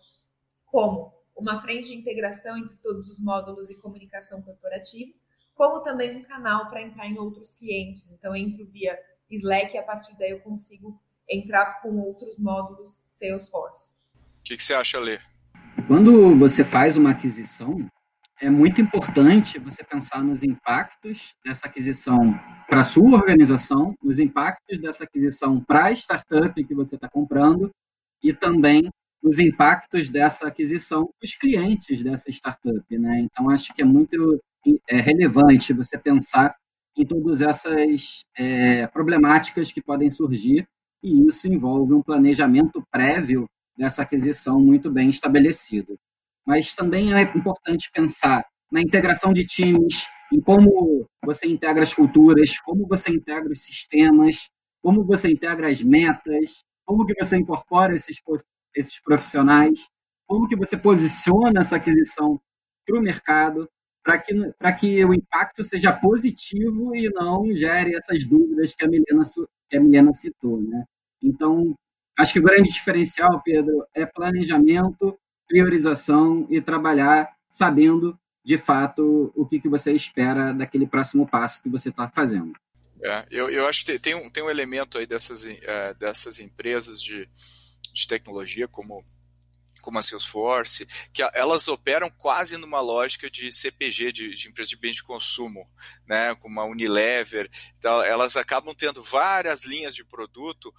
como 0.65 1.13
uma 1.35 1.61
frente 1.61 1.89
de 1.89 1.95
integração 1.95 2.57
entre 2.57 2.75
todos 2.77 3.09
os 3.09 3.19
módulos 3.19 3.69
e 3.69 3.75
comunicação 3.75 4.41
corporativa, 4.41 5.11
como 5.53 5.81
também 5.81 6.17
um 6.17 6.23
canal 6.23 6.69
para 6.69 6.81
entrar 6.81 7.05
em 7.07 7.17
outros 7.17 7.53
clientes. 7.53 8.09
Então, 8.11 8.35
entro 8.35 8.65
via 8.65 8.97
Slack 9.29 9.75
e 9.75 9.77
a 9.77 9.83
partir 9.83 10.17
daí 10.17 10.31
eu 10.31 10.39
consigo 10.39 10.99
entrar 11.29 11.81
com 11.81 11.99
outros 11.99 12.37
módulos 12.37 13.03
Salesforce. 13.11 13.93
O 14.39 14.43
que, 14.43 14.57
que 14.57 14.63
você 14.63 14.73
acha, 14.73 14.99
Lê? 14.99 15.19
Quando 15.87 16.35
você 16.37 16.63
faz 16.63 16.97
uma 16.97 17.11
aquisição, 17.11 17.89
é 18.41 18.49
muito 18.49 18.81
importante 18.81 19.57
você 19.59 19.83
pensar 19.83 20.23
nos 20.23 20.43
impactos 20.43 21.33
dessa 21.43 21.67
aquisição 21.67 22.37
para 22.67 22.81
a 22.81 22.83
sua 22.83 23.11
organização, 23.11 23.95
nos 24.03 24.19
impactos 24.19 24.81
dessa 24.81 25.05
aquisição 25.05 25.61
para 25.61 25.85
a 25.85 25.91
startup 25.91 26.63
que 26.63 26.75
você 26.75 26.95
está 26.95 27.07
comprando 27.09 27.71
e 28.21 28.33
também 28.33 28.89
os 29.23 29.39
impactos 29.39 30.09
dessa 30.09 30.47
aquisição 30.47 31.05
para 31.05 31.25
os 31.25 31.33
clientes 31.35 32.03
dessa 32.03 32.29
startup. 32.29 32.97
Né? 32.97 33.21
Então, 33.21 33.49
acho 33.49 33.73
que 33.73 33.81
é 33.81 33.85
muito 33.85 34.41
é, 34.87 34.99
relevante 34.99 35.73
você 35.73 35.97
pensar 35.97 36.55
em 36.97 37.05
todas 37.05 37.41
essas 37.41 38.21
é, 38.37 38.87
problemáticas 38.87 39.71
que 39.71 39.81
podem 39.81 40.09
surgir, 40.09 40.67
e 41.03 41.27
isso 41.27 41.47
envolve 41.47 41.93
um 41.93 42.01
planejamento 42.01 42.81
prévio 42.89 43.47
dessa 43.77 44.01
aquisição 44.01 44.59
muito 44.59 44.89
bem 44.89 45.09
estabelecido. 45.09 45.97
Mas 46.45 46.73
também 46.73 47.13
é 47.13 47.21
importante 47.21 47.89
pensar 47.91 48.45
na 48.71 48.81
integração 48.81 49.33
de 49.33 49.45
times, 49.45 50.05
em 50.31 50.39
como 50.39 51.07
você 51.23 51.47
integra 51.47 51.83
as 51.83 51.93
culturas, 51.93 52.59
como 52.59 52.87
você 52.87 53.11
integra 53.11 53.51
os 53.51 53.63
sistemas, 53.63 54.49
como 54.81 55.03
você 55.03 55.31
integra 55.31 55.67
as 55.67 55.81
metas, 55.81 56.63
como 56.85 57.05
que 57.05 57.13
você 57.15 57.37
incorpora 57.37 57.95
esses 57.95 58.17
esses 58.75 58.99
profissionais, 58.99 59.87
como 60.27 60.47
que 60.47 60.55
você 60.55 60.77
posiciona 60.77 61.61
essa 61.61 61.77
aquisição 61.77 62.39
para 62.85 62.99
o 62.99 63.01
mercado, 63.01 63.69
para 64.03 64.19
que, 64.19 64.33
que 64.79 65.05
o 65.05 65.13
impacto 65.13 65.63
seja 65.63 65.91
positivo 65.91 66.95
e 66.95 67.09
não 67.09 67.55
gere 67.55 67.95
essas 67.95 68.27
dúvidas 68.27 68.75
que 68.75 68.85
a 68.85 68.87
Milena, 68.87 69.23
que 69.69 69.77
a 69.77 69.81
Milena 69.81 70.13
citou. 70.13 70.61
Né? 70.61 70.83
Então, 71.23 71.73
acho 72.19 72.33
que 72.33 72.39
o 72.39 72.43
grande 72.43 72.69
diferencial, 72.69 73.41
Pedro, 73.43 73.83
é 73.95 74.05
planejamento, 74.05 75.17
priorização 75.47 76.47
e 76.49 76.61
trabalhar 76.61 77.35
sabendo, 77.49 78.17
de 78.43 78.57
fato, 78.57 79.31
o 79.35 79.45
que, 79.45 79.59
que 79.59 79.69
você 79.69 79.93
espera 79.93 80.53
daquele 80.53 80.85
próximo 80.85 81.27
passo 81.27 81.61
que 81.61 81.69
você 81.69 81.89
está 81.89 82.09
fazendo. 82.09 82.53
É, 83.01 83.25
eu, 83.29 83.49
eu 83.49 83.67
acho 83.67 83.85
que 83.85 83.99
tem 83.99 84.15
um, 84.15 84.29
tem 84.29 84.43
um 84.43 84.49
elemento 84.49 84.97
aí 84.97 85.05
dessas, 85.05 85.45
é, 85.45 85.93
dessas 85.93 86.39
empresas 86.39 87.01
de, 87.01 87.29
de 87.93 88.07
tecnologia 88.07 88.67
como 88.67 89.03
como 89.85 89.99
a 89.99 90.01
Salesforce, 90.01 90.87
que 91.13 91.21
elas 91.35 91.67
operam 91.67 92.09
quase 92.09 92.57
numa 92.57 92.81
lógica 92.81 93.29
de 93.29 93.51
CPG, 93.51 94.11
de, 94.11 94.33
de 94.33 94.47
empresa 94.47 94.69
de 94.69 94.77
bens 94.77 94.95
de 94.95 95.03
consumo, 95.03 95.69
né, 96.07 96.33
como 96.33 96.59
a 96.59 96.65
Unilever, 96.65 97.47
então, 97.77 98.01
elas 98.01 98.35
acabam 98.35 98.73
tendo 98.73 99.03
várias 99.03 99.63
linhas 99.63 99.93
de 99.93 100.03
produto 100.03 100.73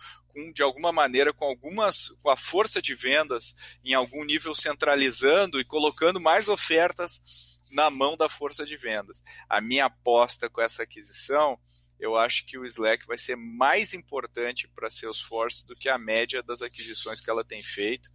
de 0.53 0.63
alguma 0.63 0.93
maneira, 0.93 1.33
com 1.33 1.45
algumas, 1.45 2.11
com 2.23 2.31
a 2.31 2.37
força 2.37 2.81
de 2.81 2.95
vendas 2.95 3.55
em 3.85 3.95
algum 3.95 4.25
nível 4.25 4.55
centralizando 4.55 5.61
e 5.61 5.65
colocando 5.65 6.21
mais 6.21 6.49
ofertas 6.49 7.59
na 7.71 7.91
mão 7.91 8.17
da 8.17 8.29
força 8.29 8.65
de 8.65 8.77
vendas. 8.77 9.23
A 9.49 9.61
minha 9.61 9.87
aposta 9.87 10.49
com 10.49 10.61
essa 10.61 10.83
aquisição 10.83 11.59
eu 11.99 12.17
acho 12.17 12.45
que 12.45 12.59
o 12.59 12.65
Slack 12.65 13.07
vai 13.07 13.17
ser 13.17 13.37
mais 13.37 13.95
importante 13.95 14.69
para 14.69 14.91
Salesforce 14.91 15.67
do 15.67 15.75
que 15.75 15.89
a 15.89 15.97
média 15.97 16.43
das 16.43 16.61
aquisições 16.61 17.21
que 17.21 17.31
ela 17.31 17.45
tem 17.45 17.63
feito. 17.63 18.11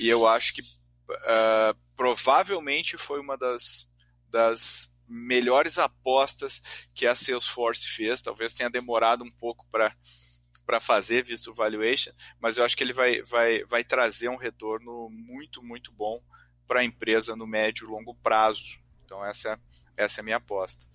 E 0.00 0.08
eu 0.08 0.26
acho 0.26 0.54
que 0.54 0.62
uh, 0.62 1.78
provavelmente 1.94 2.98
foi 2.98 3.20
uma 3.20 3.38
das, 3.38 3.90
das 4.28 4.92
melhores 5.08 5.78
apostas 5.78 6.88
que 6.94 7.06
a 7.06 7.14
Salesforce 7.14 7.86
fez. 7.86 8.20
Talvez 8.20 8.52
tenha 8.52 8.68
demorado 8.68 9.22
um 9.22 9.30
pouco 9.30 9.66
para 9.70 9.94
para 10.66 10.80
fazer, 10.80 11.24
visto 11.24 11.50
o 11.50 11.54
valuation, 11.54 12.12
mas 12.40 12.56
eu 12.56 12.64
acho 12.64 12.76
que 12.76 12.84
ele 12.84 12.92
vai, 12.92 13.22
vai, 13.22 13.64
vai 13.64 13.84
trazer 13.84 14.28
um 14.28 14.36
retorno 14.36 15.08
muito, 15.10 15.62
muito 15.62 15.92
bom 15.92 16.22
para 16.66 16.80
a 16.80 16.84
empresa 16.84 17.34
no 17.36 17.46
médio 17.46 17.86
e 17.86 17.90
longo 17.90 18.14
prazo. 18.14 18.78
Então, 19.04 19.24
essa 19.24 19.50
é 19.50 19.72
essa 19.96 20.20
é 20.20 20.22
a 20.22 20.24
minha 20.24 20.36
aposta. 20.36 20.86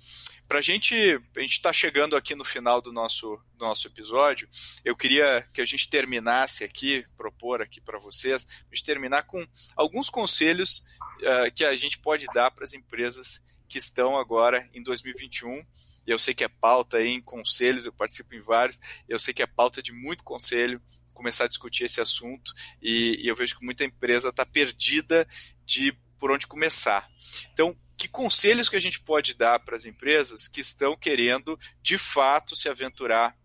Para 0.47 0.59
a 0.59 0.61
gente, 0.61 0.95
a 0.95 1.39
gente 1.41 1.51
está 1.51 1.72
chegando 1.72 2.15
aqui 2.15 2.34
no 2.34 2.45
final 2.45 2.82
do 2.82 2.91
nosso, 2.91 3.39
do 3.55 3.65
nosso 3.65 3.88
episódio. 3.88 4.49
Eu 4.84 4.95
queria 4.95 5.47
que 5.53 5.61
a 5.61 5.65
gente 5.65 5.89
terminasse 5.89 6.63
aqui, 6.63 7.05
propor 7.15 7.61
aqui 7.61 7.82
para 7.82 7.99
vocês, 7.99 8.47
a 8.49 8.76
gente 8.76 8.86
terminar 8.86 9.24
com 9.24 9.45
alguns 9.76 10.09
conselhos 10.09 10.86
uh, 11.20 11.53
que 11.53 11.65
a 11.65 11.76
gente 11.76 11.99
pode 11.99 12.26
dar 12.28 12.51
para 12.51 12.63
as 12.63 12.74
empresas 12.74 13.43
que 13.68 13.78
estão 13.78 14.18
agora 14.18 14.68
em 14.74 14.82
2021 14.82 15.63
eu 16.08 16.18
sei 16.18 16.34
que 16.34 16.43
é 16.43 16.47
pauta 16.47 17.03
em 17.03 17.22
conselhos, 17.22 17.86
eu 17.86 17.93
participo 17.93 18.34
em 18.34 18.41
vários, 18.41 18.80
eu 19.08 19.20
sei 19.20 19.34
que 19.34 19.43
é 19.43 19.47
pauta 19.47 19.84
de 19.84 19.91
muito 19.91 20.24
conselho 20.24 20.82
começar 21.14 21.43
a 21.45 21.47
discutir 21.47 21.84
esse 21.84 21.99
assunto 21.99 22.53
e, 22.82 23.20
e 23.22 23.28
eu 23.28 23.36
vejo 23.36 23.58
que 23.58 23.66
muita 23.66 23.84
empresa 23.84 24.30
está 24.30 24.45
perdida 24.45 25.28
de 25.66 25.91
por 26.18 26.32
onde 26.32 26.47
começar. 26.47 27.10
Então, 27.51 27.78
que 27.97 28.08
conselhos 28.08 28.70
que 28.70 28.76
a 28.76 28.80
gente 28.80 28.99
pode 28.99 29.34
dar 29.34 29.60
para 29.60 29.76
as 29.76 29.86
empresas 29.86 30.47
que 30.47 30.62
estão 30.62 30.95
querendo, 30.95 31.60
de 31.82 31.97
fato, 31.97 32.55
se 32.55 32.70
aventurar 32.70 33.36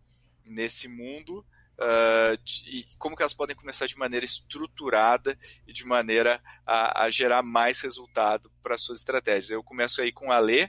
nesse 0.45 0.87
mundo 0.87 1.45
Uh, 1.73 2.37
de, 2.45 2.87
como 2.97 3.17
que 3.17 3.23
elas 3.23 3.33
podem 3.33 3.57
começar 3.57 3.87
de 3.87 3.97
maneira 3.97 4.25
estruturada 4.25 5.37
e 5.67 5.73
de 5.73 5.85
maneira 5.85 6.41
a, 6.65 7.05
a 7.05 7.11
gerar 7.11 7.43
mais 7.43 7.81
resultado 7.81 8.53
para 8.63 8.79
suas 8.79 8.99
estratégias. 8.99 9.51
Eu 9.51 9.65
começo 9.65 10.01
aí 10.01 10.13
com 10.13 10.31
a 10.31 10.39
Lê. 10.39 10.65
O 10.65 10.69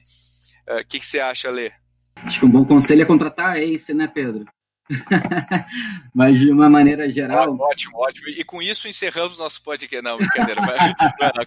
uh, 0.79 0.85
que, 0.87 0.99
que, 0.99 1.05
você 1.05 1.19
acha, 1.19 1.51
Lê? 1.51 1.71
Acho 2.15 2.39
que 2.39 2.45
um 2.45 2.49
bom 2.49 2.65
conselho 2.65 3.01
é 3.01 3.05
contratar 3.05 3.51
a 3.51 3.59
Ace, 3.59 3.93
né, 3.93 4.07
Pedro? 4.07 4.45
Mas 6.13 6.39
de 6.39 6.51
uma 6.51 6.69
maneira 6.69 7.09
geral. 7.09 7.57
Ótimo, 7.59 7.97
ótimo. 7.97 8.29
E 8.29 8.43
com 8.43 8.61
isso 8.61 8.87
encerramos 8.87 9.37
nosso 9.37 9.61
podcast. 9.63 10.03
Não, 10.03 10.17
brincadeira. 10.17 10.61
vai, 10.61 10.77
vai 11.19 11.31
lá. 11.35 11.45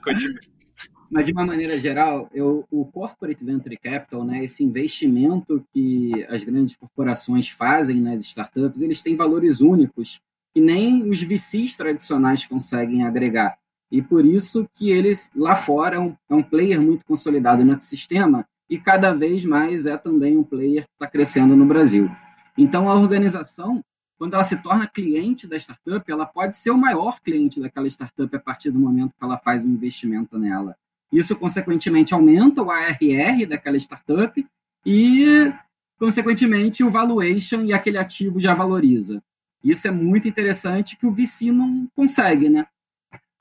Mas 1.11 1.27
de 1.27 1.33
uma 1.33 1.47
maneira 1.47 1.79
geral, 1.79 2.29
eu, 2.35 2.67
o 2.71 2.85
corporate 2.87 3.45
venture 3.45 3.77
capital, 3.77 4.25
né, 4.25 4.45
esse 4.45 4.65
investimento 4.65 5.65
que 5.73 6.27
as 6.29 6.43
grandes 6.43 6.77
corporações 6.77 7.49
fazem 7.49 8.01
nas 8.01 8.25
startups, 8.25 8.83
eles 8.83 9.03
têm 9.03 9.17
valores 9.17 9.61
únicos 9.61 10.21
que 10.53 10.61
nem 10.61 11.09
os 11.09 11.21
VCs 11.21 11.77
tradicionais 11.77 12.45
conseguem 12.45 13.05
agregar. 13.05 13.57
E 13.91 14.03
por 14.03 14.25
isso 14.25 14.69
que 14.75 14.91
eles 14.91 15.31
lá 15.35 15.55
fora 15.55 15.97
é 15.97 15.99
um, 15.99 16.17
é 16.29 16.35
um 16.35 16.43
player 16.43 16.81
muito 16.81 17.05
consolidado 17.05 17.65
no 17.65 17.73
ecossistema 17.73 18.47
e 18.69 18.79
cada 18.79 19.13
vez 19.13 19.45
mais 19.45 19.87
é 19.87 19.97
também 19.97 20.37
um 20.37 20.43
player 20.43 20.85
que 20.85 20.93
está 20.93 21.07
crescendo 21.07 21.57
no 21.57 21.67
Brasil. 21.67 22.11
Então 22.57 22.89
a 22.89 22.95
organização, 22.95 23.83
quando 24.19 24.35
ela 24.35 24.45
se 24.45 24.63
torna 24.63 24.87
cliente 24.87 25.47
da 25.47 25.57
startup, 25.57 26.11
ela 26.11 26.27
pode 26.27 26.57
ser 26.57 26.71
o 26.71 26.79
maior 26.79 27.21
cliente 27.21 27.61
daquela 27.61 27.87
startup 27.87 28.35
a 28.35 28.41
partir 28.41 28.71
do 28.71 28.79
momento 28.79 29.15
que 29.19 29.25
ela 29.25 29.39
faz 29.39 29.65
um 29.65 29.69
investimento 29.69 30.39
nela. 30.39 30.77
Isso, 31.13 31.37
consequentemente, 31.37 32.13
aumenta 32.13 32.63
o 32.63 32.71
ARR 32.71 33.47
daquela 33.49 33.77
startup 33.77 34.45
e 34.85 35.53
consequentemente, 35.99 36.85
o 36.85 36.91
valuation 36.91 37.65
e 37.65 37.73
aquele 37.73 37.99
ativo 37.99 38.39
já 38.39 38.55
valoriza. 38.55 39.23
Isso 39.63 39.89
é 39.89 39.91
muito 39.91 40.29
interessante 40.29 40.97
que 40.97 41.07
o 41.07 41.13
VC 41.13 41.51
não 41.51 41.89
consegue, 41.95 42.49
né? 42.49 42.67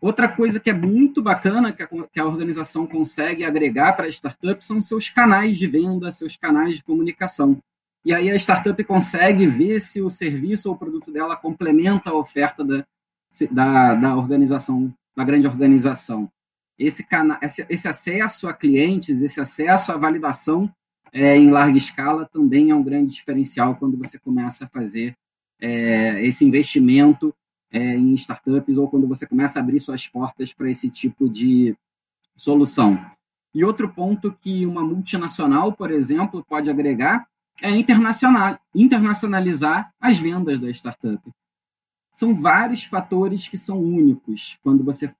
Outra 0.01 0.27
coisa 0.27 0.59
que 0.59 0.69
é 0.69 0.73
muito 0.73 1.21
bacana 1.21 1.71
que 1.71 1.81
a, 1.81 1.87
que 1.87 2.19
a 2.19 2.25
organização 2.25 2.85
consegue 2.85 3.43
agregar 3.43 3.93
para 3.93 4.05
a 4.05 4.09
startup 4.09 4.63
são 4.63 4.81
seus 4.81 5.09
canais 5.09 5.57
de 5.57 5.67
venda, 5.67 6.11
seus 6.11 6.35
canais 6.35 6.75
de 6.75 6.83
comunicação. 6.83 7.57
E 8.03 8.13
aí 8.13 8.29
a 8.29 8.35
startup 8.35 8.83
consegue 8.83 9.47
ver 9.47 9.79
se 9.79 10.01
o 10.01 10.09
serviço 10.09 10.69
ou 10.69 10.75
o 10.75 10.77
produto 10.77 11.11
dela 11.11 11.35
complementa 11.35 12.11
a 12.11 12.13
oferta 12.13 12.63
da, 12.63 12.85
da, 13.49 13.95
da 13.95 14.15
organização, 14.15 14.93
da 15.15 15.23
grande 15.23 15.47
organização. 15.47 16.29
Esse, 16.77 17.03
cana 17.03 17.39
esse, 17.41 17.65
esse 17.69 17.87
acesso 17.87 18.47
a 18.47 18.53
clientes, 18.53 19.21
esse 19.23 19.39
acesso 19.39 19.91
à 19.91 19.97
validação 19.97 20.71
é, 21.11 21.35
em 21.37 21.49
larga 21.49 21.77
escala 21.77 22.29
também 22.31 22.69
é 22.69 22.75
um 22.75 22.83
grande 22.83 23.15
diferencial 23.15 23.75
quando 23.77 23.97
você 23.97 24.19
começa 24.19 24.65
a 24.65 24.67
fazer 24.67 25.15
é, 25.61 26.23
esse 26.25 26.43
investimento 26.43 27.33
é, 27.75 27.97
em 27.97 28.13
startups 28.13 28.77
ou 28.77 28.87
quando 28.87 29.05
você 29.05 29.27
começa 29.27 29.59
a 29.59 29.61
abrir 29.61 29.81
suas 29.81 30.07
portas 30.07 30.53
para 30.53 30.71
esse 30.71 30.89
tipo 30.89 31.29
de 31.29 31.75
solução. 32.37 32.97
E 33.53 33.65
outro 33.65 33.89
ponto 33.89 34.31
que 34.31 34.65
uma 34.65 34.81
multinacional, 34.81 35.73
por 35.73 35.91
exemplo, 35.91 36.43
pode 36.47 36.69
agregar 36.69 37.27
é 37.61 37.69
internacional, 37.69 38.57
internacionalizar 38.73 39.93
as 39.99 40.17
vendas 40.17 40.59
da 40.59 40.69
startup. 40.69 41.21
São 42.13 42.33
vários 42.33 42.85
fatores 42.85 43.47
que 43.49 43.57
são 43.57 43.81
únicos 43.81 44.57
quando 44.63 44.81
você 44.81 45.13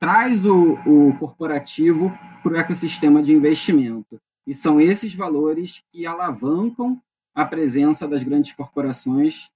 traz 0.00 0.46
o, 0.46 0.72
o 0.86 1.16
corporativo 1.18 2.10
para 2.42 2.52
o 2.52 2.56
ecossistema 2.56 3.22
de 3.22 3.34
investimento. 3.34 4.18
E 4.46 4.54
são 4.54 4.80
esses 4.80 5.14
valores 5.14 5.82
que 5.92 6.06
alavancam 6.06 7.00
a 7.34 7.44
presença 7.44 8.08
das 8.08 8.22
grandes 8.22 8.52
corporações 8.52 9.50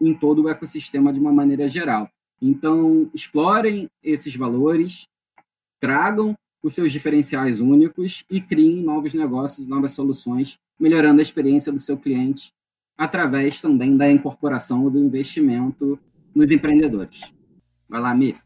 em 0.00 0.14
todo 0.14 0.42
o 0.42 0.48
ecossistema 0.48 1.12
de 1.12 1.18
uma 1.18 1.32
maneira 1.32 1.68
geral. 1.68 2.08
Então, 2.40 3.10
explorem 3.12 3.90
esses 4.02 4.34
valores, 4.36 5.06
tragam 5.80 6.36
os 6.62 6.74
seus 6.74 6.92
diferenciais 6.92 7.60
únicos 7.60 8.24
e 8.30 8.40
criem 8.40 8.82
novos 8.82 9.14
negócios, 9.14 9.66
novas 9.66 9.92
soluções, 9.92 10.58
melhorando 10.78 11.20
a 11.20 11.22
experiência 11.22 11.72
do 11.72 11.78
seu 11.78 11.96
cliente 11.96 12.52
através 12.96 13.60
também 13.60 13.96
da 13.96 14.10
incorporação 14.10 14.90
do 14.90 14.98
investimento 14.98 15.98
nos 16.34 16.50
empreendedores. 16.50 17.20
Vai 17.88 18.00
lá, 18.00 18.14
Mi. 18.14 18.36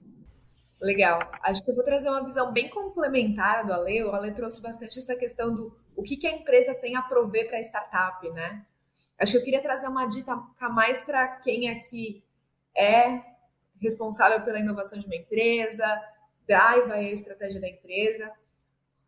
Legal. 0.81 1.21
Acho 1.43 1.65
que 1.65 1.71
eu 1.71 1.75
vou 1.75 1.85
trazer 1.85 2.09
uma 2.09 2.25
visão 2.25 2.53
bem 2.53 2.69
complementar 2.69 3.65
do 3.65 3.73
Ale. 3.73 4.05
O 4.05 4.11
Ale 4.11 4.33
trouxe 4.33 4.61
bastante 4.61 4.99
essa 4.99 5.15
questão 5.17 5.55
do 5.55 5.75
o 5.97 6.03
que, 6.03 6.17
que 6.17 6.27
a 6.27 6.37
empresa 6.37 6.75
tem 6.75 6.97
a 6.97 7.03
prover 7.03 7.49
para 7.49 7.59
a 7.59 7.61
startup, 7.61 8.29
né? 8.31 8.65
Acho 9.23 9.33
que 9.33 9.39
eu 9.39 9.45
queria 9.45 9.63
trazer 9.63 9.87
uma 9.87 10.07
dica 10.07 10.37
mais 10.73 11.01
para 11.03 11.37
quem 11.37 11.71
aqui 11.71 12.25
é 12.77 13.23
responsável 13.81 14.45
pela 14.45 14.59
inovação 14.59 14.99
de 14.99 15.07
uma 15.07 15.15
empresa, 15.15 15.85
drive 16.45 16.91
a 16.91 17.01
estratégia 17.01 17.61
da 17.61 17.69
empresa. 17.69 18.33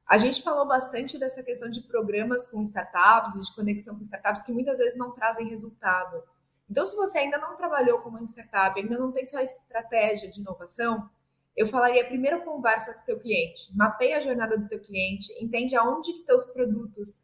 A 0.06 0.16
gente 0.16 0.40
falou 0.40 0.68
bastante 0.68 1.18
dessa 1.18 1.42
questão 1.42 1.68
de 1.68 1.80
programas 1.80 2.46
com 2.46 2.62
startups, 2.62 3.44
de 3.44 3.52
conexão 3.56 3.96
com 3.96 4.02
startups, 4.02 4.42
que 4.42 4.52
muitas 4.52 4.78
vezes 4.78 4.96
não 4.96 5.10
trazem 5.10 5.48
resultado. 5.48 6.22
Então, 6.70 6.84
se 6.86 6.94
você 6.94 7.18
ainda 7.18 7.38
não 7.38 7.56
trabalhou 7.56 7.98
com 8.00 8.10
uma 8.10 8.22
startup, 8.22 8.78
ainda 8.78 8.96
não 8.96 9.10
tem 9.10 9.26
sua 9.26 9.42
estratégia 9.42 10.30
de 10.30 10.40
inovação, 10.40 11.10
eu 11.56 11.66
falaria 11.66 12.06
primeiro 12.06 12.44
conversa 12.44 12.94
com 12.94 13.00
o 13.00 13.04
teu 13.04 13.18
cliente, 13.18 13.76
mapeia 13.76 14.18
a 14.18 14.20
jornada 14.20 14.56
do 14.56 14.68
teu 14.68 14.78
cliente, 14.78 15.32
entende 15.42 15.74
aonde 15.74 16.12
que 16.12 16.24
teus 16.24 16.46
produtos 16.52 17.23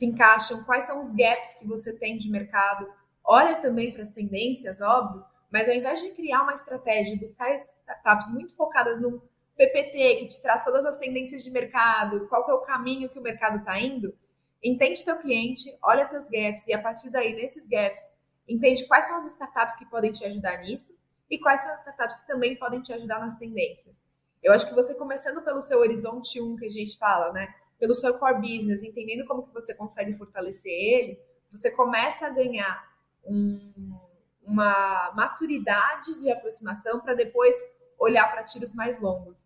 se 0.00 0.06
encaixam, 0.06 0.64
quais 0.64 0.86
são 0.86 0.98
os 0.98 1.12
gaps 1.12 1.58
que 1.58 1.66
você 1.66 1.92
tem 1.92 2.16
de 2.16 2.30
mercado, 2.30 2.90
olha 3.22 3.56
também 3.56 3.92
para 3.92 4.02
as 4.02 4.10
tendências, 4.10 4.80
óbvio, 4.80 5.22
mas 5.52 5.68
ao 5.68 5.74
invés 5.74 6.00
de 6.00 6.08
criar 6.12 6.42
uma 6.42 6.54
estratégia 6.54 7.14
e 7.14 7.18
buscar 7.18 7.54
startups 7.54 8.32
muito 8.32 8.56
focadas 8.56 8.98
no 8.98 9.22
PPT, 9.58 10.16
que 10.16 10.26
te 10.28 10.40
traz 10.40 10.64
todas 10.64 10.86
as 10.86 10.96
tendências 10.96 11.44
de 11.44 11.50
mercado, 11.50 12.26
qual 12.28 12.48
é 12.48 12.54
o 12.54 12.62
caminho 12.62 13.10
que 13.10 13.18
o 13.18 13.22
mercado 13.22 13.58
está 13.58 13.78
indo, 13.78 14.16
entende 14.64 15.04
teu 15.04 15.18
cliente, 15.18 15.76
olha 15.82 16.08
teus 16.08 16.30
gaps 16.30 16.66
e 16.66 16.72
a 16.72 16.80
partir 16.80 17.10
daí, 17.10 17.34
nesses 17.34 17.68
gaps, 17.68 18.02
entende 18.48 18.86
quais 18.86 19.06
são 19.06 19.18
as 19.18 19.26
startups 19.26 19.76
que 19.76 19.84
podem 19.84 20.12
te 20.12 20.24
ajudar 20.24 20.62
nisso 20.62 20.98
e 21.28 21.38
quais 21.38 21.60
são 21.60 21.74
as 21.74 21.80
startups 21.80 22.16
que 22.16 22.26
também 22.26 22.56
podem 22.56 22.80
te 22.80 22.90
ajudar 22.94 23.20
nas 23.20 23.36
tendências. 23.36 24.00
Eu 24.42 24.54
acho 24.54 24.66
que 24.66 24.74
você 24.74 24.94
começando 24.94 25.42
pelo 25.42 25.60
seu 25.60 25.78
horizonte 25.78 26.40
1 26.40 26.56
que 26.56 26.64
a 26.64 26.70
gente 26.70 26.96
fala, 26.96 27.34
né? 27.34 27.54
Pelo 27.80 27.94
seu 27.94 28.16
core 28.18 28.40
business, 28.40 28.84
entendendo 28.84 29.26
como 29.26 29.42
que 29.42 29.52
você 29.52 29.74
consegue 29.74 30.14
fortalecer 30.14 30.70
ele, 30.70 31.18
você 31.50 31.70
começa 31.72 32.28
a 32.28 32.30
ganhar 32.30 32.88
um, 33.24 33.98
uma 34.42 35.12
maturidade 35.16 36.20
de 36.20 36.30
aproximação 36.30 37.00
para 37.00 37.14
depois 37.14 37.56
olhar 37.98 38.30
para 38.30 38.44
tiros 38.44 38.72
mais 38.72 39.00
longos. 39.00 39.44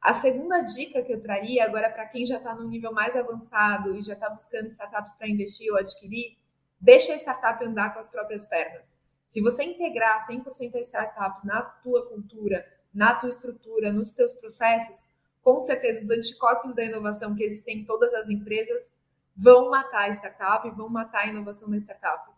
A 0.00 0.12
segunda 0.14 0.60
dica 0.62 1.02
que 1.02 1.12
eu 1.12 1.22
traria 1.22 1.64
agora 1.64 1.88
para 1.88 2.06
quem 2.06 2.26
já 2.26 2.38
está 2.38 2.54
no 2.54 2.68
nível 2.68 2.92
mais 2.92 3.16
avançado 3.16 3.96
e 3.96 4.02
já 4.02 4.14
está 4.14 4.28
buscando 4.28 4.68
startups 4.68 5.12
para 5.14 5.28
investir 5.28 5.70
ou 5.70 5.78
adquirir, 5.78 6.36
deixa 6.80 7.12
a 7.12 7.16
startup 7.16 7.64
andar 7.64 7.92
com 7.94 8.00
as 8.00 8.08
próprias 8.08 8.44
pernas. 8.46 8.96
Se 9.28 9.40
você 9.40 9.62
integrar 9.62 10.26
100% 10.26 10.74
as 10.74 10.88
startups 10.88 11.44
na 11.44 11.62
tua 11.62 12.06
cultura, 12.08 12.66
na 12.92 13.14
tua 13.14 13.30
estrutura, 13.30 13.92
nos 13.92 14.12
teus 14.12 14.32
processos, 14.32 15.02
com 15.42 15.60
certeza 15.60 16.04
os 16.04 16.10
anticorpos 16.10 16.74
da 16.74 16.84
inovação 16.84 17.34
que 17.34 17.44
existem 17.44 17.78
em 17.80 17.84
todas 17.84 18.14
as 18.14 18.28
empresas 18.30 18.90
vão 19.36 19.70
matar 19.70 20.10
a 20.10 20.14
startup, 20.14 20.68
vão 20.70 20.88
matar 20.88 21.22
a 21.22 21.26
inovação 21.26 21.68
da 21.68 21.76
startup. 21.78 22.30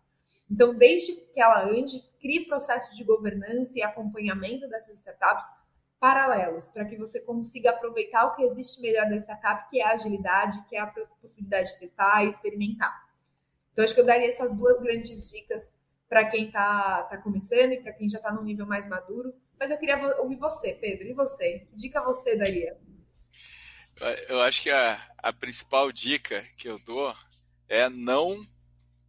Então, 0.50 0.74
desde 0.74 1.12
que 1.32 1.40
ela 1.40 1.64
ande, 1.64 2.00
crie 2.20 2.46
processos 2.46 2.96
de 2.96 3.04
governança 3.04 3.78
e 3.78 3.82
acompanhamento 3.82 4.68
dessas 4.68 4.98
startups 4.98 5.46
paralelos, 5.98 6.68
para 6.68 6.84
que 6.84 6.96
você 6.96 7.20
consiga 7.20 7.70
aproveitar 7.70 8.26
o 8.26 8.34
que 8.34 8.42
existe 8.42 8.80
melhor 8.80 9.08
da 9.08 9.16
startup, 9.16 9.68
que 9.70 9.80
é 9.80 9.84
a 9.84 9.94
agilidade, 9.94 10.62
que 10.68 10.76
é 10.76 10.80
a 10.80 10.86
possibilidade 11.20 11.72
de 11.72 11.80
testar 11.80 12.24
e 12.24 12.28
experimentar. 12.28 13.04
Então, 13.72 13.84
acho 13.84 13.94
que 13.94 14.00
eu 14.00 14.06
daria 14.06 14.28
essas 14.28 14.54
duas 14.54 14.80
grandes 14.80 15.30
dicas 15.30 15.72
para 16.08 16.26
quem 16.26 16.46
está 16.46 17.04
tá 17.04 17.16
começando 17.18 17.72
e 17.72 17.80
para 17.80 17.92
quem 17.92 18.08
já 18.08 18.18
está 18.18 18.30
num 18.30 18.44
nível 18.44 18.66
mais 18.66 18.86
maduro. 18.88 19.34
Mas 19.58 19.70
eu 19.70 19.78
queria 19.78 19.98
ouvir 20.20 20.36
você, 20.36 20.74
Pedro. 20.74 21.08
E 21.08 21.12
você? 21.12 21.66
Dica 21.72 22.02
você 22.02 22.36
daria? 22.36 22.78
Eu 24.28 24.40
acho 24.40 24.62
que 24.62 24.70
a, 24.70 25.00
a 25.18 25.32
principal 25.32 25.92
dica 25.92 26.42
que 26.56 26.68
eu 26.68 26.78
dou 26.80 27.14
é 27.68 27.88
não 27.88 28.46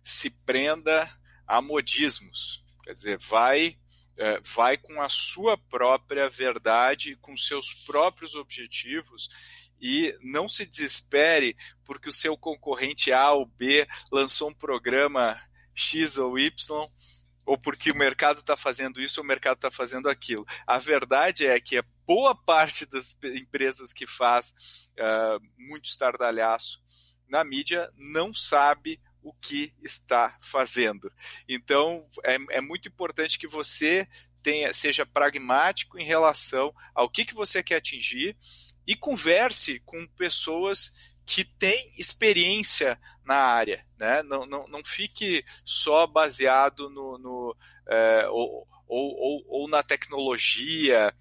se 0.03 0.29
prenda 0.29 1.09
a 1.47 1.61
modismos. 1.61 2.63
Quer 2.83 2.93
dizer, 2.93 3.17
vai 3.17 3.77
é, 4.17 4.39
vai 4.41 4.77
com 4.77 5.01
a 5.01 5.09
sua 5.09 5.57
própria 5.57 6.29
verdade, 6.29 7.17
com 7.17 7.35
seus 7.35 7.73
próprios 7.73 8.35
objetivos 8.35 9.29
e 9.79 10.17
não 10.21 10.47
se 10.47 10.65
desespere 10.65 11.55
porque 11.83 12.09
o 12.09 12.13
seu 12.13 12.37
concorrente 12.37 13.11
A 13.11 13.33
ou 13.33 13.45
B 13.45 13.85
lançou 14.11 14.49
um 14.49 14.53
programa 14.53 15.39
X 15.73 16.17
ou 16.17 16.39
Y, 16.39 16.89
ou 17.45 17.57
porque 17.57 17.91
o 17.91 17.97
mercado 17.97 18.37
está 18.37 18.57
fazendo 18.57 19.01
isso 19.01 19.19
ou 19.19 19.23
o 19.23 19.27
mercado 19.27 19.57
está 19.57 19.69
fazendo 19.71 20.09
aquilo. 20.09 20.45
A 20.65 20.77
verdade 20.77 21.45
é 21.45 21.59
que 21.59 21.77
a 21.77 21.85
boa 22.05 22.35
parte 22.35 22.85
das 22.85 23.17
empresas 23.23 23.93
que 23.93 24.07
faz 24.07 24.87
uh, 24.99 25.39
muito 25.57 25.85
estardalhaço 25.85 26.81
na 27.27 27.43
mídia 27.43 27.89
não 27.95 28.33
sabe 28.33 28.99
o 29.21 29.33
que 29.33 29.73
está 29.81 30.37
fazendo. 30.39 31.11
Então, 31.49 32.07
é, 32.23 32.37
é 32.57 32.61
muito 32.61 32.87
importante 32.87 33.39
que 33.39 33.47
você 33.47 34.07
tenha, 34.43 34.71
seja 34.71 35.05
pragmático 35.05 35.97
em 35.97 36.05
relação 36.05 36.71
ao 36.93 37.09
que, 37.09 37.25
que 37.25 37.33
você 37.33 37.63
quer 37.63 37.77
atingir 37.77 38.37
e 38.85 38.95
converse 38.95 39.79
com 39.79 40.05
pessoas 40.15 41.14
que 41.25 41.43
têm 41.43 41.91
experiência 41.97 42.99
na 43.23 43.35
área, 43.35 43.83
né? 43.97 44.21
Não, 44.23 44.45
não, 44.45 44.67
não 44.67 44.83
fique 44.85 45.43
só 45.63 46.05
baseado 46.05 46.89
no, 46.89 47.17
no 47.17 47.57
é, 47.87 48.27
ou, 48.29 48.67
ou, 48.87 49.15
ou, 49.17 49.45
ou, 49.47 49.67
na 49.67 49.81
tecnologia 49.81 51.13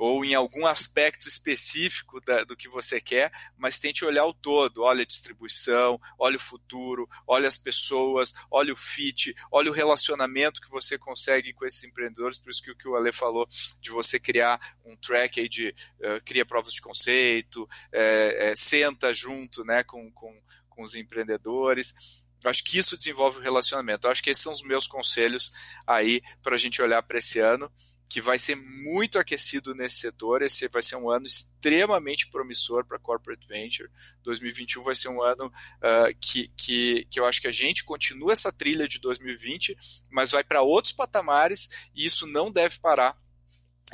ou 0.00 0.24
em 0.24 0.34
algum 0.34 0.66
aspecto 0.66 1.28
específico 1.28 2.22
da, 2.22 2.42
do 2.42 2.56
que 2.56 2.70
você 2.70 3.02
quer, 3.02 3.30
mas 3.58 3.78
tente 3.78 4.02
olhar 4.02 4.24
o 4.24 4.32
todo, 4.32 4.82
olha 4.82 5.02
a 5.02 5.06
distribuição, 5.06 6.00
olha 6.18 6.38
o 6.38 6.40
futuro, 6.40 7.06
olha 7.26 7.46
as 7.46 7.58
pessoas, 7.58 8.32
olha 8.50 8.72
o 8.72 8.76
fit, 8.76 9.34
olha 9.52 9.70
o 9.70 9.74
relacionamento 9.74 10.62
que 10.62 10.70
você 10.70 10.96
consegue 10.96 11.52
com 11.52 11.66
esses 11.66 11.84
empreendedores, 11.84 12.38
por 12.38 12.48
isso 12.48 12.62
que 12.62 12.70
o 12.70 12.76
que 12.76 12.88
o 12.88 12.96
Ale 12.96 13.12
falou 13.12 13.46
de 13.78 13.90
você 13.90 14.18
criar 14.18 14.58
um 14.86 14.96
track 14.96 15.38
aí 15.38 15.50
de 15.50 15.68
uh, 15.68 16.24
cria 16.24 16.46
provas 16.46 16.72
de 16.72 16.80
conceito, 16.80 17.68
é, 17.92 18.52
é, 18.52 18.56
senta 18.56 19.12
junto 19.12 19.66
né, 19.66 19.82
com, 19.82 20.10
com, 20.12 20.34
com 20.70 20.82
os 20.82 20.94
empreendedores. 20.94 22.22
Eu 22.42 22.48
acho 22.48 22.64
que 22.64 22.78
isso 22.78 22.96
desenvolve 22.96 23.36
o 23.36 23.42
relacionamento. 23.42 24.06
Eu 24.06 24.10
acho 24.10 24.22
que 24.22 24.30
esses 24.30 24.42
são 24.42 24.50
os 24.50 24.62
meus 24.62 24.86
conselhos 24.86 25.52
aí 25.86 26.22
para 26.40 26.54
a 26.54 26.58
gente 26.58 26.80
olhar 26.80 27.02
para 27.02 27.18
esse 27.18 27.38
ano 27.38 27.70
que 28.10 28.20
vai 28.20 28.40
ser 28.40 28.56
muito 28.56 29.20
aquecido 29.20 29.72
nesse 29.72 29.98
setor. 30.00 30.42
Esse 30.42 30.66
vai 30.66 30.82
ser 30.82 30.96
um 30.96 31.08
ano 31.08 31.26
extremamente 31.26 32.28
promissor 32.28 32.84
para 32.84 32.98
Corporate 32.98 33.46
Venture. 33.46 33.88
2021 34.24 34.82
vai 34.82 34.96
ser 34.96 35.08
um 35.08 35.22
ano 35.22 35.46
uh, 35.46 36.12
que, 36.20 36.48
que, 36.56 37.06
que 37.08 37.20
eu 37.20 37.24
acho 37.24 37.40
que 37.40 37.46
a 37.46 37.52
gente 37.52 37.84
continua 37.84 38.32
essa 38.32 38.52
trilha 38.52 38.88
de 38.88 38.98
2020, 38.98 39.76
mas 40.10 40.32
vai 40.32 40.42
para 40.42 40.60
outros 40.60 40.92
patamares 40.92 41.88
e 41.94 42.04
isso 42.04 42.26
não 42.26 42.50
deve 42.50 42.80
parar 42.80 43.16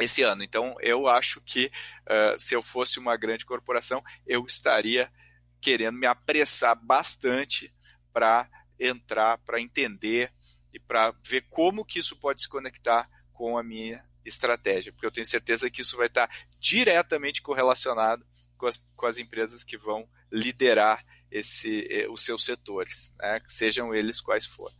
esse 0.00 0.22
ano. 0.22 0.42
Então, 0.42 0.74
eu 0.80 1.06
acho 1.06 1.42
que 1.42 1.70
uh, 2.06 2.40
se 2.40 2.54
eu 2.54 2.62
fosse 2.62 2.98
uma 2.98 3.18
grande 3.18 3.44
corporação, 3.44 4.02
eu 4.26 4.46
estaria 4.46 5.12
querendo 5.60 5.98
me 5.98 6.06
apressar 6.06 6.74
bastante 6.74 7.70
para 8.14 8.48
entrar, 8.80 9.36
para 9.38 9.60
entender 9.60 10.32
e 10.72 10.80
para 10.80 11.14
ver 11.22 11.44
como 11.50 11.84
que 11.84 11.98
isso 11.98 12.16
pode 12.16 12.40
se 12.40 12.48
conectar 12.48 13.10
com 13.34 13.58
a 13.58 13.62
minha 13.62 14.05
estratégia, 14.26 14.92
porque 14.92 15.06
eu 15.06 15.10
tenho 15.10 15.26
certeza 15.26 15.70
que 15.70 15.82
isso 15.82 15.96
vai 15.96 16.06
estar 16.06 16.28
diretamente 16.58 17.40
correlacionado 17.40 18.26
com 18.56 18.66
as, 18.66 18.76
com 18.96 19.06
as 19.06 19.18
empresas 19.18 19.62
que 19.62 19.76
vão 19.76 20.08
liderar 20.30 21.04
esse, 21.30 21.86
eh, 21.90 22.08
os 22.08 22.22
seus 22.22 22.44
setores, 22.44 23.14
né, 23.18 23.40
sejam 23.46 23.94
eles 23.94 24.20
quais 24.20 24.46
forem. 24.46 24.76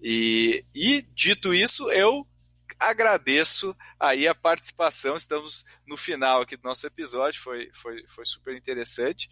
E, 0.00 0.64
e 0.74 1.02
dito 1.02 1.52
isso, 1.52 1.90
eu 1.90 2.26
agradeço 2.78 3.76
aí 3.98 4.26
a 4.26 4.34
participação. 4.34 5.16
Estamos 5.16 5.64
no 5.86 5.96
final 5.96 6.42
aqui 6.42 6.56
do 6.56 6.64
nosso 6.64 6.86
episódio, 6.86 7.40
foi, 7.40 7.70
foi, 7.72 8.06
foi 8.06 8.24
super 8.24 8.54
interessante. 8.56 9.28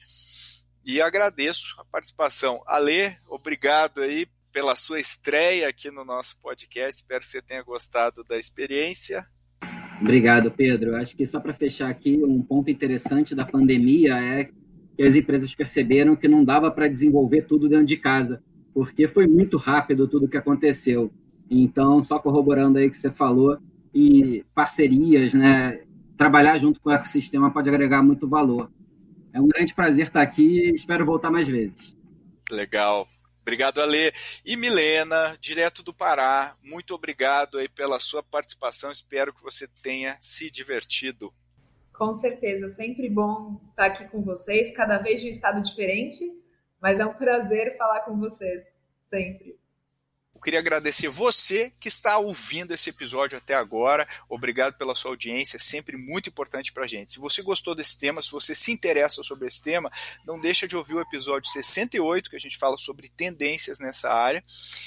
E 0.85 1.01
agradeço 1.01 1.81
a 1.81 1.85
participação. 1.85 2.63
Ale, 2.67 3.17
obrigado 3.27 4.03
aí 4.03 4.27
pela 4.51 4.75
sua 4.75 5.01
estreia 5.01 5.69
aqui 5.69 5.91
no 5.91 6.05
nosso 6.05 6.41
podcast. 6.41 7.03
Espero 7.03 7.21
que 7.21 7.27
você 7.27 7.43
tenha 7.43 7.63
gostado 7.63 8.25
da 8.25 8.39
experiência. 8.39 9.29
Obrigado, 10.01 10.51
Pedro. 10.51 10.97
Acho 10.97 11.17
que 11.17 11.27
só 11.27 11.41
para 11.41 11.53
fechar 11.53 11.89
aqui, 11.89 12.23
um 12.25 12.41
ponto 12.43 12.71
interessante 12.71 13.35
da 13.35 13.45
pandemia 13.45 14.15
é 14.15 14.45
que 14.97 15.03
as 15.03 15.15
empresas 15.15 15.55
perceberam 15.55 16.17
que 16.17 16.29
não 16.29 16.45
dava 16.45 16.71
para 16.71 16.89
desenvolver 16.89 17.43
tudo 17.43 17.69
dentro 17.69 17.87
de 17.87 17.97
casa, 17.97 18.43
porque 18.73 19.07
foi 19.07 19.27
muito 19.27 19.57
rápido 19.57 20.09
tudo 20.09 20.27
o 20.27 20.29
que 20.29 20.37
aconteceu. 20.37 21.11
Então, 21.51 22.01
só 22.03 22.19
corroborando 22.19 22.79
aí 22.79 22.87
o 22.87 22.91
que 22.91 22.97
você 22.97 23.11
falou, 23.11 23.59
e 23.95 24.45
parcerias, 24.55 25.35
né? 25.35 25.81
Trabalhar 26.17 26.59
junto 26.59 26.81
com 26.81 26.91
o 26.91 26.93
ecossistema 26.93 27.51
pode 27.51 27.69
agregar 27.69 28.03
muito 28.03 28.29
valor. 28.29 28.71
É 29.33 29.41
um 29.41 29.49
grande 29.49 29.75
prazer 29.75 30.07
estar 30.07 30.23
aqui 30.23 30.43
e 30.43 30.75
espero 30.75 31.07
voltar 31.07 31.31
mais 31.31 31.49
vezes. 31.49 31.95
Legal. 32.51 33.07
Obrigado, 33.49 33.81
Ale. 33.81 34.13
E 34.45 34.57
Milena, 34.57 35.35
direto 35.41 35.83
do 35.83 35.95
Pará, 35.95 36.55
muito 36.63 36.95
obrigado 36.95 37.57
aí 37.57 37.67
pela 37.67 37.99
sua 37.99 38.23
participação. 38.23 38.93
Espero 38.93 39.33
que 39.33 39.43
você 39.43 39.67
tenha 39.83 40.19
se 40.21 40.51
divertido. 40.51 41.33
Com 41.95 42.13
certeza, 42.13 42.69
sempre 42.69 43.09
bom 43.09 43.59
estar 43.71 43.87
aqui 43.87 44.07
com 44.09 44.23
vocês, 44.23 44.77
cada 44.77 44.99
vez 44.99 45.23
de 45.23 45.29
um 45.29 45.31
estado 45.31 45.63
diferente, 45.63 46.23
mas 46.79 47.01
é 47.01 47.07
um 47.07 47.15
prazer 47.15 47.75
falar 47.79 48.03
com 48.03 48.19
vocês, 48.19 48.65
sempre. 49.09 49.58
Eu 50.39 50.43
queria 50.43 50.61
agradecer 50.61 51.09
você 51.09 51.73
que 51.81 51.89
está 51.89 52.17
ouvindo 52.17 52.73
esse 52.73 52.89
episódio 52.89 53.37
até 53.37 53.55
agora. 53.55 54.09
Obrigado 54.29 54.75
pela 54.79 54.95
sua 54.95 55.11
audiência, 55.11 55.57
é 55.57 55.59
sempre 55.59 55.97
muito 55.97 56.29
importante 56.29 56.73
para 56.73 56.85
a 56.85 56.87
gente. 56.87 57.13
Se 57.13 57.19
você 57.19 57.43
gostou 57.43 57.75
desse 57.75 57.99
tema, 57.99 58.23
se 58.23 58.31
você 58.31 58.55
se 58.55 58.71
interessa 58.71 59.25
sobre 59.25 59.49
esse 59.49 59.61
tema, 59.61 59.91
não 60.25 60.39
deixa 60.39 60.69
de 60.69 60.77
ouvir 60.77 60.95
o 60.95 61.01
episódio 61.01 61.51
68, 61.51 62.31
que 62.31 62.37
a 62.37 62.39
gente 62.39 62.57
fala 62.57 62.79
sobre 62.79 63.09
tendências 63.09 63.81
nessa 63.81 64.13
área. 64.13 64.45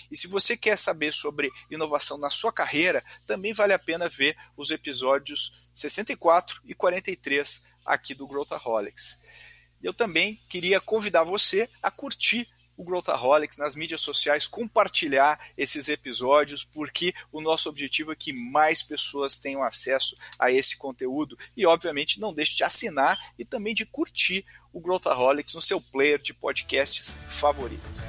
E 0.10 0.16
se 0.16 0.26
você 0.26 0.56
quer 0.56 0.78
saber 0.78 1.12
sobre 1.12 1.52
inovação 1.70 2.18
na 2.18 2.30
sua 2.30 2.54
carreira, 2.54 3.04
também 3.28 3.52
vale 3.52 3.74
a 3.74 3.80
pena 3.80 4.08
ver 4.08 4.38
os 4.56 4.72
episódios 4.72 5.68
64 5.74 6.62
e 6.64 6.74
43 6.74 7.62
aqui 7.86 8.16
do 8.16 8.26
Growthaholics. 8.26 9.20
Eu 9.84 9.93
também 9.93 10.39
queria 10.47 10.80
convidar 10.80 11.26
você 11.26 11.70
a 11.84 11.91
curtir 11.91 12.47
o 12.82 12.84
Growthaholics 12.84 13.60
nas 13.60 13.76
mídias 13.76 14.02
sociais, 14.02 14.48
compartilhar 14.48 15.40
esses 15.56 15.88
episódios, 15.88 16.64
porque 16.64 17.14
o 17.32 17.40
nosso 17.40 17.70
objetivo 17.70 18.12
é 18.12 18.16
que 18.16 18.34
mais 18.34 18.82
pessoas 18.82 19.38
tenham 19.38 19.62
acesso 19.62 20.18
a 20.40 20.52
esse 20.52 20.76
conteúdo. 20.76 21.38
E, 21.56 21.64
obviamente, 21.64 22.20
não 22.20 22.34
deixe 22.34 22.56
de 22.56 22.64
assinar 22.64 23.20
e 23.38 23.46
também 23.46 23.76
de 23.76 23.86
curtir 23.86 24.44
o 24.74 24.82
Growthaholics 24.82 25.54
no 25.54 25.62
seu 25.62 25.80
player 25.80 26.20
de 26.20 26.34
podcasts 26.34 27.20
favorito. 27.28 28.02